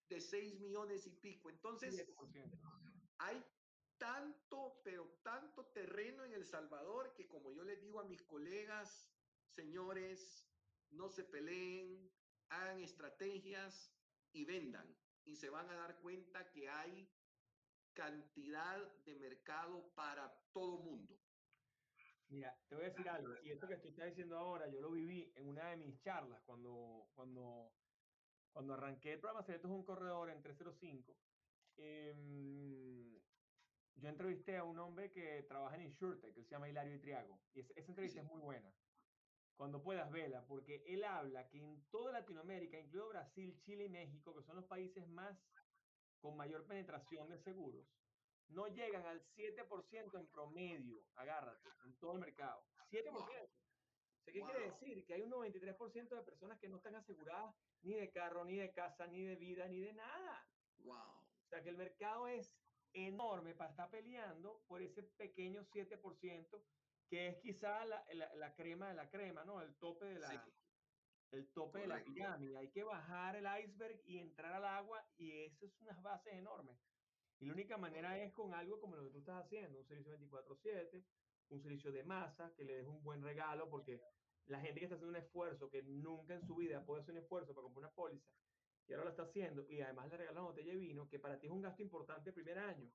de 0.10 0.20
6 0.20 0.60
millones 0.60 1.08
y 1.08 1.12
pico. 1.12 1.50
Entonces, 1.50 1.96
7%. 1.96 2.60
hay 3.20 3.46
tanto, 3.98 4.82
pero 4.84 5.08
tanto 5.24 5.68
terreno 5.68 6.26
en 6.26 6.34
El 6.34 6.46
Salvador 6.46 7.14
que 7.14 7.28
como 7.28 7.52
yo 7.52 7.64
les 7.64 7.82
digo 7.82 8.00
a 8.00 8.06
mis 8.06 8.22
colegas, 8.24 9.08
señores, 9.46 10.50
no 10.89 11.08
se 11.10 11.24
peleen, 11.24 12.12
hagan 12.50 12.80
estrategias 12.80 13.94
y 14.34 14.46
vendan. 14.46 15.01
Y 15.26 15.36
se 15.36 15.49
van 15.49 15.69
a 15.69 15.76
dar 15.76 15.99
cuenta 15.99 16.49
que 16.51 16.67
hay 16.69 17.07
cantidad 17.93 18.95
de 19.05 19.15
mercado 19.15 19.93
para 19.93 20.34
todo 20.53 20.80
mundo. 20.80 21.19
Mira, 22.30 22.57
te 22.69 22.76
voy 22.76 22.86
a 22.86 22.89
decir 22.89 23.09
algo, 23.09 23.34
y 23.43 23.51
esto 23.51 23.67
que 23.67 23.74
estás 23.74 24.05
diciendo 24.07 24.38
ahora, 24.38 24.69
yo 24.69 24.80
lo 24.80 24.91
viví 24.91 25.34
en 25.36 25.47
una 25.47 25.69
de 25.72 25.78
mis 25.78 25.99
charlas 25.99 26.41
cuando, 26.45 27.11
cuando, 27.13 27.76
cuando 28.53 28.74
arranqué 28.74 29.13
el 29.13 29.19
programa 29.19 29.43
Secretos 29.43 29.69
de 29.69 29.76
un 29.78 29.84
Corredor 29.86 30.30
en 30.30 30.41
305. 30.41 31.19
em, 31.78 33.19
yo 33.95 34.09
entrevisté 34.09 34.57
a 34.57 34.63
un 34.63 34.80
hombre 34.80 35.11
que 35.11 35.43
trabaja 35.43 35.76
en 35.76 35.82
InsurTech, 35.84 36.34
que 36.34 36.43
se 36.43 36.49
llama 36.49 36.69
Hilario 36.69 36.95
Itriago, 36.95 37.43
y 37.53 37.59
esa, 37.59 37.74
esa 37.76 37.91
entrevista 37.91 38.22
Sí. 38.22 38.26
es 38.26 38.26
muy 38.26 38.39
buena. 38.39 38.74
Cuando 39.62 39.84
puedas 39.84 40.09
verla, 40.09 40.43
porque 40.47 40.84
él 40.88 41.03
habla 41.03 41.47
que 41.47 41.59
en 41.59 41.88
toda 41.91 42.12
Latinoamérica, 42.12 42.80
incluido 42.80 43.09
Brasil, 43.09 43.55
Chile 43.62 43.84
y 43.84 43.89
México, 43.89 44.36
que 44.36 44.41
son 44.41 44.55
los 44.55 44.66
países 44.66 45.07
más 45.07 45.38
con 46.20 46.36
mayor 46.36 46.66
penetración 46.66 47.30
de 47.30 47.38
seguros, 47.38 47.86
no 48.47 48.68
llegan 48.70 49.05
al 49.05 49.22
7% 49.22 50.20
en 50.20 50.26
promedio, 50.32 51.03
agárrate, 51.14 51.70
en 51.86 51.95
todo 51.99 52.14
el 52.14 52.22
mercado. 52.22 52.66
7%. 52.89 53.14
O 53.14 53.28
sea, 53.28 54.34
¿Qué 54.34 54.41
quiere 54.41 54.66
Wow. 54.66 54.72
decir? 54.72 55.05
Que 55.05 55.14
hay 55.14 55.22
un 55.22 55.30
93% 55.30 56.16
de 56.16 56.24
personas 56.24 56.57
que 56.59 56.68
no 56.68 56.78
están 56.78 56.95
aseguradas 56.95 57.55
ni 57.84 57.93
de 57.93 58.09
carro, 58.09 58.43
ni 58.43 58.55
de 58.57 58.72
casa, 58.74 59.05
ni 59.05 59.24
de 59.24 59.36
vida, 59.36 59.68
ni 59.68 59.82
de 59.82 59.93
nada. 59.93 60.43
Wow. 60.80 60.95
O 60.95 61.47
sea 61.49 61.62
que 61.62 61.70
el 61.70 61.78
mercado 61.78 62.28
es 62.28 62.51
enorme 62.93 63.53
para 63.53 63.70
estar 63.70 63.91
peleando 63.91 64.64
por 64.68 64.82
ese 64.82 65.03
pequeño 65.03 65.64
7% 65.66 66.64
que 67.12 67.28
es 67.30 67.38
quizá 67.43 67.86
la, 67.86 68.05
la- 68.14 68.36
la 68.36 68.55
crema 68.55 68.89
de 68.89 68.95
la 68.95 69.12
crema, 69.12 69.45
¿no? 69.45 69.62
El 69.62 69.78
tope 69.80 70.07
de 70.07 70.20
la, 70.20 70.30
Sí, 70.30 70.38
el 71.32 71.53
tope 71.53 71.80
de 71.82 71.88
la 71.88 71.97
correcto. 71.97 72.12
pirámide. 72.14 72.57
Hay 72.57 72.72
que 72.72 72.84
bajar 72.84 73.36
el 73.38 73.45
iceberg 73.66 74.01
y 74.05 74.20
entrar 74.20 74.53
al 74.53 74.66
agua 74.66 75.14
y 75.18 75.32
eso 75.45 75.68
es 75.68 75.74
unas 75.82 76.01
bases 76.03 76.34
enormes. 76.36 76.80
Y 77.39 77.47
la 77.47 77.53
única 77.53 77.78
manera 77.78 78.18
es 78.24 78.34
con 78.34 78.53
algo 78.53 78.80
como 78.82 78.97
lo 78.97 79.05
que 79.05 79.12
tú 79.12 79.20
estás 79.20 79.45
haciendo, 79.45 79.80
un 79.80 79.86
servicio 79.88 80.14
24/7, 80.14 81.07
un 81.49 81.62
servicio 81.62 81.91
de 81.93 82.03
masa, 82.05 82.53
que 82.55 82.66
le 82.66 82.78
des 82.78 82.88
un 82.88 83.03
buen 83.03 83.24
regalo, 83.24 83.70
porque 83.70 84.07
la 84.45 84.62
gente 84.62 84.80
que 84.82 84.86
está 84.86 84.95
haciendo 84.97 85.18
un 85.20 85.24
esfuerzo, 85.26 85.70
que 85.70 85.84
nunca 85.84 86.36
en 86.36 86.43
su 86.43 86.55
vida 86.55 86.86
puede 86.86 87.01
hacer 87.03 87.14
un 87.16 87.22
esfuerzo 87.24 87.53
para 87.55 87.64
comprar 87.66 87.86
una 87.88 87.95
póliza, 87.95 88.32
y 88.88 88.93
ahora 88.93 89.05
lo 89.05 89.12
está 89.12 89.24
haciendo, 89.26 89.66
y 89.70 89.82
además 89.82 90.09
le 90.09 90.18
regalas 90.18 90.41
una 90.41 90.49
botella 90.51 90.72
de 90.74 90.80
vino, 90.80 91.09
que 91.09 91.20
para 91.20 91.39
ti 91.39 91.47
es 91.47 91.53
un 91.53 91.62
gasto 91.62 91.84
importante 91.84 92.30
el 92.32 92.36
primer 92.36 92.59
año, 92.59 92.93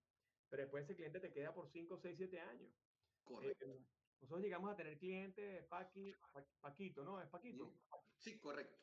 pero 0.49 0.63
después 0.65 0.85
ese 0.85 0.97
cliente 0.97 1.21
te 1.21 1.33
queda 1.33 1.55
por 1.55 1.71
5, 1.73 1.99
6, 1.99 2.17
7 2.19 2.41
años. 2.41 2.75
correcto. 3.23 3.67
Eh, 3.67 3.87
nosotros 4.21 4.43
llegamos 4.43 4.71
a 4.73 4.77
tener 4.77 4.99
clientes, 4.99 5.65
Paqui, 5.67 6.15
Pa- 6.33 6.47
Paquito, 6.61 7.05
¿no? 7.05 7.21
Es 7.21 7.29
Paquito. 7.29 7.65
Sí, 8.19 8.39
correcto. 8.39 8.79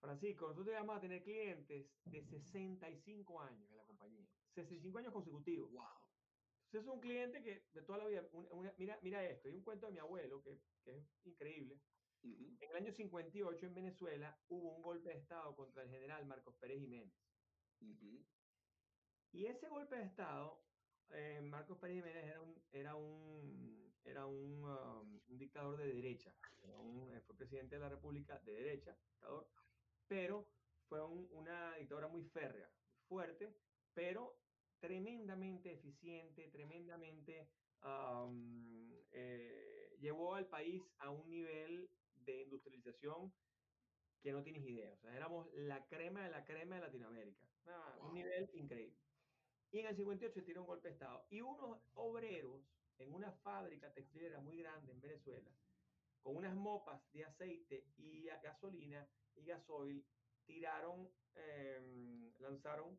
Francisco, 0.00 0.46
nosotros 0.46 0.68
llegamos 0.68 0.96
a 0.96 1.00
tener 1.00 1.22
clientes 1.22 1.90
de 2.04 2.24
65 2.24 3.40
años 3.40 3.70
en 3.70 3.76
la 3.76 3.84
compañía. 3.84 4.26
65 4.54 4.98
años 4.98 5.12
consecutivos. 5.12 5.70
Wow. 5.72 5.84
Entonces 6.66 6.88
es 6.88 6.94
un 6.94 7.00
cliente 7.00 7.42
que 7.42 7.68
de 7.72 7.82
toda 7.82 7.98
la 7.98 8.06
vida, 8.06 8.28
una- 8.32 8.72
mira, 8.78 8.98
mira 9.02 9.24
esto, 9.28 9.48
hay 9.48 9.54
un 9.54 9.64
cuento 9.64 9.86
de 9.86 9.92
mi 9.92 9.98
abuelo 9.98 10.40
que, 10.42 10.62
que 10.84 10.96
es 10.96 11.04
increíble. 11.24 11.80
En 12.60 12.70
el 12.70 12.76
año 12.76 12.92
58 12.92 13.66
en 13.66 13.74
Venezuela 13.74 14.40
hubo 14.48 14.76
un 14.76 14.82
golpe 14.82 15.08
de 15.10 15.16
Estado 15.18 15.54
contra 15.56 15.82
el 15.82 15.90
general 15.90 16.24
Marcos 16.26 16.54
Pérez 16.58 16.78
Jiménez. 16.78 17.12
Y 19.32 19.46
ese 19.46 19.68
golpe 19.68 19.96
de 19.96 20.04
Estado, 20.04 20.66
eh, 21.10 21.40
Marcos 21.42 21.78
Pérez 21.78 21.96
Jiménez 21.96 22.24
era 22.26 22.40
un, 22.42 22.62
era 22.72 22.94
un, 22.94 23.89
era 24.04 24.26
un, 24.26 24.64
um, 24.64 25.20
un 25.28 25.38
dictador 25.38 25.76
de 25.76 25.92
derecha. 25.94 26.34
Un- 26.62 27.12
eh, 27.14 27.20
fue 27.20 27.36
presidente 27.36 27.76
de 27.76 27.80
la 27.80 27.88
República 27.88 28.38
de 28.40 28.52
derecha, 28.52 28.96
dictador, 29.12 29.50
pero 30.06 30.46
fue 30.88 31.04
un- 31.06 31.28
una 31.32 31.76
dictadura 31.76 32.08
muy 32.08 32.24
férrea, 32.24 32.70
fuerte, 33.08 33.54
pero 33.94 34.42
tremendamente 34.78 35.72
eficiente, 35.72 36.48
tremendamente 36.48 37.50
um, 37.82 38.92
eh, 39.10 39.96
llevó 40.00 40.34
al 40.34 40.48
país 40.48 40.82
a 40.98 41.10
un 41.10 41.28
nivel 41.30 41.88
de 42.14 42.42
industrialización 42.42 43.32
que 44.20 44.32
no 44.32 44.42
tienes 44.42 44.62
idea. 44.64 44.92
O 44.92 44.98
sea, 44.98 45.16
éramos 45.16 45.48
la 45.54 45.86
crema 45.86 46.24
de 46.24 46.30
la 46.30 46.44
crema 46.44 46.74
de 46.76 46.82
Latinoamérica. 46.82 47.46
Un 48.00 48.02
Wow. 48.08 48.12
nivel 48.12 48.50
increíble. 48.52 48.98
Y 49.70 49.78
en 49.78 49.86
el 49.86 49.96
58 49.96 50.44
tira 50.44 50.60
un 50.60 50.66
golpe 50.66 50.88
de 50.88 50.94
Estado. 50.94 51.26
Y 51.30 51.40
unos 51.40 51.80
obreros 51.94 52.79
en 53.00 53.12
una 53.14 53.32
fábrica 53.32 53.92
textilera 53.92 54.40
muy 54.40 54.58
grande 54.58 54.92
en 54.92 55.00
Venezuela, 55.00 55.50
con 56.20 56.36
unas 56.36 56.54
mopas 56.54 57.00
de 57.12 57.24
aceite 57.24 57.86
y 57.96 58.26
gasolina 58.42 59.08
y 59.34 59.44
gasoil, 59.44 60.04
tiraron, 60.44 61.10
em, 61.34 62.32
lanzaron 62.38 62.98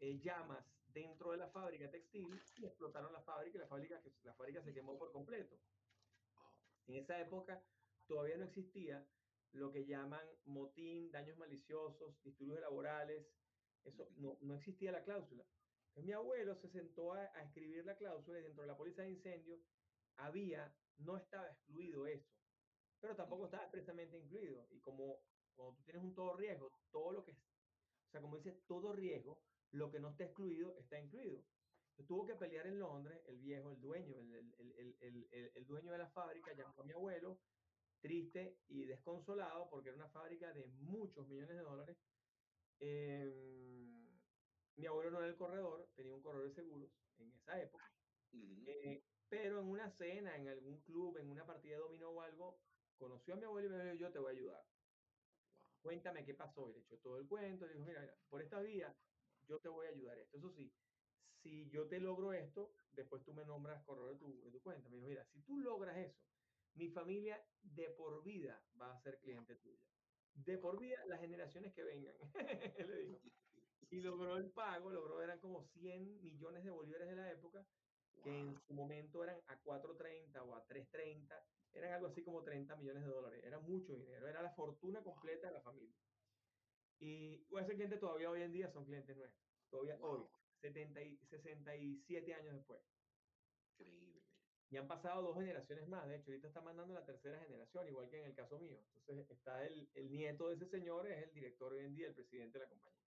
eh, 0.00 0.20
llamas 0.20 0.64
dentro 0.86 1.32
de 1.32 1.38
la 1.38 1.48
fábrica 1.48 1.90
textil 1.90 2.40
y 2.56 2.66
explotaron 2.66 3.12
la 3.12 3.22
fábrica 3.22 3.56
y 3.56 3.60
la 3.60 4.34
fábrica, 4.34 4.62
se 4.62 4.72
quemó 4.72 4.96
por 4.98 5.10
completo. 5.10 5.58
En 6.86 6.96
esa 6.96 7.18
época 7.20 7.64
todavía 8.06 8.36
no 8.36 8.44
existía 8.44 9.04
lo 9.52 9.72
que 9.72 9.86
llaman 9.86 10.26
motín, 10.44 11.10
daños 11.10 11.38
maliciosos, 11.38 12.22
disturbios 12.22 12.60
laborales. 12.60 13.26
Eso 13.84 14.08
no, 14.16 14.38
no 14.42 14.54
existía 14.54 14.92
la 14.92 15.02
cláusula. 15.02 15.44
Entonces, 15.94 16.06
mi 16.06 16.12
abuelo 16.12 16.56
se 16.56 16.68
sentó 16.68 17.12
a, 17.14 17.22
a 17.36 17.44
escribir 17.44 17.84
la 17.86 17.96
cláusula 17.96 18.40
y 18.40 18.42
dentro 18.42 18.62
de 18.62 18.68
la 18.68 18.76
póliza 18.76 19.02
de 19.02 19.10
incendio 19.10 19.64
había, 20.16 20.80
no 20.96 21.16
estaba 21.16 21.48
excluido 21.48 22.06
eso, 22.06 22.32
pero 23.00 23.16
tampoco 23.16 23.46
estaba 23.46 23.64
expresamente 23.64 24.18
incluido. 24.18 24.68
Y 24.70 24.80
como 24.80 25.26
cuando 25.54 25.76
tú 25.76 25.84
tienes 25.84 26.02
un 26.04 26.14
todo 26.14 26.36
riesgo, 26.36 26.70
todo 26.90 27.12
lo 27.12 27.24
que 27.24 27.32
es, 27.32 27.38
o 27.38 28.10
sea, 28.10 28.22
como 28.22 28.36
dice 28.38 28.52
todo 28.66 28.92
riesgo, 28.94 29.44
lo 29.72 29.90
que 29.90 30.00
no 30.00 30.10
está 30.10 30.24
excluido 30.24 30.76
está 30.78 31.00
incluido. 31.00 31.46
Entonces, 31.90 32.08
tuvo 32.08 32.26
que 32.26 32.36
pelear 32.36 32.66
en 32.68 32.78
Londres, 32.80 33.22
el 33.26 33.38
viejo, 33.40 33.70
el 33.72 33.80
dueño, 33.80 34.18
el, 34.20 34.34
el- 34.34 34.54
el- 34.58 34.72
el- 34.78 34.98
el- 35.00 35.28
el- 35.32 35.52
el 35.54 35.66
dueño 35.66 35.92
de 35.92 35.98
la 35.98 36.10
fábrica 36.10 36.54
llamó 36.54 36.82
a 36.82 36.84
mi 36.84 36.92
abuelo, 36.92 37.42
triste 38.00 38.62
y 38.68 38.84
desconsolado, 38.86 39.70
porque 39.70 39.90
era 39.90 39.96
una 39.96 40.10
fábrica 40.10 40.52
de 40.52 40.66
muchos 40.68 41.28
millones 41.28 41.56
de 41.56 41.62
dólares. 41.62 41.98
Em, 42.78 43.83
mi 44.76 44.86
abuelo 44.86 45.10
no 45.10 45.18
era 45.18 45.28
el 45.28 45.36
corredor, 45.36 45.88
tenía 45.94 46.14
un 46.14 46.22
corredor 46.22 46.48
de 46.48 46.54
seguros 46.54 46.90
en 47.18 47.32
esa 47.32 47.60
época. 47.60 47.90
Eh, 48.32 49.04
pero 49.28 49.60
en 49.60 49.66
una 49.66 49.90
cena, 49.90 50.36
en 50.36 50.48
algún 50.48 50.80
club, 50.82 51.18
en 51.18 51.28
una 51.28 51.46
partida 51.46 51.74
de 51.74 51.82
dominó 51.82 52.10
o 52.10 52.20
algo, 52.20 52.58
conoció 52.96 53.34
a 53.34 53.36
mi 53.36 53.44
abuelo 53.44 53.68
y 53.68 53.70
me 53.70 53.84
dijo, 53.84 53.96
yo 53.96 54.12
te 54.12 54.18
voy 54.18 54.32
a 54.32 54.36
ayudar. 54.36 54.64
Wow. 54.64 55.80
Cuéntame 55.82 56.24
qué 56.24 56.34
pasó. 56.34 56.68
Y 56.70 56.72
le 56.74 56.80
echó 56.80 56.98
todo 56.98 57.18
el 57.18 57.26
cuento. 57.26 57.66
Le 57.66 57.74
dijo, 57.74 57.84
mira, 57.84 58.00
mira, 58.00 58.16
por 58.28 58.42
esta 58.42 58.60
vía, 58.60 58.96
yo 59.46 59.60
te 59.60 59.68
voy 59.68 59.86
a 59.86 59.90
ayudar 59.90 60.18
esto. 60.18 60.36
Eso 60.36 60.50
sí, 60.50 60.72
si 61.42 61.68
yo 61.70 61.86
te 61.88 62.00
logro 62.00 62.32
esto, 62.32 62.72
después 62.92 63.22
tú 63.24 63.34
me 63.34 63.44
nombras 63.44 63.82
corredor 63.84 64.12
de 64.12 64.18
tu, 64.18 64.42
de 64.42 64.50
tu 64.50 64.62
cuenta. 64.62 64.88
Me 64.88 64.96
dijo, 64.96 65.08
mira, 65.08 65.24
si 65.26 65.40
tú 65.42 65.58
logras 65.58 65.96
eso, 65.98 66.22
mi 66.74 66.88
familia 66.88 67.44
de 67.62 67.90
por 67.90 68.24
vida 68.24 68.62
va 68.80 68.92
a 68.92 69.00
ser 69.00 69.18
cliente 69.20 69.56
tuya. 69.56 69.84
De 70.32 70.58
por 70.58 70.78
vida, 70.78 71.04
las 71.06 71.20
generaciones 71.20 71.72
que 71.74 71.84
vengan. 71.84 72.16
le 72.88 72.96
dijo. 72.96 73.20
Y 73.94 74.00
logró 74.00 74.36
el 74.38 74.50
pago, 74.50 74.90
logró, 74.90 75.22
eran 75.22 75.38
como 75.38 75.62
100 75.62 76.20
millones 76.20 76.64
de 76.64 76.70
bolívares 76.72 77.08
de 77.08 77.14
la 77.14 77.30
época, 77.30 77.64
que 78.24 78.40
en 78.40 78.60
su 78.66 78.74
momento 78.74 79.22
eran 79.22 79.36
a 79.46 79.62
4.30 79.62 80.42
o 80.42 80.56
a 80.56 80.66
3.30, 80.66 81.46
eran 81.74 81.92
algo 81.92 82.08
así 82.08 82.24
como 82.24 82.42
30 82.42 82.74
millones 82.74 83.04
de 83.04 83.08
dólares, 83.08 83.44
era 83.44 83.60
mucho 83.60 83.92
dinero, 83.92 84.26
era 84.26 84.42
la 84.42 84.52
fortuna 84.56 85.00
completa 85.04 85.46
de 85.46 85.52
la 85.52 85.60
familia. 85.60 85.94
Y 86.98 87.46
ese 87.56 87.74
cliente 87.74 87.98
todavía 87.98 88.32
hoy 88.32 88.42
en 88.42 88.52
día 88.52 88.68
son 88.72 88.84
clientes 88.84 89.16
nuestros, 89.16 89.46
todavía 89.70 89.96
hoy, 90.00 90.18
Wow. 90.18 90.30
70 90.60 91.00
y 91.04 91.16
67 91.30 92.34
años 92.34 92.56
después. 92.56 92.80
Increíble. 93.78 94.24
Y 94.70 94.76
han 94.76 94.88
pasado 94.88 95.22
dos 95.22 95.36
generaciones 95.36 95.86
más, 95.86 96.08
de 96.08 96.16
hecho, 96.16 96.32
ahorita 96.32 96.48
está 96.48 96.62
mandando 96.62 96.94
la 96.94 97.06
tercera 97.06 97.38
generación, 97.44 97.86
igual 97.86 98.10
que 98.10 98.18
en 98.18 98.26
el 98.26 98.34
caso 98.34 98.58
mío. 98.58 98.80
Entonces 98.96 99.30
está 99.30 99.64
el, 99.64 99.88
el 99.94 100.10
nieto 100.10 100.48
de 100.48 100.56
ese 100.56 100.66
señor, 100.66 101.06
es 101.06 101.28
el 101.28 101.32
director 101.32 101.72
hoy 101.72 101.84
en 101.84 101.94
día, 101.94 102.08
el 102.08 102.14
presidente 102.14 102.58
de 102.58 102.64
la 102.64 102.70
compañía. 102.70 103.03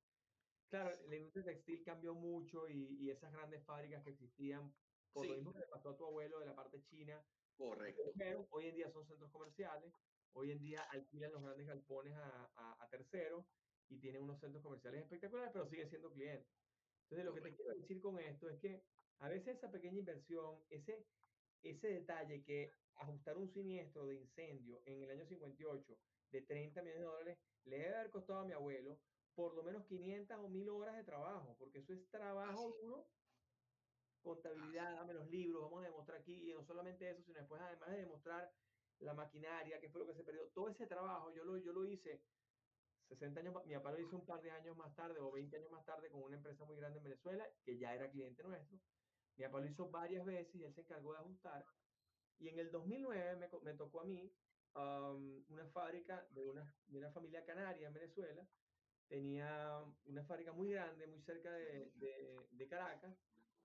Claro, 0.70 1.00
la 1.08 1.16
industria 1.16 1.46
textil 1.46 1.84
cambió 1.84 2.14
mucho 2.14 2.68
y, 2.68 2.98
y 3.00 3.10
esas 3.10 3.32
grandes 3.32 3.64
fábricas 3.66 4.04
que 4.04 4.10
existían, 4.12 4.76
por 5.14 5.26
lo 5.26 5.34
Sí. 5.34 5.36
mismo 5.36 5.54
que 5.54 5.60
le 5.60 5.68
pasó 5.68 5.90
a 5.92 5.98
tu 5.98 6.06
abuelo 6.06 6.40
de 6.40 6.46
la 6.46 6.56
parte 6.56 6.82
china, 6.82 7.26
Correcto. 7.58 8.12
pero 8.18 8.48
hoy 8.52 8.68
en 8.68 8.76
día 8.76 8.90
son 8.90 9.06
centros 9.06 9.32
comerciales, 9.32 9.94
hoy 10.34 10.52
en 10.52 10.60
día 10.60 10.84
alquilan 10.84 11.32
los 11.32 11.42
grandes 11.44 11.68
galpones 11.68 12.14
a, 12.16 12.52
a- 12.54 12.84
a 12.84 12.90
terceros 12.90 13.48
y 13.88 14.00
tienen 14.00 14.24
unos 14.24 14.40
centros 14.42 14.62
comerciales 14.64 15.04
espectaculares, 15.04 15.52
pero 15.54 15.66
siguen 15.66 15.88
siendo 15.90 16.12
clientes. 16.12 16.52
Entonces, 17.04 17.26
lo 17.26 17.34
que 17.34 17.42
te 17.42 17.56
quiero 17.56 17.74
decir 17.76 18.02
con 18.02 18.20
esto 18.20 18.50
es 18.50 18.60
que 18.60 18.84
a 19.20 19.30
veces 19.30 19.58
esa 19.58 19.72
pequeña 19.72 20.00
inversión, 20.00 20.66
ese, 20.70 21.08
ese 21.62 21.88
detalle 21.90 22.44
que 22.44 22.72
ajustar 22.96 23.38
un 23.38 23.48
siniestro 23.48 24.06
de 24.08 24.16
incendio 24.16 24.82
en 24.86 25.02
el 25.04 25.12
año 25.12 25.26
58 25.26 26.02
de 26.30 26.42
30 26.42 26.82
millones 26.82 27.02
de 27.02 27.06
dólares 27.08 27.40
le 27.64 27.78
debe 27.80 27.96
haber 27.96 28.12
costado 28.12 28.40
a 28.40 28.46
mi 28.46 28.54
abuelo 28.54 29.04
por 29.38 29.54
lo 29.54 29.62
menos 29.62 29.86
500 29.86 30.36
o 30.40 30.50
1000 30.50 30.68
horas 30.70 30.96
de 30.96 31.04
trabajo, 31.04 31.56
porque 31.60 31.78
eso 31.78 31.94
es 31.94 32.10
trabajo 32.10 32.70
Así. 32.70 32.82
duro 32.82 33.08
contabilidad, 34.24 34.96
dame 34.96 35.14
los 35.14 35.30
libros, 35.30 35.62
vamos 35.62 35.84
a 35.84 35.86
demostrar 35.86 36.20
aquí, 36.20 36.50
y 36.50 36.54
no 36.54 36.64
solamente 36.64 37.08
eso, 37.08 37.22
sino 37.22 37.38
después 37.38 37.62
además 37.62 37.92
de 37.92 37.98
demostrar 37.98 38.52
la 38.98 39.14
maquinaria, 39.14 39.80
qué 39.80 39.90
fue 39.90 40.02
lo 40.02 40.08
que 40.08 40.16
se 40.16 40.24
perdió, 40.24 40.50
todo 40.50 40.70
ese 40.70 40.88
trabajo 40.88 41.32
yo 41.32 41.46
lo, 41.46 41.56
yo 41.58 41.72
lo 41.72 41.86
hice 41.86 42.24
60 43.10 43.40
años, 43.40 43.66
mi 43.68 43.76
papá 43.76 43.92
lo 43.92 44.00
hizo 44.00 44.18
un 44.18 44.26
par 44.26 44.42
de 44.42 44.50
años 44.50 44.76
más 44.76 44.94
tarde 44.96 45.20
o 45.20 45.32
20 45.32 45.56
años 45.56 45.72
más 45.72 45.86
tarde 45.86 46.10
con 46.10 46.24
una 46.24 46.36
empresa 46.36 46.66
muy 46.66 46.76
grande 46.78 46.98
en 46.98 47.04
Venezuela, 47.04 47.48
que 47.64 47.78
ya 47.78 47.94
era 47.94 48.10
cliente 48.10 48.44
nuestro. 48.44 48.80
Mi 49.38 49.46
papá 49.46 49.60
lo 49.60 49.68
hizo 49.68 49.90
varias 49.90 50.26
veces 50.26 50.56
y 50.56 50.64
él 50.64 50.74
se 50.74 50.82
encargó 50.82 51.14
de 51.14 51.20
ajustar. 51.20 51.64
Y 52.40 52.50
en 52.50 52.60
el 52.60 52.72
2009 52.72 53.36
me, 53.38 53.50
me 53.62 53.78
tocó 53.78 54.02
a 54.02 54.06
mí 54.06 54.36
um, 54.76 55.46
una 55.48 55.66
fábrica 55.68 56.28
de 56.32 56.50
una, 56.50 56.76
de 56.88 56.98
una 56.98 57.12
familia 57.12 57.46
canaria 57.46 57.88
en 57.88 57.94
Venezuela. 57.94 58.46
Tenía 59.08 59.84
una 60.06 60.26
fábrica 60.26 60.52
muy 60.54 60.70
grande, 60.72 61.08
muy 61.08 61.22
cerca 61.22 61.52
de, 61.54 61.92
de- 61.96 62.48
de 62.52 62.68
Caracas, 62.68 63.18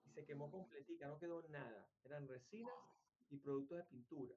y 0.05 0.11
se 0.11 0.24
quemó 0.24 0.51
completica, 0.51 1.09
no 1.09 1.18
quedó 1.18 1.49
nada. 1.49 1.97
Eran 2.05 2.28
resinas 2.28 2.74
y 3.28 3.38
productos 3.38 3.78
de 3.78 3.84
pintura. 3.84 4.34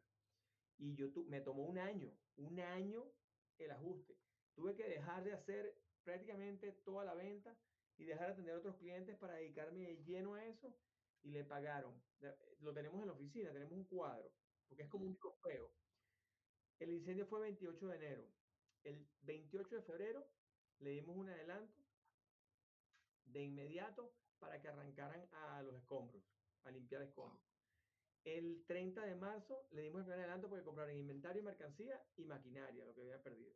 Y 0.77 0.95
yo 0.95 1.13
tu- 1.13 1.25
me 1.25 1.41
tomó 1.41 1.65
un 1.65 1.77
año, 1.77 2.19
un 2.37 2.59
año 2.59 3.13
el 3.57 3.71
ajuste. 3.71 4.15
Tuve 4.55 4.75
que 4.75 4.87
dejar 4.89 5.23
de 5.23 5.33
hacer 5.33 5.85
prácticamente 6.03 6.71
toda 6.85 7.05
la 7.05 7.13
venta 7.15 7.61
y 7.97 8.05
dejar 8.05 8.27
de 8.27 8.33
atender 8.33 8.55
a 8.55 8.59
otros 8.59 8.77
clientes 8.77 9.17
para 9.17 9.35
dedicarme 9.35 9.83
de 9.83 10.03
lleno 10.03 10.35
a 10.35 10.45
eso 10.45 10.81
y 11.21 11.31
le 11.31 11.45
pagaron. 11.45 12.03
Eh, 12.21 12.35
Lo 12.59 12.73
tenemos 12.73 13.01
en 13.01 13.07
la 13.07 13.13
oficina, 13.13 13.53
tenemos 13.53 13.73
un 13.73 13.85
cuadro, 13.85 14.35
porque 14.67 14.83
es 14.83 14.89
como 14.89 15.05
un 15.05 15.17
trofeo. 15.17 15.77
El 16.79 16.91
incendio 16.91 17.27
fue 17.27 17.41
28 17.41 17.87
de 17.87 17.95
enero. 17.95 18.33
El 18.83 19.09
28 19.21 19.75
de 19.77 19.83
febrero 19.83 20.35
le 20.79 20.91
dimos 20.91 21.15
un 21.15 21.29
adelanto 21.29 21.83
de 23.25 23.43
inmediato 23.43 24.13
para 24.39 24.61
que 24.61 24.67
arrancaran 24.67 25.27
a 25.31 25.61
los 25.63 25.75
escombros, 25.75 26.23
a 26.63 26.71
limpiar 26.71 27.01
escombros. 27.01 27.41
El 28.23 28.65
30 28.65 29.05
de 29.05 29.15
marzo 29.15 29.67
le 29.71 29.83
dimos 29.83 29.99
el 29.99 30.05
primer 30.05 30.19
adelanto 30.21 30.49
porque 30.49 30.63
compraron 30.63 30.95
inventario, 30.95 31.43
mercancía 31.43 32.03
y 32.17 32.25
maquinaria, 32.25 32.85
lo 32.85 32.93
que 32.93 33.01
había 33.01 33.21
perdido. 33.21 33.53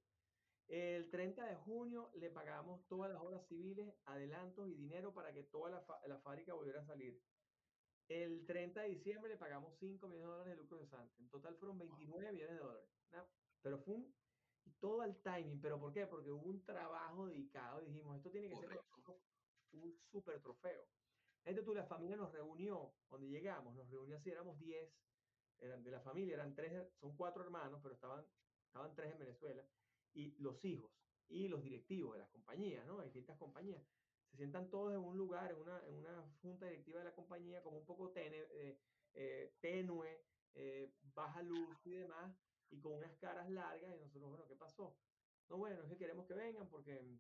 El 0.68 1.10
30 1.10 1.44
de 1.48 1.56
junio 1.56 2.12
le 2.14 2.30
pagamos 2.30 2.88
todas 2.88 3.12
las 3.12 3.22
horas 3.22 3.48
civiles, 3.48 3.92
adelantos 4.06 4.68
y 4.68 4.76
dinero 4.76 5.12
para 5.14 5.34
que 5.34 5.44
toda 5.44 5.72
la, 5.72 5.84
la 6.08 6.20
fábrica 6.20 6.54
volviera 6.54 6.82
a 6.82 6.86
salir. 6.86 7.20
El 8.08 8.46
30 8.46 8.82
de 8.82 8.90
diciembre 8.90 9.32
le 9.32 9.38
pagamos 9.38 9.76
5 9.80 10.08
millones 10.08 10.28
de 10.28 10.32
dólares 10.32 10.54
de 10.54 10.62
lucro 10.62 10.78
de 10.78 10.88
Santa. 10.88 11.16
En 11.20 11.30
total 11.30 11.56
fueron 11.56 11.80
29 11.80 12.32
millones 12.32 12.56
de 12.56 12.62
dólares. 12.62 12.90
Pero 13.64 13.80
fue 13.80 13.96
un, 13.96 14.16
todo 14.80 15.04
el 15.04 15.16
timing. 15.22 15.60
¿Pero 15.62 15.80
por 15.80 15.94
qué? 15.94 16.06
Porque 16.08 16.32
hubo 16.32 16.50
un 16.50 16.64
trabajo 16.66 17.28
dedicado. 17.28 17.82
Dijimos, 17.82 18.18
esto 18.18 18.30
tiene 18.30 18.50
que 18.50 18.56
ser 18.56 18.80
un 19.72 20.00
super 20.12 20.42
trofeo. 20.42 20.88
Entonces 21.46 21.66
tú, 21.66 21.74
la 21.74 21.86
familia 21.86 22.16
nos 22.16 22.32
reunió, 22.32 22.94
donde 23.10 23.30
llegamos, 23.30 23.74
nos 23.76 23.90
reunió 23.90 24.18
así, 24.18 24.30
éramos 24.30 24.60
10, 24.60 24.94
eran 25.62 25.84
de 25.84 25.92
la 25.92 26.02
familia, 26.02 26.36
eran 26.36 26.56
tres, 26.56 26.72
son 27.00 27.16
cuatro 27.16 27.44
hermanos, 27.44 27.80
pero 27.82 27.96
estaban, 27.96 28.26
estaban 28.68 28.94
tres 28.96 29.14
en 29.14 29.20
Venezuela 29.20 29.64
y 30.14 30.36
los 30.40 30.64
hijos 30.66 30.92
y 31.28 31.48
los 31.48 31.64
directivos 31.64 32.14
de 32.14 32.20
las 32.20 32.30
compañías, 32.30 32.86
¿no? 32.86 33.02
distintas 33.02 33.38
compañías. 33.38 33.84
Se 34.32 34.38
sientan 34.38 34.70
todos 34.70 34.94
en 34.94 35.00
un 35.00 35.18
lugar, 35.18 35.52
en 35.52 35.58
una, 35.58 35.88
en 35.88 35.96
una 35.96 36.24
junta 36.42 36.68
directiva 36.68 37.00
de 37.00 37.06
la 37.06 37.16
compañía, 37.16 37.64
como 37.64 37.78
un 37.78 37.86
poco 37.86 38.12
tenue, 38.12 38.48
eh, 38.52 38.80
eh, 39.14 39.56
tenue 39.60 40.24
eh, 40.56 40.94
baja 41.14 41.42
luz 41.42 41.86
y 41.86 41.92
demás, 41.92 42.36
y 42.72 42.80
con 42.80 42.94
unas 42.94 43.16
caras 43.18 43.50
largas. 43.50 43.96
Y 43.96 44.00
nosotros, 44.00 44.30
bueno, 44.30 44.48
¿qué 44.48 44.56
pasó? 44.56 44.96
No, 45.50 45.58
bueno, 45.58 45.82
es 45.82 45.90
que 45.90 45.98
queremos 45.98 46.26
que 46.28 46.34
vengan 46.34 46.68
porque 46.70 47.20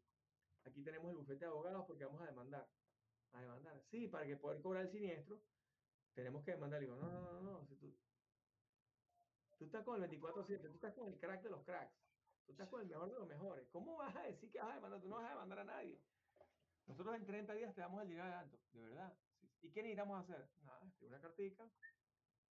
aquí 0.63 0.83
tenemos 0.83 1.11
el 1.11 1.17
bufete 1.17 1.45
de 1.45 1.51
abogados 1.51 1.85
porque 1.87 2.05
vamos 2.05 2.21
a 2.21 2.25
demandar. 2.25 2.67
A 3.31 3.41
demandar. 3.41 3.81
Sí, 3.89 4.07
para 4.07 4.25
que 4.25 4.37
poder 4.37 4.61
cobrar 4.61 4.83
el 4.83 4.91
siniestro, 4.91 5.41
tenemos 6.13 6.43
que 6.43 6.51
demandar. 6.51 6.79
digo, 6.79 6.95
no, 6.95 7.09
no, 7.09 7.33
no, 7.33 7.41
no. 7.41 7.65
Si 7.65 7.75
tú, 7.75 7.95
tú 9.57 9.65
estás 9.65 9.83
con 9.83 10.01
el 10.01 10.09
24-7, 10.09 10.61
tú 10.61 10.75
estás 10.75 10.93
con 10.93 11.07
el 11.07 11.19
crack 11.19 11.43
de 11.43 11.49
los 11.49 11.63
cracks. 11.63 11.95
Tú 12.45 12.53
estás 12.53 12.69
con 12.69 12.81
el 12.81 12.87
mejor 12.87 13.09
de 13.09 13.19
los 13.19 13.27
mejores. 13.27 13.67
¿Cómo 13.69 13.97
vas 13.97 14.15
a 14.15 14.23
decir 14.23 14.51
que 14.51 14.59
vas 14.59 14.71
a 14.71 14.75
demandar? 14.75 15.01
Tú 15.01 15.07
no 15.07 15.17
vas 15.17 15.25
a 15.27 15.33
demandar 15.33 15.59
a 15.59 15.63
nadie. 15.65 16.01
Nosotros 16.87 17.15
en 17.15 17.25
30 17.25 17.53
días 17.53 17.75
te 17.75 17.81
damos 17.81 18.01
el 18.01 18.07
dinero 18.09 18.25
de 18.25 18.33
alto, 18.33 18.57
de 18.73 18.81
verdad. 18.81 19.13
¿Y 19.61 19.71
qué 19.71 19.83
necesitamos 19.83 20.23
hacer? 20.23 20.49
Nada, 20.63 20.87
escribe 20.87 21.09
una 21.09 21.21
cartica, 21.21 21.69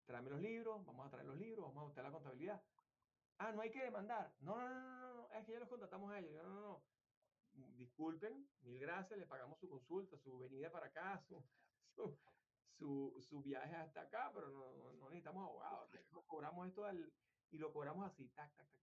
tráeme 0.05 0.29
los 0.29 0.41
libros, 0.41 0.85
vamos 0.85 1.07
a 1.07 1.09
traer 1.09 1.25
los 1.25 1.37
libros, 1.37 1.65
vamos 1.65 1.81
a 1.81 1.85
buscar 1.85 2.03
la 2.03 2.11
contabilidad. 2.11 2.61
Ah, 3.39 3.51
no 3.51 3.61
hay 3.61 3.71
que 3.71 3.83
demandar. 3.83 4.33
No, 4.39 4.57
no, 4.57 4.67
no, 4.67 4.79
no, 4.79 5.13
no, 5.13 5.31
es 5.33 5.45
que 5.45 5.53
ya 5.53 5.59
los 5.59 5.69
contratamos 5.69 6.11
a 6.11 6.19
ellos. 6.19 6.33
No, 6.35 6.43
no, 6.43 6.61
no. 6.61 6.83
Disculpen, 7.75 8.47
mil 8.61 8.79
gracias, 8.79 9.17
le 9.17 9.25
pagamos 9.25 9.59
su 9.59 9.67
consulta, 9.67 10.17
su 10.17 10.37
venida 10.37 10.71
para 10.71 10.87
acá, 10.87 11.19
su, 11.27 11.43
su, 12.77 13.19
su, 13.19 13.41
viaje 13.41 13.75
hasta 13.75 14.01
acá, 14.01 14.31
pero 14.33 14.49
no, 14.49 14.93
no, 14.93 15.09
necesitamos 15.09 15.43
abogados. 15.49 15.89
Cobramos 16.27 16.67
esto 16.67 16.85
al, 16.85 17.11
y 17.49 17.57
lo 17.57 17.73
cobramos 17.73 18.05
así, 18.05 18.27
tac, 18.29 18.55
tac, 18.55 18.69
tac. 18.69 18.81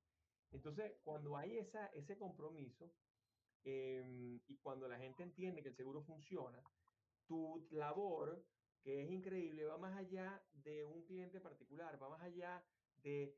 Entonces, 0.50 0.92
cuando 1.02 1.36
hay 1.36 1.58
esa, 1.58 1.86
ese 1.88 2.16
compromiso 2.16 2.92
em, 3.64 4.40
y 4.46 4.56
cuando 4.58 4.88
la 4.88 4.98
gente 4.98 5.22
entiende 5.22 5.62
que 5.62 5.68
el 5.68 5.76
seguro 5.76 6.02
funciona, 6.02 6.62
tu 7.26 7.66
labor, 7.70 8.44
que 8.82 9.02
es 9.02 9.10
increíble, 9.10 9.64
va 9.64 9.78
más 9.78 9.96
allá 9.96 10.44
de 10.52 10.84
un 10.84 11.04
cliente 11.04 11.40
particular, 11.40 12.00
va 12.00 12.08
más 12.08 12.22
allá 12.22 12.64
de 12.96 13.36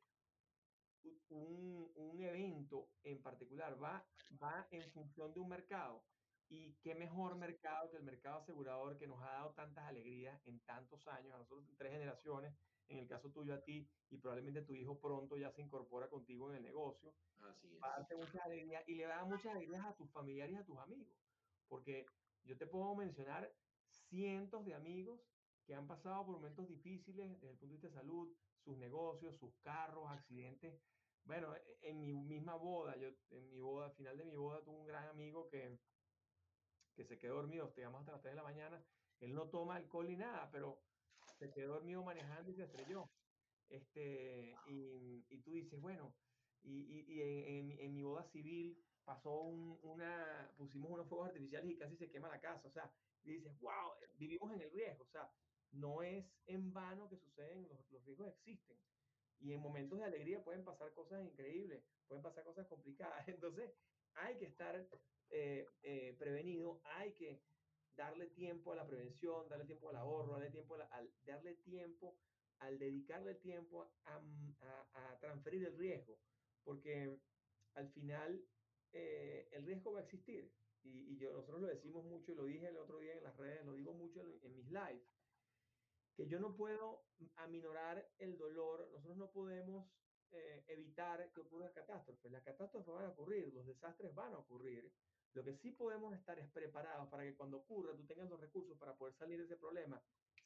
un, 1.28 1.90
un 1.94 2.20
evento 2.20 2.88
en 3.02 3.22
particular, 3.22 3.82
va, 3.82 4.06
va 4.42 4.66
en 4.70 4.90
función 4.92 5.32
de 5.32 5.40
un 5.40 5.48
mercado. 5.48 6.04
Y 6.48 6.74
qué 6.74 6.94
mejor 6.94 7.36
mercado 7.36 7.90
que 7.90 7.96
el 7.96 8.04
mercado 8.04 8.38
asegurador 8.38 8.96
que 8.98 9.08
nos 9.08 9.20
ha 9.22 9.32
dado 9.32 9.52
tantas 9.54 9.84
alegrías 9.84 10.40
en 10.46 10.60
tantos 10.60 11.06
años, 11.08 11.34
a 11.34 11.38
nosotros 11.38 11.68
tres 11.76 11.92
generaciones, 11.92 12.54
en 12.88 12.98
el 12.98 13.08
caso 13.08 13.30
tuyo 13.30 13.54
a 13.54 13.62
ti, 13.62 13.88
y 14.10 14.18
probablemente 14.18 14.62
tu 14.62 14.74
hijo 14.74 15.00
pronto 15.00 15.36
ya 15.36 15.50
se 15.50 15.62
incorpora 15.62 16.08
contigo 16.08 16.50
en 16.50 16.58
el 16.58 16.62
negocio. 16.62 17.12
Así 17.40 17.74
es. 17.74 17.82
Va 17.82 17.94
a 17.94 17.98
darte 17.98 18.14
muchas 18.14 18.42
alegrías 18.42 18.84
y 18.86 18.94
le 18.94 19.06
va 19.06 19.14
a 19.14 19.16
dar 19.18 19.26
muchas 19.26 19.46
alegrías 19.46 19.84
a 19.84 19.94
tus 19.96 20.10
familiares 20.12 20.54
y 20.54 20.58
a 20.58 20.64
tus 20.64 20.78
amigos. 20.78 21.16
Porque 21.68 22.06
yo 22.44 22.56
te 22.56 22.66
puedo 22.66 22.94
mencionar 22.94 23.52
cientos 23.88 24.64
de 24.64 24.74
amigos 24.74 25.20
que 25.64 25.74
han 25.74 25.88
pasado 25.88 26.24
por 26.26 26.36
momentos 26.36 26.68
difíciles 26.68 27.28
desde 27.40 27.50
el 27.50 27.58
punto 27.58 27.66
de 27.66 27.72
vista 27.72 27.88
de 27.88 27.94
salud, 27.94 28.32
sus 28.62 28.78
negocios, 28.78 29.36
sus 29.36 29.52
carros, 29.62 30.08
accidentes. 30.10 30.80
Bueno, 31.26 31.54
e, 31.56 31.78
en 31.82 32.00
mi 32.00 32.14
misma 32.14 32.54
boda, 32.54 32.96
yo 32.96 33.08
en 33.30 33.50
mi 33.50 33.58
boda, 33.58 33.86
al 33.86 33.94
final 33.94 34.16
de 34.16 34.24
mi 34.24 34.36
boda, 34.36 34.62
tuve 34.62 34.76
un 34.78 34.86
gran 34.86 35.08
amigo 35.08 35.48
que, 35.48 35.78
que 36.94 37.04
se 37.04 37.18
quedó 37.18 37.36
dormido, 37.36 37.72
llamamos 37.76 38.00
hasta 38.00 38.12
las 38.12 38.22
3 38.22 38.32
de 38.32 38.36
la 38.36 38.42
mañana. 38.44 38.84
Él 39.20 39.34
no 39.34 39.48
toma 39.48 39.76
alcohol 39.76 40.06
ni 40.06 40.16
nada, 40.16 40.48
pero 40.52 40.80
se 41.38 41.50
quedó 41.50 41.74
dormido 41.74 42.04
manejando 42.04 42.50
y 42.50 42.54
se 42.54 42.64
estrelló. 42.64 43.10
Este, 43.68 44.54
y, 44.68 45.26
y 45.28 45.38
tú 45.42 45.52
dices, 45.52 45.80
bueno, 45.80 46.14
y, 46.62 47.04
y, 47.08 47.22
en, 47.22 47.72
en, 47.72 47.94
mi 47.94 48.02
boda 48.02 48.24
civil 48.30 48.78
pasó 49.04 49.40
una, 49.40 50.52
pusimos 50.56 50.90
unos 50.90 51.08
fuegos 51.08 51.28
artificiales 51.28 51.70
y 51.70 51.76
casi 51.76 51.96
se 51.96 52.10
quema 52.10 52.28
la 52.28 52.40
casa. 52.40 52.68
O 52.68 52.70
sea, 52.70 52.92
y 53.24 53.32
dices, 53.32 53.58
wow, 53.58 53.94
vivimos 54.14 54.52
en 54.52 54.60
el 54.60 54.70
riesgo. 54.70 55.02
O 55.02 55.08
sea, 55.08 55.28
no 55.72 56.02
es 56.02 56.24
en 56.46 56.72
vano 56.72 57.08
que 57.08 57.16
suceden, 57.16 57.68
los, 57.68 57.90
los 57.90 58.04
riesgos 58.04 58.28
existen. 58.28 58.78
Y 59.40 59.52
en 59.52 59.60
momentos 59.60 59.98
de 59.98 60.06
alegría 60.06 60.42
pueden 60.42 60.64
pasar 60.64 60.92
cosas 60.94 61.22
increíbles, 61.22 61.84
pueden 62.08 62.22
pasar 62.22 62.44
cosas 62.44 62.66
complicadas. 62.66 63.26
Entonces, 63.28 63.70
hay 64.14 64.36
que 64.38 64.46
estar 64.46 64.88
eh, 65.30 65.66
eh, 65.82 66.16
prevenido, 66.18 66.80
hay 66.84 67.12
que 67.12 67.42
darle 67.96 68.26
tiempo 68.28 68.72
a 68.72 68.76
la 68.76 68.86
prevención, 68.86 69.48
darle 69.48 69.64
tiempo 69.64 69.88
al 69.88 69.96
ahorro, 69.96 70.32
darle 70.32 70.50
tiempo 70.50 70.74
al, 70.74 71.10
darle 71.24 71.54
tiempo, 71.56 72.18
al 72.58 72.78
dedicarle 72.78 73.34
tiempo 73.34 73.90
a, 74.04 74.16
a, 74.16 75.12
a, 75.12 75.18
transferir 75.18 75.66
el 75.66 75.76
riesgo, 75.76 76.18
porque 76.62 77.18
al 77.74 77.88
final 77.90 78.44
eh, 78.92 79.48
el 79.52 79.64
riesgo 79.64 79.92
va 79.92 80.00
a 80.00 80.02
existir. 80.04 80.52
Y, 80.82 81.14
y, 81.14 81.18
yo, 81.18 81.32
nosotros 81.32 81.62
lo 81.62 81.66
decimos 81.66 82.04
mucho, 82.04 82.32
y 82.32 82.36
lo 82.36 82.44
dije 82.44 82.68
el 82.68 82.76
otro 82.76 82.98
día 83.00 83.14
en 83.14 83.24
las 83.24 83.36
redes, 83.36 83.64
lo 83.64 83.72
digo 83.72 83.92
mucho 83.92 84.20
en, 84.20 84.38
en 84.42 84.56
mis 84.56 84.66
lives, 84.70 85.02
que 86.16 86.26
yo 86.26 86.40
no 86.40 86.56
puedo 86.56 87.04
aminorar 87.36 88.08
el 88.18 88.38
dolor, 88.38 88.88
nosotros 88.92 89.18
no 89.18 89.30
podemos 89.30 89.86
eh, 90.32 90.64
evitar 90.68 91.30
que 91.32 91.40
ocurra 91.40 91.72
catástrofes. 91.72 92.32
Las 92.32 92.42
catástrofes 92.42 92.94
van 92.94 93.04
a 93.04 93.10
ocurrir, 93.10 93.52
los 93.52 93.66
desastres 93.66 94.14
van 94.14 94.32
a 94.32 94.38
ocurrir, 94.38 94.90
lo 95.34 95.44
que 95.44 95.54
sí 95.54 95.72
podemos 95.72 96.14
estar 96.14 96.38
es 96.38 96.48
preparados 96.50 97.08
para 97.08 97.22
que 97.22 97.36
cuando 97.36 97.58
ocurra 97.58 97.94
tú 97.94 98.06
tengas 98.06 98.30
los 98.30 98.40
recursos 98.40 98.78
para 98.78 98.96
poder 98.96 99.14
salir 99.14 99.38
de 99.38 99.44
ese 99.44 99.56
problema 99.56 100.02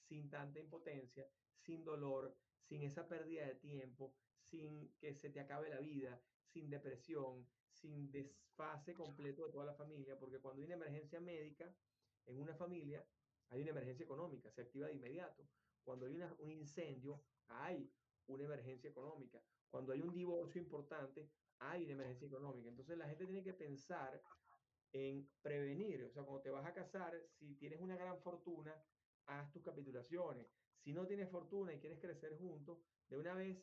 sin 0.08 0.28
tanta 0.28 0.58
impotencia, 0.58 1.30
sin 1.54 1.84
dolor, 1.84 2.36
sin 2.58 2.82
esa 2.82 3.06
pérdida 3.08 3.46
de 3.46 3.54
tiempo, 3.54 4.16
sin 4.40 4.92
que 4.98 5.14
se 5.14 5.30
te 5.30 5.38
acabe 5.38 5.68
la 5.70 5.78
vida, 5.78 6.20
sin 6.42 6.68
depresión, 6.68 7.46
sin 7.70 8.10
desfase 8.10 8.94
completo 8.94 9.46
de 9.46 9.52
toda 9.52 9.66
la 9.66 9.74
familia, 9.74 10.18
porque 10.18 10.40
cuando 10.40 10.60
hay 10.60 10.66
una 10.66 10.74
emergencia 10.74 11.20
médica 11.20 11.72
en 12.26 12.40
una 12.40 12.56
familia, 12.56 13.06
hay 13.51 13.62
una 13.62 13.70
emergencia 13.70 14.05
económica, 14.05 14.51
se 14.51 14.62
activa 14.62 14.86
de 14.86 14.94
inmediato. 14.94 15.48
Cuando 15.82 16.07
hay 16.07 16.14
un 16.38 16.51
incendio, 16.51 17.22
hay 17.48 17.92
una 18.26 18.44
emergencia 18.44 18.90
económica. 18.90 19.42
Cuando 19.68 19.92
hay 19.92 20.01
un 20.01 20.12
divorcio 20.12 20.61
importante, 20.61 21.30
hay 21.59 21.84
una 21.84 21.94
emergencia 21.94 22.26
económica. 22.26 22.68
Entonces 22.68 22.96
la 22.96 23.09
gente 23.09 23.26
tiene 23.26 23.42
que 23.42 23.55
pensar 23.55 24.22
en 24.92 25.28
prevenir. 25.42 26.05
O 26.05 26.11
sea, 26.11 26.22
cuando 26.22 26.42
te 26.42 26.51
vas 26.51 26.66
a 26.66 26.74
casar, 26.74 27.20
si 27.38 27.55
tienes 27.57 27.80
una 27.80 27.96
gran 27.96 28.20
fortuna, 28.20 28.74
haz 29.26 29.51
tus 29.53 29.62
capitulaciones. 29.62 30.46
Si 30.78 30.92
no 30.92 31.07
tienes 31.07 31.28
fortuna 31.30 31.74
y 31.74 31.80
quieres 31.80 32.01
crecer 32.01 32.38
juntos, 32.38 32.78
de 33.09 33.18
una 33.18 33.34
vez 33.34 33.62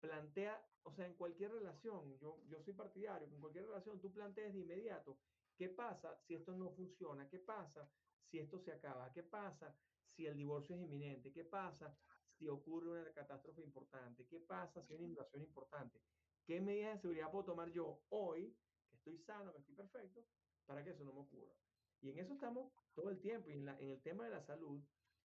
plantea, 0.00 0.64
o 0.82 0.92
sea, 0.92 1.06
en 1.06 1.14
cualquier 1.14 1.52
relación, 1.52 2.18
yo, 2.18 2.42
yo 2.48 2.60
soy 2.60 2.74
partidario, 2.74 3.28
en 3.28 3.40
cualquier 3.40 3.66
relación 3.66 4.00
tú 4.00 4.12
plantees 4.12 4.52
de 4.52 4.60
inmediato, 4.60 5.18
¿qué 5.56 5.68
pasa 5.68 6.18
si 6.22 6.34
esto 6.34 6.56
no 6.56 6.70
funciona? 6.70 7.28
¿Qué 7.28 7.38
pasa 7.38 7.88
si 8.32 8.38
esto 8.38 8.58
se 8.58 8.72
acaba? 8.72 9.12
¿Qué 9.12 9.22
pasa 9.22 9.76
si 10.16 10.26
el 10.26 10.36
divorcio 10.38 10.74
es 10.74 10.80
inminente? 10.80 11.30
¿Qué 11.30 11.44
pasa 11.44 11.94
si 12.38 12.48
ocurre 12.48 12.88
una 12.88 13.12
catástrofe 13.12 13.60
importante? 13.62 14.26
¿Qué 14.26 14.40
pasa 14.40 14.82
si 14.82 14.94
hay 14.94 14.98
una 15.00 15.08
inundación 15.08 15.42
importante? 15.42 16.00
¿Qué 16.46 16.60
medidas 16.62 16.94
de 16.94 17.00
seguridad 17.02 17.30
puedo 17.30 17.44
tomar 17.44 17.70
yo 17.70 18.00
hoy, 18.08 18.56
que 18.88 18.96
estoy 18.96 19.18
sano, 19.18 19.52
que 19.52 19.58
estoy 19.58 19.74
perfecto, 19.74 20.24
para 20.64 20.82
que 20.82 20.90
eso 20.90 21.04
no 21.04 21.12
me 21.12 21.20
ocurra. 21.20 21.54
Y 22.00 22.08
en 22.10 22.18
eso 22.18 22.32
estamos 22.32 22.72
todo 22.94 23.10
el 23.10 23.20
tiempo. 23.20 23.50
Y 23.50 23.52
en, 23.52 23.66
la, 23.66 23.78
en 23.78 23.90
el 23.90 24.00
tema 24.00 24.24
de 24.24 24.30
la 24.30 24.40
salud, 24.40 24.82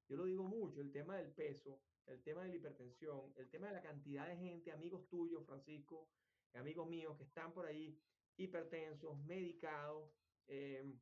yo 0.09 0.17
lo 0.17 0.25
digo 0.25 0.43
mucho, 0.43 0.81
el 0.81 0.91
tema 0.91 1.15
del 1.15 1.31
peso, 1.31 1.81
el 2.07 2.21
tema 2.23 2.43
de 2.43 2.49
la 2.49 2.55
hipertensión, 2.55 3.33
el 3.37 3.49
tema 3.49 3.67
de 3.67 3.73
la 3.73 3.81
cantidad 3.81 4.27
de 4.27 4.35
gente, 4.35 4.71
amigos 4.71 5.07
tuyos, 5.07 5.45
Francisco, 5.45 6.09
amigos 6.53 6.87
míos 6.89 7.17
que 7.17 7.23
están 7.23 7.53
por 7.53 7.65
ahí 7.65 7.97
hipertensos, 8.35 9.17
medicados, 9.23 10.11
eh, 10.47 10.93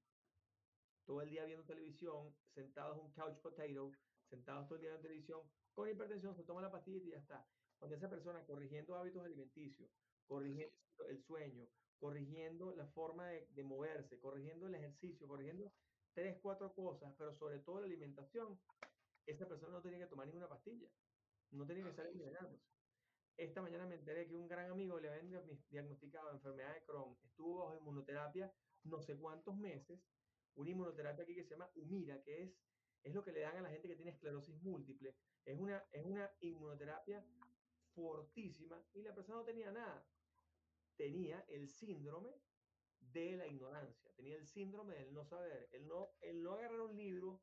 todo 1.05 1.21
el 1.21 1.29
día 1.29 1.45
viendo 1.45 1.65
televisión, 1.65 2.35
sentados 2.53 2.97
en 2.97 3.05
un 3.05 3.11
couch 3.11 3.37
potato, 3.39 3.91
sentados 4.29 4.67
todo 4.67 4.75
el 4.75 4.81
día 4.81 4.95
en 4.95 5.01
televisión, 5.01 5.41
con 5.73 5.89
hipertensión, 5.89 6.35
se 6.35 6.43
toma 6.43 6.61
la 6.61 6.71
pastilla 6.71 7.03
y 7.03 7.11
ya 7.11 7.17
está. 7.17 7.45
Cuando 7.77 7.97
esa 7.97 8.09
persona 8.09 8.45
corrigiendo 8.45 8.95
hábitos 8.95 9.23
alimenticios, 9.23 9.89
corrigiendo 10.25 10.75
el 11.09 11.21
sueño, 11.21 11.67
corrigiendo 11.99 12.73
la 12.75 12.87
forma 12.87 13.27
de, 13.27 13.47
de, 13.51 13.63
moverse, 13.63 14.19
corrigiendo 14.19 14.67
el 14.67 14.75
ejercicio, 14.75 15.27
corrigiendo 15.27 15.71
tres, 16.13 16.39
cuatro 16.41 16.73
cosas, 16.73 17.13
pero 17.17 17.33
sobre 17.33 17.59
todo 17.59 17.81
la 17.81 17.87
alimentación, 17.87 18.59
esa 19.25 19.47
persona 19.47 19.73
no 19.73 19.81
tenía 19.81 19.99
que 19.99 20.07
tomar 20.07 20.27
ninguna 20.27 20.47
pastilla, 20.47 20.87
no 21.51 21.65
tenía 21.65 21.83
que 21.83 21.89
estar 21.89 22.07
envenenándose. 22.07 22.65
Esta 23.37 23.61
mañana 23.61 23.85
me 23.85 23.95
enteré 23.95 24.27
que 24.27 24.35
un 24.35 24.47
gran 24.47 24.71
amigo 24.71 24.97
le 24.97 25.09
habían 25.09 25.29
diagnosticado 25.69 26.31
enfermedad 26.31 26.73
de 26.73 26.85
Crohn, 26.85 27.17
estuvo 27.25 27.65
bajo 27.65 27.75
inmunoterapia 27.75 28.51
no 28.85 29.01
sé 29.01 29.17
cuántos 29.17 29.57
meses, 29.57 29.99
una 30.55 30.69
inmunoterapia 30.69 31.23
aquí 31.23 31.35
que 31.35 31.43
se 31.43 31.51
llama 31.51 31.71
Humira, 31.75 32.21
que 32.21 32.43
es, 32.43 32.57
es 33.03 33.13
lo 33.13 33.23
que 33.23 33.31
le 33.31 33.41
dan 33.41 33.57
a 33.57 33.61
la 33.61 33.69
gente 33.69 33.87
que 33.87 33.95
tiene 33.95 34.11
esclerosis 34.11 34.61
múltiple. 34.61 35.15
Es 35.45 35.59
una, 35.59 35.83
es 35.91 36.05
una 36.05 36.29
inmunoterapia 36.39 37.25
fortísima 37.93 38.83
y 38.93 39.01
la 39.01 39.13
persona 39.13 39.39
no 39.39 39.45
tenía 39.45 39.71
nada. 39.71 40.07
Tenía 40.95 41.45
el 41.49 41.67
síndrome 41.69 42.31
de 42.99 43.37
la 43.37 43.47
ignorancia, 43.47 44.11
tenía 44.15 44.35
el 44.35 44.45
síndrome 44.45 44.95
del 44.95 45.13
no 45.13 45.23
saber, 45.25 45.69
el 45.71 45.87
no, 45.87 46.15
el 46.21 46.41
no 46.41 46.53
agarrar 46.53 46.81
un 46.81 46.95
libro 46.95 47.41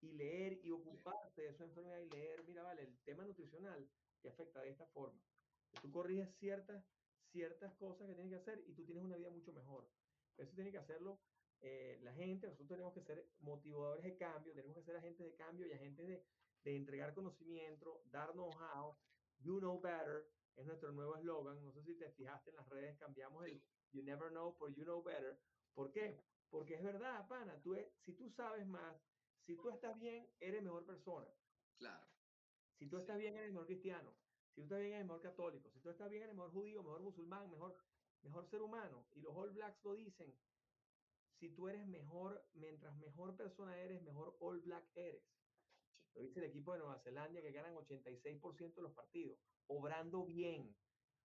y 0.00 0.12
leer 0.12 0.60
y 0.62 0.70
ocuparse 0.70 1.42
de 1.42 1.54
su 1.54 1.64
enfermedad 1.64 2.00
y 2.00 2.08
leer, 2.10 2.44
mira, 2.44 2.62
vale, 2.62 2.82
el 2.82 2.98
tema 3.00 3.24
nutricional 3.24 3.88
que 4.20 4.28
afecta 4.28 4.62
de 4.62 4.70
esta 4.70 4.86
forma. 4.86 5.20
Tú 5.80 5.90
corriges 5.90 6.34
ciertas, 6.36 6.84
ciertas 7.30 7.74
cosas 7.74 8.06
que 8.06 8.14
tienes 8.14 8.30
que 8.30 8.38
hacer 8.38 8.64
y 8.66 8.74
tú 8.74 8.84
tienes 8.84 9.04
una 9.04 9.16
vida 9.16 9.30
mucho 9.30 9.52
mejor. 9.52 9.90
Eso 10.36 10.54
tiene 10.54 10.70
que 10.70 10.78
hacerlo 10.78 11.20
eh, 11.62 11.98
la 12.02 12.12
gente, 12.14 12.46
nosotros 12.46 12.68
tenemos 12.68 12.94
que 12.94 13.02
ser 13.02 13.26
motivadores 13.40 14.04
de 14.04 14.16
cambio, 14.16 14.54
tenemos 14.54 14.76
que 14.76 14.84
ser 14.84 14.96
agentes 14.96 15.26
de 15.26 15.34
cambio 15.34 15.66
y 15.66 15.72
agentes 15.72 16.06
de, 16.06 16.24
de 16.64 16.76
entregar 16.76 17.14
conocimiento, 17.14 18.02
dar 18.06 18.32
know-how, 18.32 18.96
you 19.40 19.58
know 19.58 19.80
better, 19.80 20.26
es 20.56 20.66
nuestro 20.66 20.92
nuevo 20.92 21.16
eslogan. 21.16 21.62
No 21.62 21.72
sé 21.72 21.82
si 21.82 21.94
te 21.96 22.10
fijaste 22.12 22.50
en 22.50 22.56
las 22.56 22.68
redes, 22.68 22.98
cambiamos 22.98 23.44
el 23.46 23.62
you 23.92 24.02
never 24.02 24.30
know 24.30 24.56
por 24.56 24.72
you 24.74 24.84
know 24.84 25.02
better. 25.02 25.38
¿Por 25.74 25.90
qué? 25.92 26.22
Porque 26.48 26.74
es 26.74 26.82
verdad, 26.82 27.26
pana, 27.28 27.60
tú, 27.62 27.76
si 28.00 28.12
tú 28.14 28.28
sabes 28.30 28.66
más, 28.66 28.96
si 29.46 29.56
tú 29.56 29.70
estás 29.70 29.98
bien, 29.98 30.28
eres 30.40 30.62
mejor 30.62 30.84
persona. 30.84 31.28
Claro. 31.76 32.06
Si 32.78 32.86
tú 32.88 32.98
estás 32.98 33.18
bien, 33.18 33.36
eres 33.36 33.52
mejor 33.52 33.66
cristiano. 33.66 34.14
Si 34.54 34.54
tú 34.54 34.62
estás 34.62 34.80
bien, 34.80 34.94
eres 34.94 35.06
mejor 35.06 35.22
católico. 35.22 35.70
Si 35.70 35.80
tú 35.80 35.90
estás 35.90 36.10
bien, 36.10 36.22
eres 36.22 36.34
mejor 36.34 36.52
judío, 36.52 36.82
mejor 36.82 37.00
musulmán, 37.02 37.50
mejor, 37.50 37.76
mejor 38.22 38.46
ser 38.48 38.62
humano. 38.62 39.06
Y 39.12 39.20
los 39.20 39.34
All 39.34 39.50
Blacks 39.50 39.84
lo 39.84 39.94
dicen. 39.94 40.34
Si 41.40 41.48
tú 41.48 41.70
eres 41.70 41.86
mejor, 41.88 42.44
mientras 42.52 42.94
mejor 42.98 43.34
persona 43.34 43.74
eres, 43.78 44.02
mejor 44.02 44.36
All 44.40 44.60
Black 44.60 44.84
eres. 44.94 45.24
Lo 46.14 46.20
dice 46.20 46.40
el 46.40 46.44
equipo 46.44 46.74
de 46.74 46.80
Nueva 46.80 46.98
Zelanda 46.98 47.40
que 47.40 47.50
ganan 47.50 47.74
86% 47.76 48.74
de 48.74 48.82
los 48.82 48.92
partidos, 48.92 49.38
obrando 49.66 50.26
bien, 50.26 50.76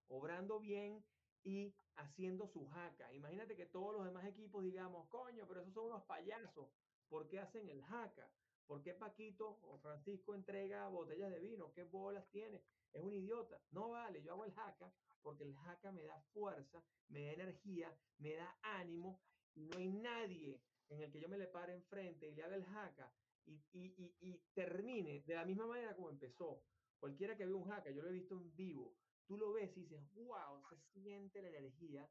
obrando 0.07 0.61
bien 0.61 1.05
y 1.43 1.75
haciendo 1.97 2.47
su 2.47 2.65
jaca. 2.69 3.13
Imagínate 3.13 3.57
que 3.57 3.67
todos 3.67 3.93
los 3.93 4.05
demás 4.05 4.25
equipos 4.27 4.63
digamos, 4.63 5.09
coño, 5.09 5.49
pero 5.49 5.63
esos 5.63 5.75
son 5.75 5.87
unos 5.87 6.05
payasos. 6.05 6.71
¿Por 7.09 7.27
qué 7.27 7.41
hacen 7.41 7.69
el 7.69 7.83
jaca? 7.83 8.31
¿Por 8.69 8.83
qué 8.83 8.95
Paquito 8.95 9.59
o 9.63 9.79
Francisco 9.79 10.37
entrega 10.37 10.87
botellas 10.87 11.33
de 11.33 11.41
vino? 11.41 11.73
¿Qué 11.73 11.83
bolas 11.83 12.31
tiene? 12.31 12.63
Es 12.93 13.03
un 13.03 13.13
idiota. 13.13 13.61
No 13.73 13.89
vale, 13.89 14.23
yo 14.23 14.35
hago 14.35 14.45
el 14.45 14.55
jaca 14.55 14.95
porque 15.23 15.43
el 15.43 15.57
jaca 15.57 15.91
me 15.91 16.05
da 16.05 16.21
fuerza, 16.33 16.85
me 17.09 17.25
da 17.25 17.33
energía, 17.33 17.99
me 18.19 18.35
da 18.35 18.57
ánimo 18.63 19.21
no 19.57 19.79
hay 19.79 19.89
nadie 19.89 20.61
en 20.89 21.01
el 21.03 21.11
que 21.11 21.21
yo 21.21 21.29
me 21.29 21.39
le 21.39 21.47
pare 21.47 21.75
enfrente 21.75 22.29
y 22.29 22.35
le 22.35 22.43
haga 22.43 22.57
el 22.57 22.65
jaca 22.65 23.13
y, 23.47 23.61
y, 23.73 24.15
y, 24.21 24.41
termine 24.55 25.23
de 25.27 25.35
la 25.35 25.45
misma 25.45 25.67
manera 25.67 25.95
como 25.95 26.11
empezó. 26.11 26.63
Cualquiera 26.99 27.37
que 27.37 27.45
vea 27.45 27.55
un 27.55 27.69
jaca, 27.69 27.91
yo 27.91 28.03
lo 28.03 28.09
he 28.09 28.13
visto 28.13 28.35
en 28.35 28.55
vivo, 28.57 28.97
tú 29.27 29.37
lo 29.37 29.53
ves 29.53 29.77
y 29.77 29.83
dices, 29.83 30.01
wow, 30.15 30.63
se 30.69 30.77
siente 30.93 31.43
la 31.43 31.49
energía 31.49 32.09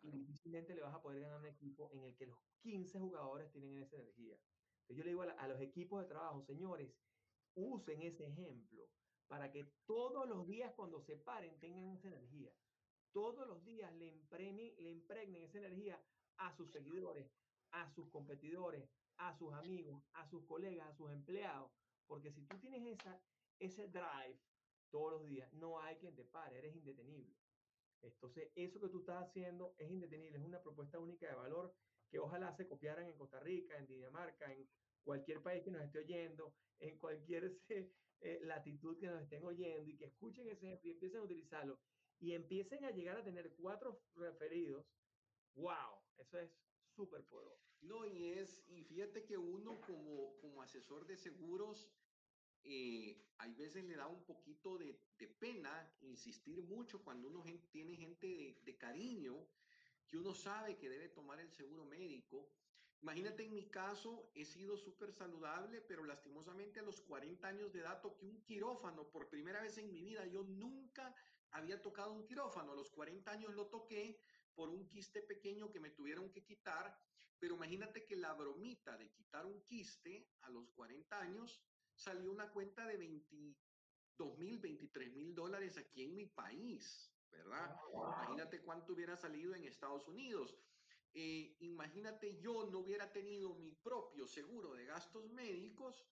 y 0.00 0.10
difícilmente 0.10 0.74
le 0.74 0.82
vas 0.82 0.94
a 0.94 1.02
poder 1.02 1.20
ganar 1.20 1.40
un 1.40 1.46
equipo 1.46 1.90
en 1.92 2.04
el 2.04 2.16
que 2.16 2.26
los 2.26 2.38
15 2.62 2.98
jugadores 2.98 3.50
tienen 3.50 3.78
esa 3.78 3.96
energía. 3.96 4.36
Entonces 4.82 4.96
yo 4.96 5.04
le 5.04 5.10
digo 5.10 5.22
a, 5.22 5.30
a 5.32 5.48
los 5.48 5.60
equipos 5.60 6.02
de 6.02 6.08
trabajo, 6.08 6.42
señores, 6.42 6.92
usen 7.54 8.02
ese 8.02 8.26
ejemplo 8.26 8.88
para 9.28 9.50
que 9.50 9.64
todos 9.86 10.28
los 10.28 10.46
días 10.46 10.72
cuando 10.74 11.00
se 11.00 11.16
paren 11.16 11.58
tengan 11.58 11.88
esa 11.88 12.08
energía. 12.08 12.52
Todos 13.12 13.46
los 13.46 13.64
días 13.64 13.92
le 13.94 14.06
impregnen, 14.06 14.74
le 14.78 14.90
impregnen 14.90 15.42
esa 15.42 15.58
energía 15.58 16.02
a 16.42 16.52
sus 16.56 16.70
seguidores, 16.70 17.30
a 17.70 17.88
sus 17.90 18.08
competidores, 18.10 18.88
a 19.16 19.32
sus 19.38 19.52
amigos, 19.54 20.02
a 20.14 20.26
sus 20.26 20.44
colegas, 20.44 20.88
a 20.88 20.94
sus 20.94 21.10
empleados. 21.12 21.70
Porque 22.06 22.32
si 22.32 22.42
tú 22.42 22.58
tienes 22.58 22.98
esa, 22.98 23.20
ese 23.58 23.88
drive 23.88 24.38
todos 24.90 25.12
los 25.12 25.26
días, 25.26 25.52
no 25.54 25.80
hay 25.80 25.96
quien 25.96 26.14
te 26.14 26.24
pare, 26.24 26.58
eres 26.58 26.74
indetenible. 26.74 27.36
Entonces, 28.02 28.50
eso 28.56 28.80
que 28.80 28.88
tú 28.88 28.98
estás 29.00 29.28
haciendo 29.28 29.74
es 29.78 29.90
indetenible, 29.90 30.38
es 30.38 30.44
una 30.44 30.60
propuesta 30.60 30.98
única 30.98 31.28
de 31.28 31.34
valor 31.34 31.74
que 32.10 32.18
ojalá 32.18 32.52
se 32.52 32.66
copiaran 32.66 33.06
en 33.06 33.16
Costa 33.16 33.38
Rica, 33.40 33.78
en 33.78 33.86
Dinamarca, 33.86 34.52
en 34.52 34.68
cualquier 35.04 35.40
país 35.42 35.62
que 35.62 35.70
nos 35.70 35.82
esté 35.82 36.00
oyendo, 36.00 36.54
en 36.80 36.98
cualquier 36.98 37.56
eh, 38.20 38.40
latitud 38.42 38.98
que 38.98 39.06
nos 39.06 39.22
estén 39.22 39.44
oyendo 39.44 39.88
y 39.88 39.96
que 39.96 40.06
escuchen 40.06 40.48
ese 40.48 40.66
ejemplo 40.66 40.90
y 40.90 40.92
empiecen 40.92 41.20
a 41.20 41.24
utilizarlo 41.24 41.78
y 42.18 42.34
empiecen 42.34 42.84
a 42.84 42.90
llegar 42.90 43.16
a 43.16 43.24
tener 43.24 43.52
cuatro 43.54 44.02
referidos. 44.14 44.84
¡Wow! 45.54 46.01
Eso 46.22 46.38
es 46.38 46.50
súper 46.94 47.24
poderoso. 47.24 47.66
No, 47.82 48.06
y 48.06 48.30
es, 48.30 48.62
y 48.68 48.84
fíjate 48.84 49.24
que 49.24 49.36
uno 49.36 49.80
como, 49.80 50.36
como 50.40 50.62
asesor 50.62 51.04
de 51.06 51.16
seguros, 51.16 51.90
eh, 52.62 53.20
hay 53.38 53.54
veces 53.54 53.84
le 53.84 53.96
da 53.96 54.06
un 54.06 54.24
poquito 54.24 54.78
de, 54.78 54.96
pena 55.40 55.92
insistir 56.02 56.62
mucho 56.62 57.02
cuando 57.02 57.28
uno 57.28 57.44
tiene 57.72 57.96
gente 57.96 58.26
de, 58.26 58.60
de, 58.64 58.76
cariño, 58.76 59.34
que 60.06 60.16
uno 60.16 60.32
sabe 60.34 60.76
que 60.76 60.88
debe 60.88 61.08
tomar 61.08 61.40
el 61.40 61.50
seguro 61.50 61.84
médico. 61.84 62.48
Imagínate 63.00 63.44
en 63.44 63.54
mi 63.54 63.68
caso, 63.68 64.30
he 64.34 64.44
sido 64.44 64.76
súper 64.76 65.12
saludable, 65.12 65.80
pero 65.80 66.04
lastimosamente 66.04 66.78
a 66.78 66.84
los 66.84 67.00
40 67.00 67.48
años 67.48 67.72
de 67.72 67.80
edad 67.80 68.00
toqué 68.00 68.26
un 68.26 68.40
quirófano 68.42 69.08
por 69.10 69.28
primera 69.28 69.60
vez 69.60 69.76
en 69.78 69.90
mi 69.90 70.00
vida. 70.00 70.24
Yo 70.26 70.44
nunca 70.44 71.12
había 71.50 71.82
tocado 71.82 72.12
un 72.12 72.24
quirófano, 72.24 72.72
a 72.72 72.76
los 72.76 72.90
40 72.90 73.30
años 73.30 73.54
lo 73.54 73.66
toqué 73.66 74.20
por 74.54 74.68
un 74.68 74.88
quiste 74.88 75.22
pequeño 75.22 75.70
que 75.70 75.80
me 75.80 75.90
tuvieron 75.90 76.30
que 76.30 76.44
quitar, 76.44 76.96
pero 77.38 77.56
imagínate 77.56 78.04
que 78.04 78.16
la 78.16 78.32
bromita 78.34 78.96
de 78.96 79.10
quitar 79.10 79.46
un 79.46 79.62
quiste 79.64 80.30
a 80.42 80.50
los 80.50 80.70
40 80.70 81.20
años 81.20 81.62
salió 81.94 82.30
una 82.30 82.50
cuenta 82.50 82.86
de 82.86 82.96
22 82.96 84.38
mil, 84.38 84.58
23 84.58 85.12
mil 85.12 85.34
dólares 85.34 85.76
aquí 85.76 86.02
en 86.02 86.14
mi 86.14 86.26
país, 86.26 87.12
¿verdad? 87.30 87.76
Imagínate 87.92 88.62
cuánto 88.62 88.92
hubiera 88.92 89.16
salido 89.16 89.54
en 89.54 89.64
Estados 89.64 90.06
Unidos. 90.06 90.56
Eh, 91.14 91.56
imagínate 91.60 92.38
yo 92.40 92.70
no 92.70 92.78
hubiera 92.78 93.12
tenido 93.12 93.54
mi 93.54 93.72
propio 93.72 94.26
seguro 94.26 94.72
de 94.74 94.86
gastos 94.86 95.28
médicos, 95.30 96.06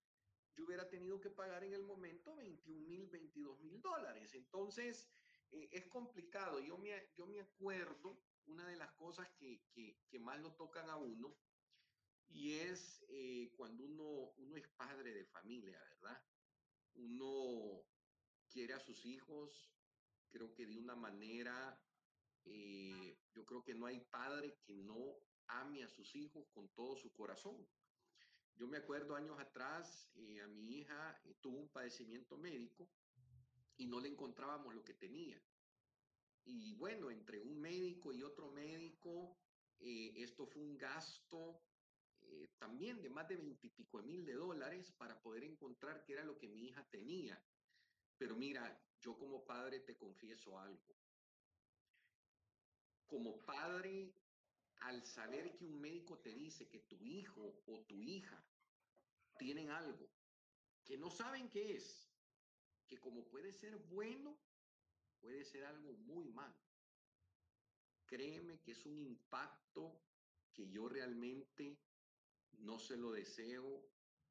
yo 0.54 0.64
hubiera 0.64 0.88
tenido 0.88 1.20
que 1.20 1.30
pagar 1.30 1.64
en 1.64 1.72
el 1.72 1.84
momento 1.84 2.34
21 2.36 2.86
mil, 2.86 3.08
22 3.08 3.60
mil 3.60 3.80
dólares. 3.80 4.34
Entonces, 4.34 5.08
eh, 5.52 5.68
es 5.72 5.86
complicado. 5.86 6.60
Yo 6.60 6.76
me, 6.76 6.90
yo 7.16 7.26
me 7.26 7.40
acuerdo 7.40 8.20
una 8.50 8.66
de 8.66 8.76
las 8.76 8.92
cosas 8.92 9.28
que, 9.38 9.62
que, 9.72 10.18
más 10.18 10.40
lo 10.40 10.52
tocan 10.54 10.90
a 10.90 10.96
uno 10.96 11.36
y 12.28 12.52
es 12.54 13.04
eh, 13.08 13.52
cuando 13.56 13.84
uno, 13.84 14.32
uno 14.36 14.56
es 14.56 14.68
padre 14.76 15.14
de 15.14 15.24
familia, 15.26 15.78
¿verdad? 15.78 16.22
Uno 16.94 17.82
quiere 18.48 18.74
a 18.74 18.80
sus 18.80 19.04
hijos, 19.06 19.72
creo 20.30 20.52
que 20.52 20.66
de 20.66 20.76
una 20.76 20.94
manera, 20.94 21.80
eh, 22.44 23.18
yo 23.32 23.44
creo 23.44 23.62
que 23.62 23.74
no 23.74 23.86
hay 23.86 24.00
padre 24.00 24.58
que 24.64 24.74
no 24.74 25.16
ame 25.46 25.82
a 25.82 25.88
sus 25.88 26.14
hijos 26.14 26.46
con 26.52 26.68
todo 26.70 26.96
su 26.96 27.12
corazón. 27.12 27.66
Yo 28.56 28.66
me 28.66 28.78
acuerdo 28.78 29.16
años 29.16 29.38
atrás, 29.38 30.10
eh, 30.14 30.40
a 30.40 30.46
mi 30.48 30.78
hija 30.78 31.20
tuvo 31.40 31.58
un 31.58 31.68
padecimiento 31.70 32.36
médico 32.36 32.90
y 33.76 33.86
no 33.86 34.00
le 34.00 34.08
encontrábamos 34.08 34.74
lo 34.74 34.84
que 34.84 34.94
tenía. 34.94 35.42
Y 36.52 36.74
bueno, 36.74 37.12
entre 37.12 37.38
un 37.38 37.60
médico 37.60 38.12
y 38.12 38.24
otro 38.24 38.50
médico, 38.50 39.38
eh, 39.78 40.12
esto 40.16 40.46
fue 40.46 40.60
un 40.60 40.76
gasto 40.76 41.62
eh, 42.22 42.48
también 42.58 43.00
de 43.00 43.08
más 43.08 43.28
de 43.28 43.36
veintipico 43.36 44.02
mil 44.02 44.24
de 44.24 44.34
dólares 44.34 44.90
para 44.98 45.22
poder 45.22 45.44
encontrar 45.44 46.02
qué 46.04 46.14
era 46.14 46.24
lo 46.24 46.36
que 46.36 46.48
mi 46.48 46.66
hija 46.66 46.84
tenía. 46.90 47.40
Pero 48.18 48.34
mira, 48.34 48.84
yo 48.98 49.16
como 49.16 49.44
padre 49.44 49.78
te 49.78 49.96
confieso 49.96 50.58
algo. 50.58 50.96
Como 53.06 53.44
padre, 53.44 54.12
al 54.80 55.04
saber 55.04 55.56
que 55.56 55.64
un 55.64 55.80
médico 55.80 56.18
te 56.18 56.34
dice 56.34 56.68
que 56.68 56.80
tu 56.80 57.04
hijo 57.04 57.62
o 57.66 57.84
tu 57.84 58.02
hija 58.02 58.44
tienen 59.38 59.70
algo 59.70 60.10
que 60.84 60.98
no 60.98 61.10
saben 61.10 61.48
qué 61.48 61.76
es, 61.76 62.10
que 62.88 62.98
como 62.98 63.24
puede 63.28 63.52
ser 63.52 63.76
bueno, 63.76 64.36
puede 65.20 65.44
ser 65.44 65.64
algo 65.64 65.92
muy 65.92 66.28
malo. 66.28 66.58
Créeme 68.06 68.60
que 68.60 68.72
es 68.72 68.84
un 68.86 68.98
impacto 68.98 70.02
que 70.52 70.68
yo 70.68 70.88
realmente 70.88 71.78
no 72.58 72.78
se 72.78 72.96
lo 72.96 73.12
deseo 73.12 73.88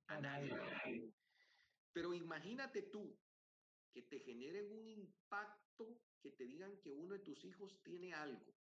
a 0.07 0.19
nadie. 0.19 1.13
Pero 1.93 2.13
imagínate 2.13 2.83
tú 2.83 3.17
que 3.91 4.03
te 4.03 4.19
generen 4.19 4.71
un 4.71 4.87
impacto, 4.89 6.01
que 6.21 6.31
te 6.31 6.45
digan 6.45 6.79
que 6.81 6.91
uno 6.91 7.13
de 7.13 7.23
tus 7.23 7.43
hijos 7.45 7.81
tiene 7.83 8.13
algo 8.13 8.53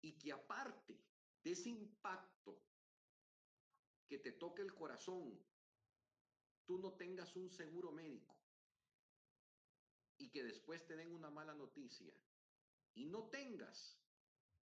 y 0.00 0.16
que 0.18 0.32
aparte 0.32 1.02
de 1.42 1.50
ese 1.50 1.70
impacto 1.70 2.62
que 4.08 4.18
te 4.18 4.32
toque 4.32 4.62
el 4.62 4.72
corazón, 4.72 5.44
tú 6.64 6.78
no 6.78 6.96
tengas 6.96 7.34
un 7.34 7.50
seguro 7.50 7.90
médico 7.92 8.35
y 10.18 10.30
que 10.30 10.42
después 10.42 10.86
te 10.86 10.96
den 10.96 11.12
una 11.12 11.30
mala 11.30 11.54
noticia 11.54 12.12
y 12.94 13.06
no 13.06 13.28
tengas 13.28 13.98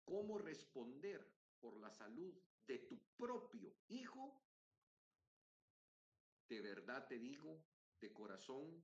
cómo 0.04 0.38
responder 0.38 1.26
por 1.60 1.78
la 1.78 1.90
salud 1.90 2.34
de 2.66 2.78
tu 2.78 2.98
propio 3.16 3.74
hijo, 3.88 4.40
de 6.48 6.60
verdad 6.60 7.06
te 7.06 7.18
digo, 7.18 7.62
de 8.00 8.12
corazón, 8.12 8.82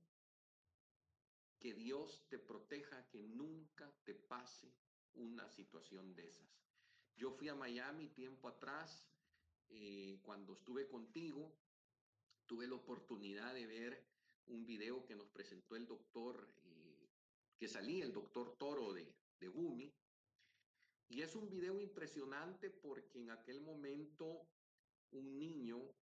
que 1.59 1.73
Dios 1.73 2.25
te 2.29 2.39
proteja, 2.39 3.07
que 3.09 3.21
nunca 3.21 3.91
te 4.03 4.15
pase 4.15 4.73
una 5.13 5.47
situación 5.49 6.15
de 6.15 6.27
esas. 6.27 6.49
Yo 7.15 7.31
fui 7.31 7.49
a 7.49 7.55
Miami 7.55 8.07
tiempo 8.07 8.47
atrás, 8.47 9.05
eh, 9.69 10.19
cuando 10.23 10.53
estuve 10.53 10.87
contigo, 10.87 11.55
tuve 12.47 12.67
la 12.67 12.75
oportunidad 12.75 13.53
de 13.53 13.67
ver 13.67 14.03
un 14.47 14.65
video 14.65 15.05
que 15.05 15.15
nos 15.15 15.29
presentó 15.29 15.75
el 15.75 15.87
doctor, 15.87 16.53
eh, 16.63 17.09
que 17.57 17.67
salía 17.67 18.05
el 18.05 18.11
doctor 18.11 18.57
Toro 18.57 18.93
de, 18.93 19.13
de 19.39 19.47
Gumi, 19.47 19.93
y 21.11 21.21
es 21.21 21.35
un 21.35 21.49
video 21.49 21.79
impresionante 21.81 22.69
porque 22.69 23.19
en 23.19 23.31
aquel 23.31 23.59
momento 23.59 24.47
un 25.11 25.37
niño 25.37 25.93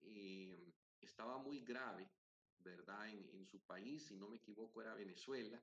eh, 0.00 0.72
estaba 1.00 1.38
muy 1.38 1.60
grave, 1.60 2.10
¿verdad? 2.58 3.08
En, 3.08 3.28
en, 3.32 3.46
su 3.46 3.60
país, 3.60 4.06
si 4.06 4.16
no 4.16 4.28
me 4.28 4.38
equivoco, 4.38 4.80
era 4.82 4.94
Venezuela. 4.94 5.62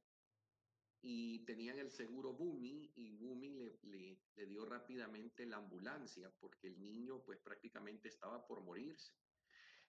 Y 1.02 1.40
tenían 1.40 1.80
el 1.80 1.92
seguro 1.92 2.32
Bumi 2.32 2.94
y 2.96 3.12
Bumi 3.18 3.50
le, 3.50 3.78
le, 3.82 4.18
le, 4.36 4.46
dio 4.46 4.64
rápidamente 4.66 5.46
la 5.46 5.58
ambulancia 5.58 6.32
porque 6.40 6.68
el 6.68 6.80
niño 6.80 7.22
pues 7.26 7.40
prácticamente 7.40 8.08
estaba 8.08 8.48
por 8.48 8.62
morirse. 8.62 9.14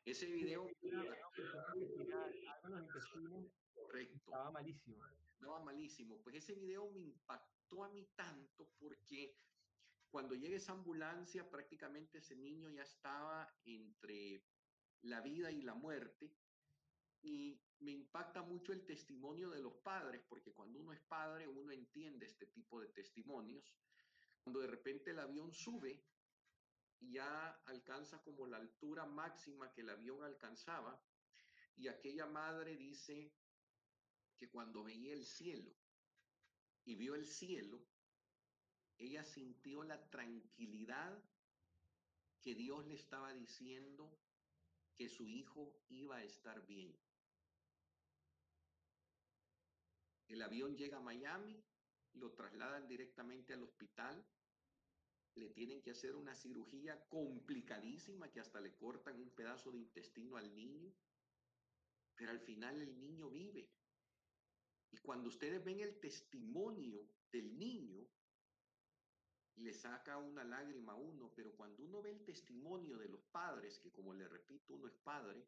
Ese 0.05 0.27
video... 0.27 0.69
Correcto. 3.75 4.17
Estaba 4.17 4.51
malísimo. 4.51 5.05
Estaba 5.33 5.61
malísimo. 5.61 6.23
Pues 6.23 6.37
ese 6.37 6.55
video 6.55 6.91
me 6.91 7.01
impactó 7.01 7.85
a 7.85 7.89
mí 7.89 8.07
tanto 8.15 8.69
porque 8.79 9.37
cuando 10.11 10.35
llega 10.35 10.57
esa 10.57 10.73
ambulancia 10.73 11.51
prácticamente 11.51 12.19
ese 12.19 12.37
niño 12.37 12.71
ya 12.71 12.83
estaba 12.83 13.53
entre 13.65 14.45
la 15.03 15.21
vida 15.21 15.51
y 15.51 15.63
la 15.63 15.75
muerte. 15.75 16.31
Y 17.23 17.59
me 17.81 17.93
impacta 17.93 18.43
mucho 18.43 18.73
el 18.73 18.85
testimonio 18.85 19.49
de 19.51 19.63
los 19.63 19.75
padres, 19.77 20.23
porque 20.29 20.53
cuando 20.53 20.79
uno 20.79 20.93
es 20.93 21.01
padre, 21.01 21.49
uno 21.49 21.73
entiende 21.73 22.27
este 22.27 22.47
tipo 22.47 22.81
de 22.81 22.89
testimonios. 22.89 23.75
Cuando 24.43 24.61
de 24.61 24.67
repente 24.67 25.13
el 25.13 25.19
avión 25.19 25.51
sube 25.51 26.05
ya 27.01 27.51
alcanza 27.67 28.23
como 28.23 28.47
la 28.47 28.57
altura 28.57 29.05
máxima 29.05 29.73
que 29.73 29.83
el 29.83 29.91
avión 29.91 30.23
alcanzaba, 30.23 31.01
y 31.77 31.89
aquella 31.89 32.27
madre 32.27 32.77
dice 32.77 33.33
que 34.37 34.49
cuando 34.49 34.85
veía 34.85 35.13
el 35.13 35.25
cielo 35.25 35.75
y 36.85 36.95
vio 36.95 37.15
el 37.15 37.27
cielo, 37.27 37.85
ella 38.99 39.25
sintió 39.25 39.83
la 39.83 40.09
tranquilidad 40.09 41.23
que 42.41 42.55
Dios 42.55 42.87
le 42.87 42.95
estaba 42.95 43.33
diciendo 43.33 44.21
que 44.95 45.09
su 45.09 45.27
hijo 45.27 45.83
iba 45.89 46.17
a 46.17 46.23
estar 46.23 46.65
bien. 46.67 46.97
El 50.29 50.43
avión 50.43 50.77
llega 50.77 50.99
a 50.99 51.01
Miami, 51.01 51.63
lo 52.15 52.33
trasladan 52.33 52.87
directamente 52.87 53.53
al 53.53 53.63
hospital, 53.63 54.25
le 55.37 55.51
tienen 55.51 55.82
que 55.82 55.91
hacer 55.91 56.14
una 56.14 56.35
cirugía 56.35 57.09
complicadísima 57.09 58.30
que 58.30 58.41
hasta 58.41 58.61
le 58.61 58.74
cortan 58.76 59.20
un 59.20 59.30
pedazo 59.30 59.72
de 59.72 59.78
intestino 59.78 60.37
al 60.37 60.55
niño, 60.55 60.93
pero 62.14 62.30
al 62.30 62.41
final 62.41 62.80
el 62.80 62.99
niño 63.01 63.30
vive. 63.30 63.68
Y 64.93 64.99
cuando 64.99 65.28
ustedes 65.28 65.64
ven 65.64 65.80
el 65.80 65.99
testimonio 65.99 67.09
del 67.32 67.59
niño, 67.59 68.07
le 69.57 69.72
saca 69.72 70.18
una 70.18 70.45
lágrima 70.45 70.93
a 70.93 70.97
uno, 70.97 71.32
pero 71.35 71.57
cuando 71.57 71.82
uno 71.82 72.03
ve 72.03 72.11
el 72.11 72.24
testimonio 72.24 72.99
de 72.99 73.09
los 73.09 73.22
padres, 73.24 73.78
que 73.78 73.91
como 73.91 74.14
le 74.14 74.28
repito, 74.28 74.74
uno 74.74 74.87
es 74.87 74.97
padre, 74.97 75.47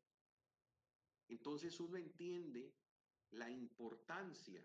entonces 1.29 1.79
uno 1.81 1.97
entiende 1.97 2.75
la 3.31 3.51
importancia 3.51 4.65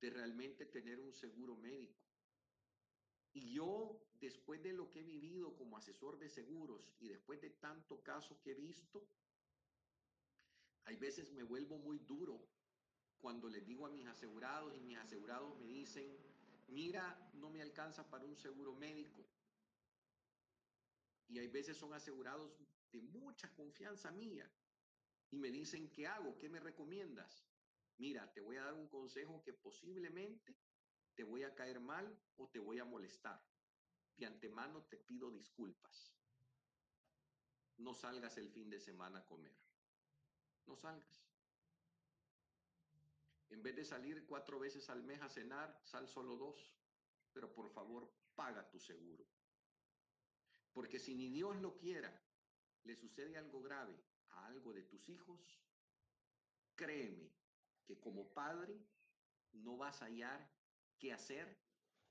de 0.00 0.10
realmente 0.10 0.66
tener 0.66 1.00
un 1.00 1.12
seguro 1.12 1.56
médico. 1.56 2.07
Y 3.38 3.52
yo, 3.52 4.02
después 4.20 4.60
de 4.64 4.72
lo 4.72 4.90
que 4.90 4.98
he 4.98 5.04
vivido 5.04 5.54
como 5.54 5.76
asesor 5.76 6.18
de 6.18 6.28
seguros 6.28 6.92
y 6.98 7.06
después 7.06 7.40
de 7.40 7.50
tanto 7.50 8.02
caso 8.02 8.40
que 8.40 8.50
he 8.50 8.54
visto, 8.54 9.06
hay 10.86 10.96
veces 10.96 11.30
me 11.30 11.44
vuelvo 11.44 11.78
muy 11.78 12.00
duro 12.00 12.44
cuando 13.20 13.48
les 13.48 13.64
digo 13.64 13.86
a 13.86 13.90
mis 13.90 14.08
asegurados 14.08 14.74
y 14.74 14.80
mis 14.80 14.98
asegurados 14.98 15.56
me 15.60 15.68
dicen, 15.68 16.18
mira, 16.66 17.30
no 17.34 17.48
me 17.48 17.62
alcanza 17.62 18.10
para 18.10 18.24
un 18.24 18.36
seguro 18.36 18.74
médico. 18.74 19.24
Y 21.28 21.38
hay 21.38 21.46
veces 21.46 21.76
son 21.76 21.94
asegurados 21.94 22.58
de 22.90 23.00
mucha 23.02 23.54
confianza 23.54 24.10
mía 24.10 24.50
y 25.30 25.38
me 25.38 25.52
dicen, 25.52 25.92
¿qué 25.92 26.08
hago? 26.08 26.36
¿Qué 26.38 26.48
me 26.48 26.58
recomiendas? 26.58 27.46
Mira, 27.98 28.32
te 28.32 28.40
voy 28.40 28.56
a 28.56 28.64
dar 28.64 28.74
un 28.74 28.88
consejo 28.88 29.40
que 29.44 29.52
posiblemente 29.52 30.56
te 31.18 31.24
voy 31.24 31.42
a 31.42 31.52
caer 31.52 31.80
mal 31.80 32.16
o 32.36 32.46
te 32.48 32.60
voy 32.60 32.78
a 32.78 32.84
molestar. 32.84 33.44
De 34.16 34.24
antemano 34.24 34.84
te 34.84 34.96
pido 34.96 35.32
disculpas. 35.32 36.14
No 37.78 37.92
salgas 37.92 38.38
el 38.38 38.48
fin 38.52 38.70
de 38.70 38.78
semana 38.78 39.18
a 39.18 39.26
comer. 39.26 39.58
No 40.66 40.76
salgas. 40.76 41.26
En 43.50 43.64
vez 43.64 43.74
de 43.74 43.84
salir 43.84 44.26
cuatro 44.26 44.60
veces 44.60 44.88
al 44.90 45.02
mes 45.02 45.20
a 45.20 45.28
cenar, 45.28 45.80
sal 45.82 46.06
solo 46.06 46.36
dos. 46.36 46.72
Pero 47.32 47.52
por 47.52 47.68
favor, 47.68 48.08
paga 48.36 48.70
tu 48.70 48.78
seguro. 48.78 49.26
Porque 50.72 51.00
si 51.00 51.16
ni 51.16 51.30
Dios 51.30 51.56
lo 51.56 51.76
quiera, 51.76 52.16
le 52.84 52.94
sucede 52.94 53.36
algo 53.36 53.60
grave 53.60 54.00
a 54.28 54.46
algo 54.46 54.72
de 54.72 54.84
tus 54.84 55.08
hijos, 55.08 55.60
créeme 56.76 57.32
que 57.84 57.98
como 57.98 58.32
padre 58.32 58.80
no 59.50 59.76
vas 59.76 60.00
a 60.00 60.04
hallar 60.04 60.57
qué 60.98 61.12
hacer 61.12 61.58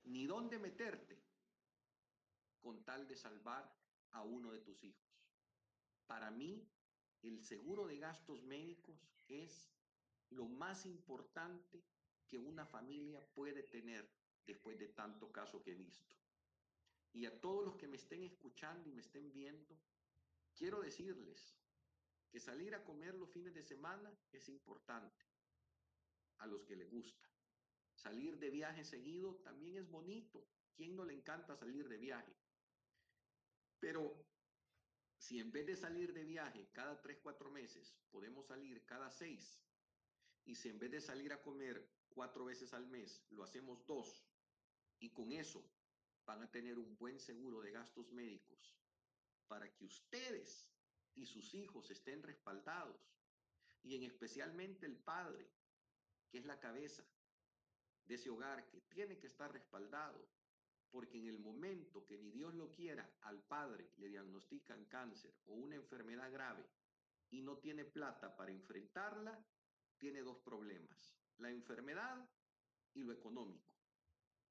ni 0.04 0.26
dónde 0.26 0.58
meterte 0.58 1.22
con 2.60 2.84
tal 2.84 3.06
de 3.06 3.16
salvar 3.16 3.72
a 4.12 4.22
uno 4.22 4.52
de 4.52 4.60
tus 4.60 4.82
hijos. 4.84 5.08
Para 6.06 6.30
mí, 6.30 6.66
el 7.22 7.42
seguro 7.42 7.86
de 7.86 7.98
gastos 7.98 8.42
médicos 8.42 9.08
es 9.28 9.70
lo 10.30 10.46
más 10.46 10.86
importante 10.86 11.84
que 12.28 12.38
una 12.38 12.66
familia 12.66 13.24
puede 13.34 13.62
tener 13.62 14.10
después 14.46 14.78
de 14.78 14.88
tanto 14.88 15.30
caso 15.30 15.62
que 15.62 15.72
he 15.72 15.74
visto. 15.74 16.16
Y 17.12 17.26
a 17.26 17.40
todos 17.40 17.64
los 17.64 17.76
que 17.76 17.88
me 17.88 17.96
estén 17.96 18.22
escuchando 18.22 18.88
y 18.88 18.92
me 18.92 19.00
estén 19.00 19.32
viendo, 19.32 19.78
quiero 20.54 20.80
decirles 20.80 21.56
que 22.30 22.40
salir 22.40 22.74
a 22.74 22.84
comer 22.84 23.14
los 23.14 23.30
fines 23.30 23.54
de 23.54 23.62
semana 23.62 24.12
es 24.32 24.48
importante 24.48 25.26
a 26.38 26.46
los 26.46 26.64
que 26.64 26.76
les 26.76 26.90
gusta. 26.90 27.27
Salir 27.98 28.38
de 28.38 28.48
viaje 28.48 28.84
seguido 28.84 29.34
también 29.42 29.76
es 29.76 29.90
bonito. 29.90 30.46
¿Quién 30.76 30.94
no 30.94 31.04
le 31.04 31.14
encanta 31.14 31.56
salir 31.56 31.88
de 31.88 31.98
viaje? 31.98 32.32
Pero 33.80 34.24
si 35.16 35.40
en 35.40 35.50
vez 35.50 35.66
de 35.66 35.76
salir 35.76 36.12
de 36.12 36.22
viaje 36.22 36.68
cada 36.72 37.00
tres, 37.02 37.18
cuatro 37.20 37.50
meses, 37.50 37.98
podemos 38.08 38.46
salir 38.46 38.86
cada 38.86 39.10
seis, 39.10 39.60
y 40.44 40.54
si 40.54 40.68
en 40.68 40.78
vez 40.78 40.92
de 40.92 41.00
salir 41.00 41.32
a 41.32 41.42
comer 41.42 41.90
cuatro 42.08 42.44
veces 42.44 42.72
al 42.72 42.86
mes, 42.86 43.26
lo 43.30 43.42
hacemos 43.42 43.84
dos, 43.84 44.24
y 45.00 45.10
con 45.10 45.32
eso 45.32 45.68
van 46.24 46.42
a 46.42 46.50
tener 46.52 46.78
un 46.78 46.96
buen 46.96 47.18
seguro 47.18 47.60
de 47.60 47.72
gastos 47.72 48.12
médicos 48.12 48.78
para 49.48 49.74
que 49.74 49.84
ustedes 49.84 50.70
y 51.16 51.26
sus 51.26 51.52
hijos 51.52 51.90
estén 51.90 52.22
respaldados, 52.22 53.12
y 53.82 53.96
en 53.96 54.04
especialmente 54.04 54.86
el 54.86 54.98
padre, 54.98 55.50
que 56.30 56.38
es 56.38 56.44
la 56.44 56.60
cabeza 56.60 57.04
de 58.08 58.14
ese 58.14 58.30
hogar, 58.30 58.66
que 58.70 58.80
tiene 58.80 59.18
que 59.18 59.26
estar 59.26 59.52
respaldado, 59.52 60.26
porque 60.90 61.18
en 61.18 61.26
el 61.26 61.38
momento 61.38 62.04
que 62.06 62.16
ni 62.16 62.30
Dios 62.30 62.54
lo 62.54 62.72
quiera, 62.72 63.08
al 63.22 63.42
padre 63.42 63.92
le 63.98 64.08
diagnostican 64.08 64.86
cáncer 64.86 65.34
o 65.46 65.52
una 65.52 65.76
enfermedad 65.76 66.32
grave 66.32 66.64
y 67.30 67.42
no 67.42 67.58
tiene 67.58 67.84
plata 67.84 68.34
para 68.34 68.50
enfrentarla, 68.50 69.38
tiene 69.98 70.22
dos 70.22 70.38
problemas, 70.38 71.14
la 71.36 71.50
enfermedad 71.50 72.26
y 72.94 73.02
lo 73.02 73.12
económico. 73.12 73.74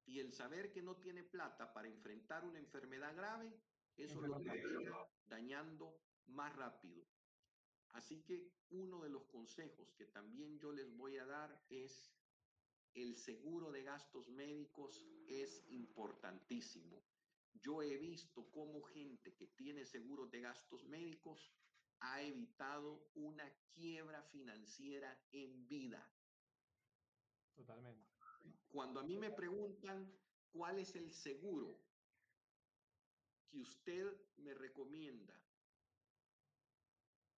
Y 0.06 0.20
el 0.20 0.32
saber 0.32 0.70
que 0.70 0.80
no 0.80 0.96
tiene 0.96 1.24
plata 1.24 1.72
para 1.72 1.88
enfrentar 1.88 2.44
una 2.44 2.58
enfermedad 2.58 3.14
grave, 3.16 3.52
eso 3.96 4.20
lo 4.20 4.40
termina 4.40 4.96
dañando 5.26 6.00
más 6.28 6.54
rápido. 6.54 7.04
Así 7.90 8.22
que 8.22 8.52
uno 8.70 9.02
de 9.02 9.10
los 9.10 9.24
consejos 9.24 9.92
que 9.94 10.06
también 10.06 10.58
yo 10.58 10.72
les 10.72 10.94
voy 10.96 11.18
a 11.18 11.26
dar 11.26 11.60
es 11.68 12.17
el 12.94 13.16
seguro 13.16 13.70
de 13.70 13.82
gastos 13.82 14.28
médicos 14.30 15.04
es 15.26 15.64
importantísimo. 15.68 17.02
yo 17.60 17.82
he 17.82 17.96
visto 17.96 18.50
cómo 18.50 18.82
gente 18.82 19.34
que 19.34 19.48
tiene 19.48 19.84
seguros 19.84 20.30
de 20.30 20.40
gastos 20.40 20.84
médicos 20.84 21.52
ha 22.00 22.22
evitado 22.22 23.10
una 23.14 23.50
quiebra 23.74 24.22
financiera 24.22 25.20
en 25.32 25.66
vida. 25.66 26.08
Totalmente. 27.54 28.06
Cuando 28.68 29.00
a 29.00 29.02
mí 29.02 29.16
me 29.16 29.30
preguntan 29.30 30.12
cuál 30.52 30.78
es 30.78 30.94
el 30.94 31.10
seguro 31.12 31.80
que 33.48 33.58
usted 33.58 34.06
me 34.36 34.54
recomienda 34.54 35.34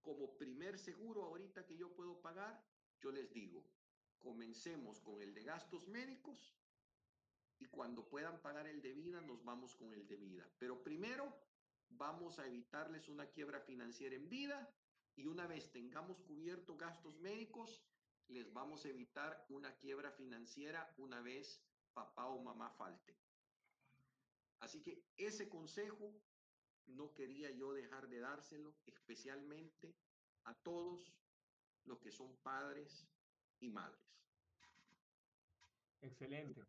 como 0.02 0.36
primer 0.36 0.78
seguro 0.78 1.24
ahorita 1.24 1.64
que 1.66 1.76
yo 1.76 1.94
puedo 1.94 2.20
pagar, 2.20 2.62
yo 3.00 3.10
les 3.10 3.32
digo, 3.32 3.64
comencemos 4.50 5.00
con 5.02 5.22
el 5.22 5.32
de 5.32 5.44
gastos 5.44 5.86
médicos 5.86 6.56
y 7.60 7.66
cuando 7.66 8.08
puedan 8.08 8.42
pagar 8.42 8.66
el 8.66 8.82
de 8.82 8.92
vida, 8.92 9.20
nos 9.20 9.44
vamos 9.44 9.76
con 9.76 9.94
el 9.94 10.08
de 10.08 10.16
vida. 10.16 10.44
Pero 10.58 10.82
primero 10.82 11.32
vamos 11.90 12.40
a 12.40 12.48
evitarles 12.48 13.08
una 13.08 13.26
quiebra 13.26 13.60
financiera 13.60 14.16
en 14.16 14.28
vida 14.28 14.68
y 15.14 15.26
una 15.26 15.46
vez 15.46 15.70
tengamos 15.70 16.20
cubierto 16.22 16.76
gastos 16.76 17.16
médicos, 17.20 17.80
les 18.26 18.52
vamos 18.52 18.84
a 18.84 18.88
evitar 18.88 19.46
una 19.50 19.72
quiebra 19.76 20.10
financiera 20.10 20.92
una 20.98 21.20
vez 21.20 21.62
papá 21.92 22.26
o 22.26 22.42
mamá 22.42 22.70
falte. 22.70 23.16
Así 24.58 24.82
que 24.82 25.04
ese 25.16 25.48
consejo 25.48 26.12
no 26.86 27.14
quería 27.14 27.52
yo 27.52 27.72
dejar 27.72 28.08
de 28.08 28.18
dárselo, 28.18 28.74
especialmente 28.86 29.94
a 30.42 30.54
todos 30.54 31.14
los 31.84 32.00
que 32.00 32.10
son 32.10 32.36
padres 32.38 33.06
y 33.60 33.68
madres. 33.68 34.19
Excelente. 36.02 36.60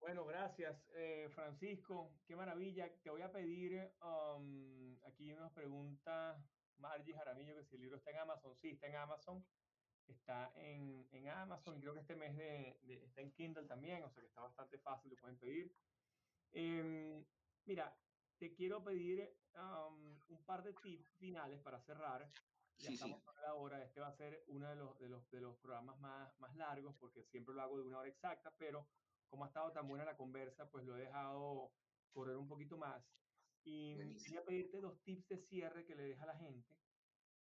Bueno, 0.00 0.24
gracias, 0.24 0.76
eh, 0.94 1.28
Francisco. 1.34 2.12
Qué 2.26 2.36
maravilla. 2.36 2.92
Te 3.02 3.10
voy 3.10 3.22
a 3.22 3.32
pedir, 3.32 3.92
um, 4.02 4.96
aquí 5.04 5.32
nos 5.34 5.52
pregunta 5.52 6.36
Margie 6.78 7.14
Jaramillo 7.14 7.56
que 7.56 7.64
si 7.64 7.76
el 7.76 7.82
libro 7.82 7.96
está 7.96 8.10
en 8.10 8.18
Amazon. 8.18 8.56
Sí, 8.56 8.70
está 8.70 8.86
en 8.88 8.96
Amazon. 8.96 9.46
Está 10.06 10.52
en, 10.54 11.08
en 11.12 11.28
Amazon 11.28 11.76
y 11.76 11.80
creo 11.80 11.94
que 11.94 12.00
este 12.00 12.14
mes 12.14 12.36
de, 12.36 12.78
está 13.04 13.22
en 13.22 13.32
Kindle 13.32 13.66
también, 13.66 14.04
o 14.04 14.10
sea 14.10 14.20
que 14.22 14.28
está 14.28 14.42
bastante 14.42 14.78
fácil, 14.78 15.10
lo 15.10 15.16
pueden 15.16 15.36
pedir. 15.36 15.74
Em, 16.52 17.24
mira, 17.64 18.00
te 18.38 18.54
quiero 18.54 18.84
pedir 18.84 19.36
um, 19.54 20.16
un 20.28 20.44
par 20.44 20.62
de 20.62 20.74
tips 20.74 21.08
finales 21.18 21.60
para 21.60 21.80
cerrar. 21.80 22.30
Ya 22.78 22.88
Sí, 22.88 22.94
estamos 22.94 23.20
sí. 23.20 23.26
a 23.38 23.42
la 23.42 23.54
hora. 23.54 23.82
Este 23.84 24.00
va 24.00 24.08
a 24.08 24.16
ser 24.16 24.44
uno 24.48 24.68
de 24.68 24.76
los, 24.76 24.98
de 24.98 25.08
los, 25.08 25.30
de 25.30 25.40
los 25.40 25.58
programas 25.58 25.98
más, 25.98 26.38
más 26.38 26.54
largos 26.56 26.96
porque 26.98 27.24
siempre 27.24 27.54
lo 27.54 27.62
hago 27.62 27.78
de 27.78 27.84
una 27.84 27.98
hora 27.98 28.08
exacta, 28.08 28.54
pero 28.58 28.86
como 29.28 29.44
ha 29.44 29.48
estado 29.48 29.72
tan 29.72 29.88
buena 29.88 30.04
la 30.04 30.16
conversa, 30.16 30.70
pues 30.70 30.84
lo 30.84 30.96
he 30.96 31.00
dejado 31.00 31.74
correr 32.12 32.36
un 32.36 32.48
poquito 32.48 32.76
más. 32.76 33.02
Y 33.64 33.94
Buenísimo. 33.96 34.24
quería 34.24 34.44
pedirte 34.44 34.80
dos 34.80 35.02
tips 35.02 35.28
de 35.28 35.38
cierre 35.38 35.84
que 35.86 35.96
le 35.96 36.04
deja 36.04 36.22
a 36.24 36.26
la 36.26 36.36
gente, 36.38 36.78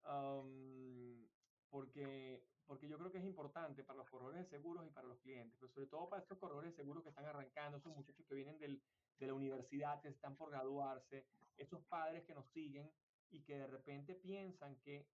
am, 0.04 1.30
porque, 1.70 2.50
porque 2.66 2.88
yo 2.88 2.98
creo 2.98 3.12
que 3.12 3.20
es 3.20 3.26
importante 3.26 3.84
para 3.84 3.98
los 3.98 4.10
corredores 4.10 4.40
de 4.44 4.50
seguros 4.50 4.88
y 4.88 4.90
para 4.90 5.08
los 5.08 5.20
clientes, 5.20 5.56
pero 5.60 5.72
sobre 5.72 5.88
todo 5.88 6.10
para 6.10 6.24
estos 6.24 6.40
corredores 6.40 6.72
de 6.72 6.76
seguros 6.78 7.04
que 7.04 7.10
están 7.10 7.26
arrancando, 7.26 7.78
esos 7.78 7.94
muchachos 7.96 8.26
que 8.28 8.36
vienen 8.36 8.58
del, 8.58 8.84
de 9.20 9.28
la 9.28 9.34
universidad, 9.36 10.02
que 10.02 10.08
están 10.10 10.36
por 10.38 10.50
graduarse, 10.50 11.28
esos 11.58 11.86
padres 11.86 12.26
que 12.26 12.34
nos 12.34 12.50
siguen 12.52 12.92
y 13.30 13.44
que 13.44 13.58
de 13.58 13.68
repente 13.68 14.16
piensan 14.16 14.80
que 14.82 15.15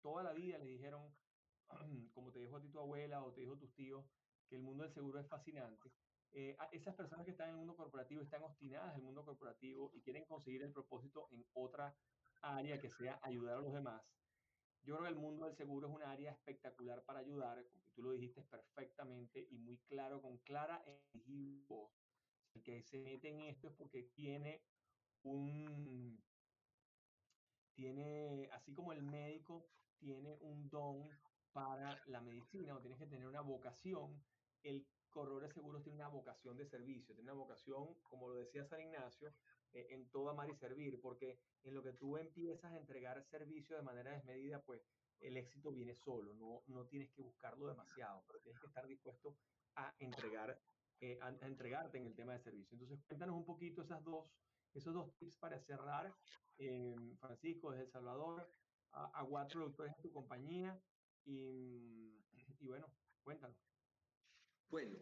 toda 0.00 0.22
la 0.22 0.32
vida 0.32 0.58
le 0.58 0.66
dijeron, 0.66 1.14
como 2.12 2.32
te 2.32 2.40
dijo 2.40 2.56
a 2.56 2.60
ti 2.60 2.68
tu 2.68 2.78
abuela 2.78 3.24
o 3.24 3.32
te 3.32 3.40
dijo 3.40 3.56
tus 3.56 3.74
tíos, 3.74 4.04
que 4.48 4.56
el 4.56 4.62
mundo 4.62 4.84
del 4.84 4.92
seguro 4.92 5.20
es 5.20 5.28
fascinante. 5.28 5.92
Eh, 6.32 6.56
esas 6.72 6.94
personas 6.94 7.24
que 7.24 7.30
están 7.30 7.48
en 7.48 7.54
el 7.54 7.58
mundo 7.58 7.76
corporativo 7.76 8.20
están 8.20 8.42
obstinadas 8.42 8.90
en 8.90 8.96
el 8.96 9.02
mundo 9.02 9.24
corporativo 9.24 9.90
y 9.94 10.02
quieren 10.02 10.24
conseguir 10.26 10.62
el 10.62 10.72
propósito 10.72 11.28
en 11.30 11.44
otra 11.54 11.96
área 12.42 12.78
que 12.78 12.90
sea 12.90 13.18
ayudar 13.22 13.58
a 13.58 13.60
los 13.60 13.72
demás. 13.72 14.02
Yo 14.82 14.96
creo 14.96 15.08
que 15.08 15.14
el 15.14 15.20
mundo 15.20 15.44
del 15.44 15.54
seguro 15.54 15.88
es 15.88 15.94
un 15.94 16.02
área 16.02 16.32
espectacular 16.32 17.04
para 17.04 17.18
ayudar, 17.18 17.62
y 17.74 17.90
tú 17.92 18.02
lo 18.02 18.12
dijiste 18.12 18.42
perfectamente 18.42 19.46
y 19.50 19.58
muy 19.58 19.78
claro, 19.88 20.22
con 20.22 20.38
clara 20.38 20.82
e 20.86 20.92
inteligible 21.12 21.64
voz. 21.66 21.92
El 22.54 22.62
que 22.62 22.82
se 22.82 22.98
mete 22.98 23.28
en 23.28 23.40
esto 23.40 23.68
es 23.68 23.74
porque 23.74 24.04
tiene 24.14 24.62
un, 25.24 26.22
tiene, 27.74 28.48
así 28.52 28.72
como 28.72 28.92
el 28.92 29.02
médico 29.02 29.68
tiene 29.98 30.36
un 30.40 30.68
don 30.68 31.08
para 31.52 32.00
la 32.06 32.20
medicina 32.20 32.76
o 32.76 32.80
tienes 32.80 32.98
que 32.98 33.06
tener 33.06 33.26
una 33.26 33.40
vocación, 33.40 34.22
el 34.62 34.86
corredor 35.10 35.42
de 35.42 35.52
seguros 35.52 35.82
tiene 35.82 35.96
una 35.96 36.08
vocación 36.08 36.56
de 36.56 36.66
servicio, 36.66 37.14
tiene 37.14 37.30
una 37.30 37.40
vocación, 37.40 37.94
como 38.02 38.28
lo 38.28 38.34
decía 38.34 38.64
San 38.64 38.80
Ignacio, 38.80 39.32
eh, 39.72 39.86
en 39.90 40.08
todo 40.10 40.30
amar 40.30 40.48
y 40.50 40.54
servir, 40.54 41.00
porque 41.00 41.40
en 41.64 41.74
lo 41.74 41.82
que 41.82 41.92
tú 41.92 42.16
empiezas 42.16 42.72
a 42.72 42.78
entregar 42.78 43.22
servicio 43.24 43.76
de 43.76 43.82
manera 43.82 44.12
desmedida, 44.12 44.62
pues 44.62 44.82
el 45.20 45.36
éxito 45.36 45.72
viene 45.72 45.94
solo, 45.94 46.34
no, 46.34 46.62
no 46.66 46.86
tienes 46.86 47.10
que 47.12 47.22
buscarlo 47.22 47.66
demasiado, 47.66 48.22
pero 48.26 48.40
tienes 48.40 48.60
que 48.60 48.66
estar 48.68 48.86
dispuesto 48.86 49.36
a 49.74 49.94
entregar, 49.98 50.60
eh, 51.00 51.18
a, 51.20 51.30
entregarte 51.46 51.98
en 51.98 52.06
el 52.06 52.14
tema 52.14 52.32
de 52.34 52.40
servicio. 52.40 52.74
Entonces, 52.74 53.04
cuéntanos 53.06 53.36
un 53.36 53.44
poquito 53.44 53.82
esas 53.82 54.02
dos, 54.04 54.30
esos 54.74 54.94
dos 54.94 55.12
tips 55.16 55.36
para 55.38 55.58
cerrar 55.60 56.14
eh, 56.58 56.94
Francisco 57.18 57.70
desde 57.70 57.84
El 57.84 57.90
Salvador, 57.90 58.48
a, 58.92 59.06
a 59.18 59.24
Watt 59.24 59.52
Productores 59.52 59.92
en 59.96 60.02
tu 60.02 60.12
compañía 60.12 60.80
y, 61.24 62.24
y 62.60 62.66
bueno, 62.66 62.86
cuéntanos. 63.22 63.56
Bueno, 64.68 64.98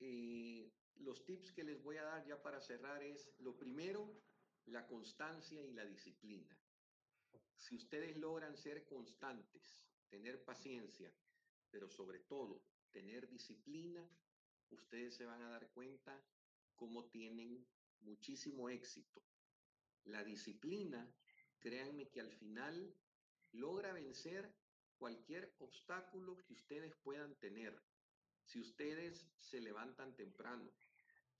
eh, 0.00 0.72
los 0.96 1.24
tips 1.24 1.52
que 1.52 1.64
les 1.64 1.82
voy 1.82 1.96
a 1.96 2.04
dar 2.04 2.26
ya 2.26 2.42
para 2.42 2.60
cerrar 2.60 3.02
es, 3.02 3.30
lo 3.38 3.56
primero, 3.56 4.20
la 4.66 4.86
constancia 4.86 5.62
y 5.62 5.72
la 5.72 5.84
disciplina. 5.84 6.56
Si 7.56 7.76
ustedes 7.76 8.16
logran 8.16 8.56
ser 8.56 8.84
constantes, 8.86 9.80
tener 10.08 10.44
paciencia, 10.44 11.12
pero 11.70 11.88
sobre 11.88 12.20
todo 12.20 12.62
tener 12.90 13.28
disciplina, 13.28 14.08
ustedes 14.70 15.16
se 15.16 15.24
van 15.24 15.42
a 15.42 15.50
dar 15.50 15.70
cuenta 15.70 16.24
cómo 16.74 17.06
tienen 17.06 17.66
muchísimo 18.00 18.68
éxito. 18.68 19.22
La 20.04 20.24
disciplina, 20.24 21.12
créanme 21.58 22.08
que 22.08 22.20
al 22.20 22.32
final 22.32 22.94
logra 23.52 23.92
vencer 23.92 24.54
cualquier 24.98 25.54
obstáculo 25.58 26.36
que 26.44 26.52
ustedes 26.52 26.94
puedan 27.02 27.34
tener. 27.36 27.80
Si 28.44 28.60
ustedes 28.60 29.30
se 29.38 29.60
levantan 29.60 30.16
temprano, 30.16 30.70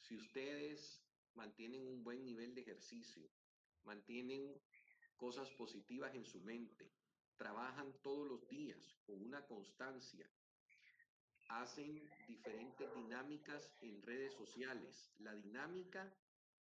si 0.01 0.17
ustedes 0.17 1.03
mantienen 1.35 1.87
un 1.87 2.03
buen 2.05 2.25
nivel 2.25 2.55
de 2.55 2.61
ejercicio, 2.63 3.29
mantienen 3.85 4.61
cosas 5.17 5.51
positivas 5.53 6.15
en 6.15 6.25
su 6.25 6.41
mente, 6.41 6.93
trabajan 7.37 7.93
todos 8.03 8.29
los 8.29 8.49
días 8.49 8.97
con 9.07 9.23
una 9.23 9.47
constancia, 9.47 10.31
hacen 11.49 12.09
diferentes 12.27 12.95
dinámicas 12.95 13.73
en 13.81 14.03
redes 14.03 14.35
sociales. 14.35 15.13
La 15.19 15.35
dinámica 15.35 16.15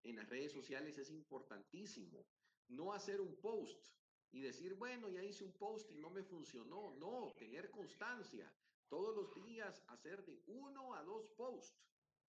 en 0.04 0.16
las 0.16 0.28
redes 0.28 0.52
sociales 0.52 0.96
es 0.98 1.10
importantísimo. 1.10 2.24
No 2.68 2.92
hacer 2.92 3.20
un 3.20 3.34
post 3.40 3.84
y 4.32 4.40
decir, 4.40 4.74
bueno, 4.74 5.08
ya 5.08 5.22
hice 5.22 5.44
un 5.44 5.52
post 5.52 5.90
y 5.90 5.98
no 5.98 6.10
me 6.10 6.22
funcionó. 6.22 6.94
No, 6.98 7.34
tener 7.38 7.70
constancia. 7.70 8.52
Todos 8.88 9.14
los 9.16 9.34
días 9.34 9.82
hacer 9.88 10.24
de 10.24 10.42
uno 10.46 10.94
a 10.94 11.02
dos 11.02 11.28
posts 11.36 11.76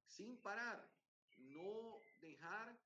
sin 0.06 0.36
parar. 0.38 0.88
No 1.38 2.00
dejar 2.20 2.78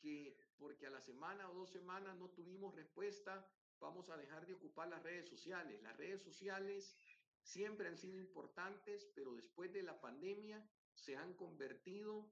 que 0.00 0.36
porque 0.58 0.86
a 0.86 0.90
la 0.90 1.00
semana 1.00 1.48
o 1.50 1.54
dos 1.54 1.70
semanas 1.70 2.16
no 2.18 2.28
tuvimos 2.30 2.74
respuesta, 2.74 3.48
vamos 3.80 4.10
a 4.10 4.16
dejar 4.16 4.46
de 4.46 4.54
ocupar 4.54 4.88
las 4.88 5.02
redes 5.02 5.28
sociales. 5.28 5.80
Las 5.82 5.96
redes 5.96 6.22
sociales 6.22 6.96
siempre 7.42 7.88
han 7.88 7.96
sido 7.96 8.18
importantes, 8.18 9.06
pero 9.14 9.34
después 9.34 9.72
de 9.72 9.82
la 9.82 10.00
pandemia 10.00 10.68
se 10.94 11.16
han 11.16 11.34
convertido 11.34 12.30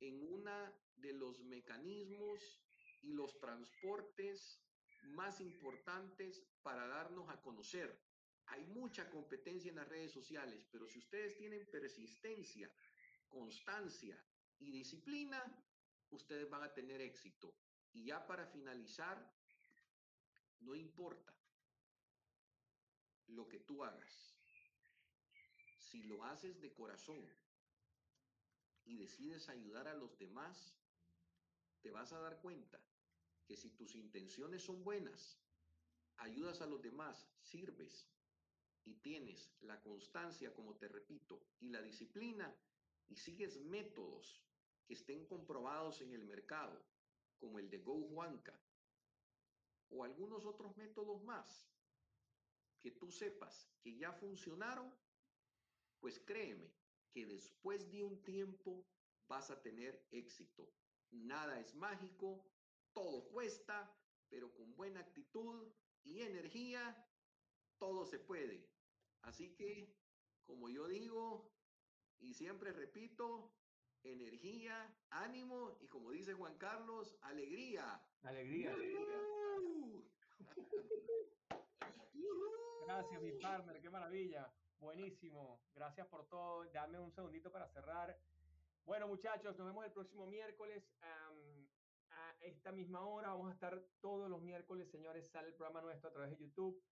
en 0.00 0.22
una 0.22 0.72
de 0.96 1.12
los 1.12 1.42
mecanismos 1.44 2.62
y 3.02 3.12
los 3.12 3.38
transportes 3.38 4.60
más 5.06 5.40
importantes 5.40 6.42
para 6.62 6.86
darnos 6.86 7.28
a 7.28 7.40
conocer. 7.40 7.98
Hay 8.46 8.64
mucha 8.64 9.10
competencia 9.10 9.70
en 9.70 9.76
las 9.76 9.88
redes 9.88 10.12
sociales, 10.12 10.66
pero 10.70 10.86
si 10.86 10.98
ustedes 10.98 11.36
tienen 11.36 11.68
persistencia, 11.70 12.70
constancia 13.28 14.22
y 14.58 14.70
disciplina, 14.70 15.42
ustedes 16.10 16.48
van 16.48 16.62
a 16.62 16.72
tener 16.72 17.00
éxito. 17.00 17.54
Y 17.92 18.04
ya 18.04 18.26
para 18.26 18.46
finalizar, 18.46 19.34
no 20.60 20.74
importa 20.74 21.34
lo 23.28 23.48
que 23.48 23.60
tú 23.60 23.82
hagas, 23.84 24.36
si 25.78 26.02
lo 26.04 26.24
haces 26.24 26.60
de 26.60 26.72
corazón 26.72 27.28
y 28.84 28.96
decides 28.96 29.48
ayudar 29.48 29.88
a 29.88 29.94
los 29.94 30.16
demás, 30.18 30.76
te 31.80 31.90
vas 31.90 32.12
a 32.12 32.20
dar 32.20 32.40
cuenta 32.40 32.80
que 33.46 33.56
si 33.56 33.70
tus 33.70 33.94
intenciones 33.94 34.62
son 34.62 34.82
buenas, 34.82 35.40
ayudas 36.16 36.60
a 36.60 36.66
los 36.66 36.82
demás, 36.82 37.28
sirves 37.40 38.08
y 38.84 38.94
tienes 38.96 39.52
la 39.60 39.80
constancia, 39.82 40.52
como 40.54 40.76
te 40.76 40.88
repito, 40.88 41.40
y 41.60 41.68
la 41.68 41.82
disciplina 41.82 42.54
y 43.08 43.16
sigues 43.16 43.60
métodos 43.60 44.42
que 44.86 44.94
estén 44.94 45.26
comprobados 45.26 46.00
en 46.00 46.12
el 46.12 46.24
mercado 46.24 46.84
como 47.38 47.58
el 47.58 47.70
de 47.70 47.78
Go 47.78 48.00
Juanca 48.08 48.58
o 49.90 50.04
algunos 50.04 50.44
otros 50.44 50.76
métodos 50.76 51.22
más 51.22 51.68
que 52.80 52.90
tú 52.92 53.10
sepas 53.10 53.68
que 53.82 53.96
ya 53.96 54.12
funcionaron, 54.12 54.92
pues 56.00 56.20
créeme 56.20 56.72
que 57.12 57.26
después 57.26 57.90
de 57.90 58.02
un 58.02 58.22
tiempo 58.22 58.86
vas 59.28 59.50
a 59.50 59.60
tener 59.60 60.06
éxito. 60.10 60.72
Nada 61.10 61.58
es 61.60 61.74
mágico, 61.74 62.44
todo 62.96 63.28
cuesta, 63.28 63.94
pero 64.30 64.54
con 64.54 64.74
buena 64.74 65.00
actitud 65.00 65.70
y 66.02 66.22
energía, 66.22 67.06
todo 67.76 68.06
se 68.06 68.18
puede. 68.18 68.70
Así 69.20 69.54
que, 69.54 69.94
como 70.44 70.70
yo 70.70 70.88
digo, 70.88 71.52
y 72.20 72.32
siempre 72.32 72.72
repito, 72.72 73.52
energía, 74.02 74.96
ánimo 75.10 75.76
y 75.82 75.88
como 75.88 76.10
dice 76.10 76.32
Juan 76.32 76.56
Carlos, 76.56 77.18
alegría. 77.20 78.02
Alegría. 78.22 78.74
Gracias, 82.86 83.20
mi 83.20 83.32
partner, 83.32 83.82
qué 83.82 83.90
maravilla. 83.90 84.50
Buenísimo. 84.78 85.60
Gracias 85.74 86.06
por 86.06 86.26
todo. 86.30 86.64
Dame 86.72 86.98
un 86.98 87.12
segundito 87.12 87.52
para 87.52 87.68
cerrar. 87.68 88.18
Bueno, 88.86 89.06
muchachos, 89.06 89.54
nos 89.58 89.66
vemos 89.66 89.84
el 89.84 89.92
próximo 89.92 90.26
miércoles 90.26 90.82
esta 92.40 92.72
misma 92.72 93.06
hora. 93.06 93.28
Vamos 93.28 93.50
a 93.50 93.54
estar 93.54 93.82
todos 94.00 94.28
los 94.30 94.42
miércoles, 94.42 94.90
señores. 94.90 95.28
Sale 95.28 95.48
el 95.48 95.54
programa 95.54 95.82
nuestro 95.82 96.10
a 96.10 96.12
través 96.12 96.30
de 96.30 96.38
YouTube. 96.38 96.82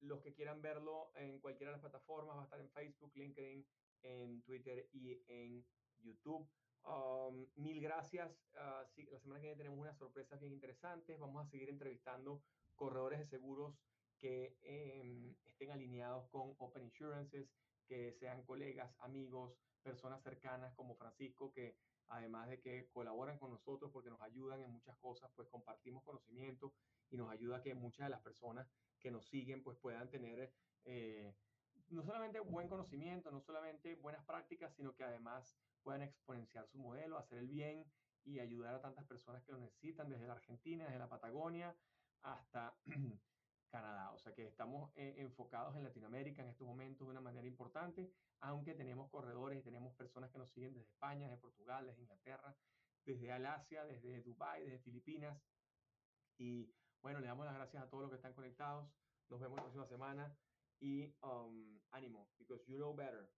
los 0.00 0.20
que 0.20 0.34
quieran 0.34 0.60
verlo 0.60 1.12
en 1.14 1.38
cualquiera 1.38 1.70
de 1.70 1.76
las 1.76 1.80
plataformas, 1.80 2.36
va 2.36 2.42
a 2.42 2.44
estar 2.44 2.60
en 2.60 2.70
Facebook, 2.70 3.12
LinkedIn, 3.14 3.66
en 4.02 4.42
Twitter 4.42 4.88
y 4.92 5.22
en 5.28 5.64
YouTube. 6.00 6.46
mil 7.56 7.80
gracias. 7.80 8.30
Ah, 8.56 8.86
la 8.96 9.18
semana 9.18 9.40
que 9.40 9.46
viene 9.46 9.56
tenemos 9.56 9.78
unas 9.78 9.96
sorpresas 9.96 10.40
bien 10.40 10.52
interesantes. 10.52 11.18
Vamos 11.18 11.46
a 11.46 11.50
seguir 11.50 11.70
entrevistando 11.70 12.42
corredores 12.74 13.20
de 13.20 13.26
seguros 13.26 13.78
que 14.18 14.56
em, 14.62 15.34
estén 15.44 15.70
alineados 15.70 16.28
con 16.28 16.54
Open 16.58 16.84
Insurances, 16.84 17.50
que 17.86 18.12
sean 18.12 18.42
colegas, 18.44 18.94
amigos, 19.00 19.58
personas 19.82 20.22
cercanas 20.22 20.74
como 20.74 20.96
Francisco, 20.96 21.52
que 21.52 21.76
además 22.08 22.48
de 22.48 22.60
que 22.60 22.88
colaboran 22.90 23.38
con 23.38 23.50
nosotros 23.50 23.90
porque 23.92 24.10
nos 24.10 24.20
ayudan 24.22 24.60
en 24.62 24.70
muchas 24.70 24.96
cosas, 24.98 25.30
pues 25.34 25.48
compartimos 25.48 26.02
conocimiento 26.02 26.74
y 27.10 27.16
nos 27.16 27.30
ayuda 27.30 27.58
a 27.58 27.62
que 27.62 27.74
muchas 27.74 28.06
de 28.06 28.10
las 28.10 28.22
personas 28.22 28.68
que 28.98 29.10
nos 29.10 29.26
siguen 29.26 29.62
pues 29.62 29.78
puedan 29.78 30.10
tener 30.10 30.52
eh, 30.84 31.34
no 31.88 32.02
solamente 32.02 32.40
buen 32.40 32.68
conocimiento, 32.68 33.30
no 33.30 33.40
solamente 33.40 33.96
buenas 33.96 34.24
prácticas, 34.24 34.74
sino 34.74 34.94
que 34.94 35.04
además 35.04 35.56
puedan 35.82 36.02
exponenciar 36.02 36.66
su 36.66 36.78
modelo, 36.78 37.18
hacer 37.18 37.38
el 37.38 37.48
bien 37.48 37.84
y 38.24 38.40
ayudar 38.40 38.74
a 38.74 38.80
tantas 38.80 39.04
personas 39.04 39.44
que 39.44 39.52
lo 39.52 39.58
necesitan 39.58 40.08
desde 40.08 40.26
la 40.26 40.34
Argentina, 40.34 40.84
desde 40.84 40.98
la 40.98 41.08
Patagonia 41.08 41.76
hasta 42.22 42.74
Canadá. 43.74 44.12
O 44.12 44.18
sea 44.20 44.32
que 44.32 44.46
estamos 44.46 44.92
eh, 44.94 45.16
enfocados 45.18 45.74
en 45.74 45.82
Latinoamérica 45.82 46.42
en 46.42 46.48
estos 46.48 46.64
momentos 46.64 47.08
de 47.08 47.10
una 47.10 47.20
manera 47.20 47.44
importante, 47.48 48.08
aunque 48.38 48.72
tenemos 48.72 49.10
corredores 49.10 49.58
y 49.58 49.62
tenemos 49.62 49.92
personas 49.96 50.30
que 50.30 50.38
nos 50.38 50.48
siguen 50.52 50.74
desde 50.74 50.86
España, 50.86 51.26
desde 51.26 51.40
Portugal, 51.40 51.84
desde 51.84 52.02
Inglaterra, 52.02 52.56
desde 53.04 53.32
Alasia, 53.32 53.84
desde 53.84 54.22
Dubái, 54.22 54.62
desde 54.62 54.78
Filipinas. 54.78 55.42
Y 56.38 56.72
bueno, 57.02 57.18
le 57.18 57.26
damos 57.26 57.46
las 57.46 57.56
gracias 57.56 57.82
a 57.82 57.88
todos 57.88 58.02
los 58.02 58.10
que 58.10 58.16
están 58.16 58.32
conectados. 58.32 58.88
Nos 59.28 59.40
vemos 59.40 59.56
la 59.56 59.62
próxima 59.62 59.86
semana 59.86 60.38
y 60.78 61.12
um, 61.22 61.80
ánimo, 61.90 62.28
because 62.38 62.64
you 62.70 62.76
know 62.76 62.94
better. 62.94 63.28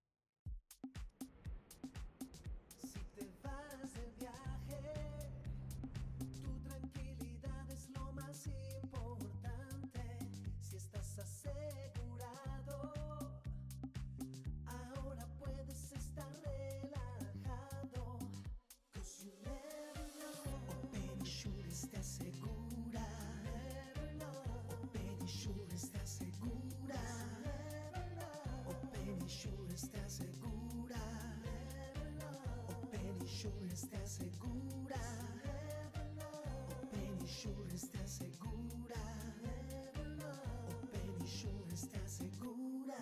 Insurance 29.27 29.89
te 29.89 29.99
asegura. 29.99 31.03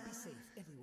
Be 0.04 0.12
safe. 0.12 0.73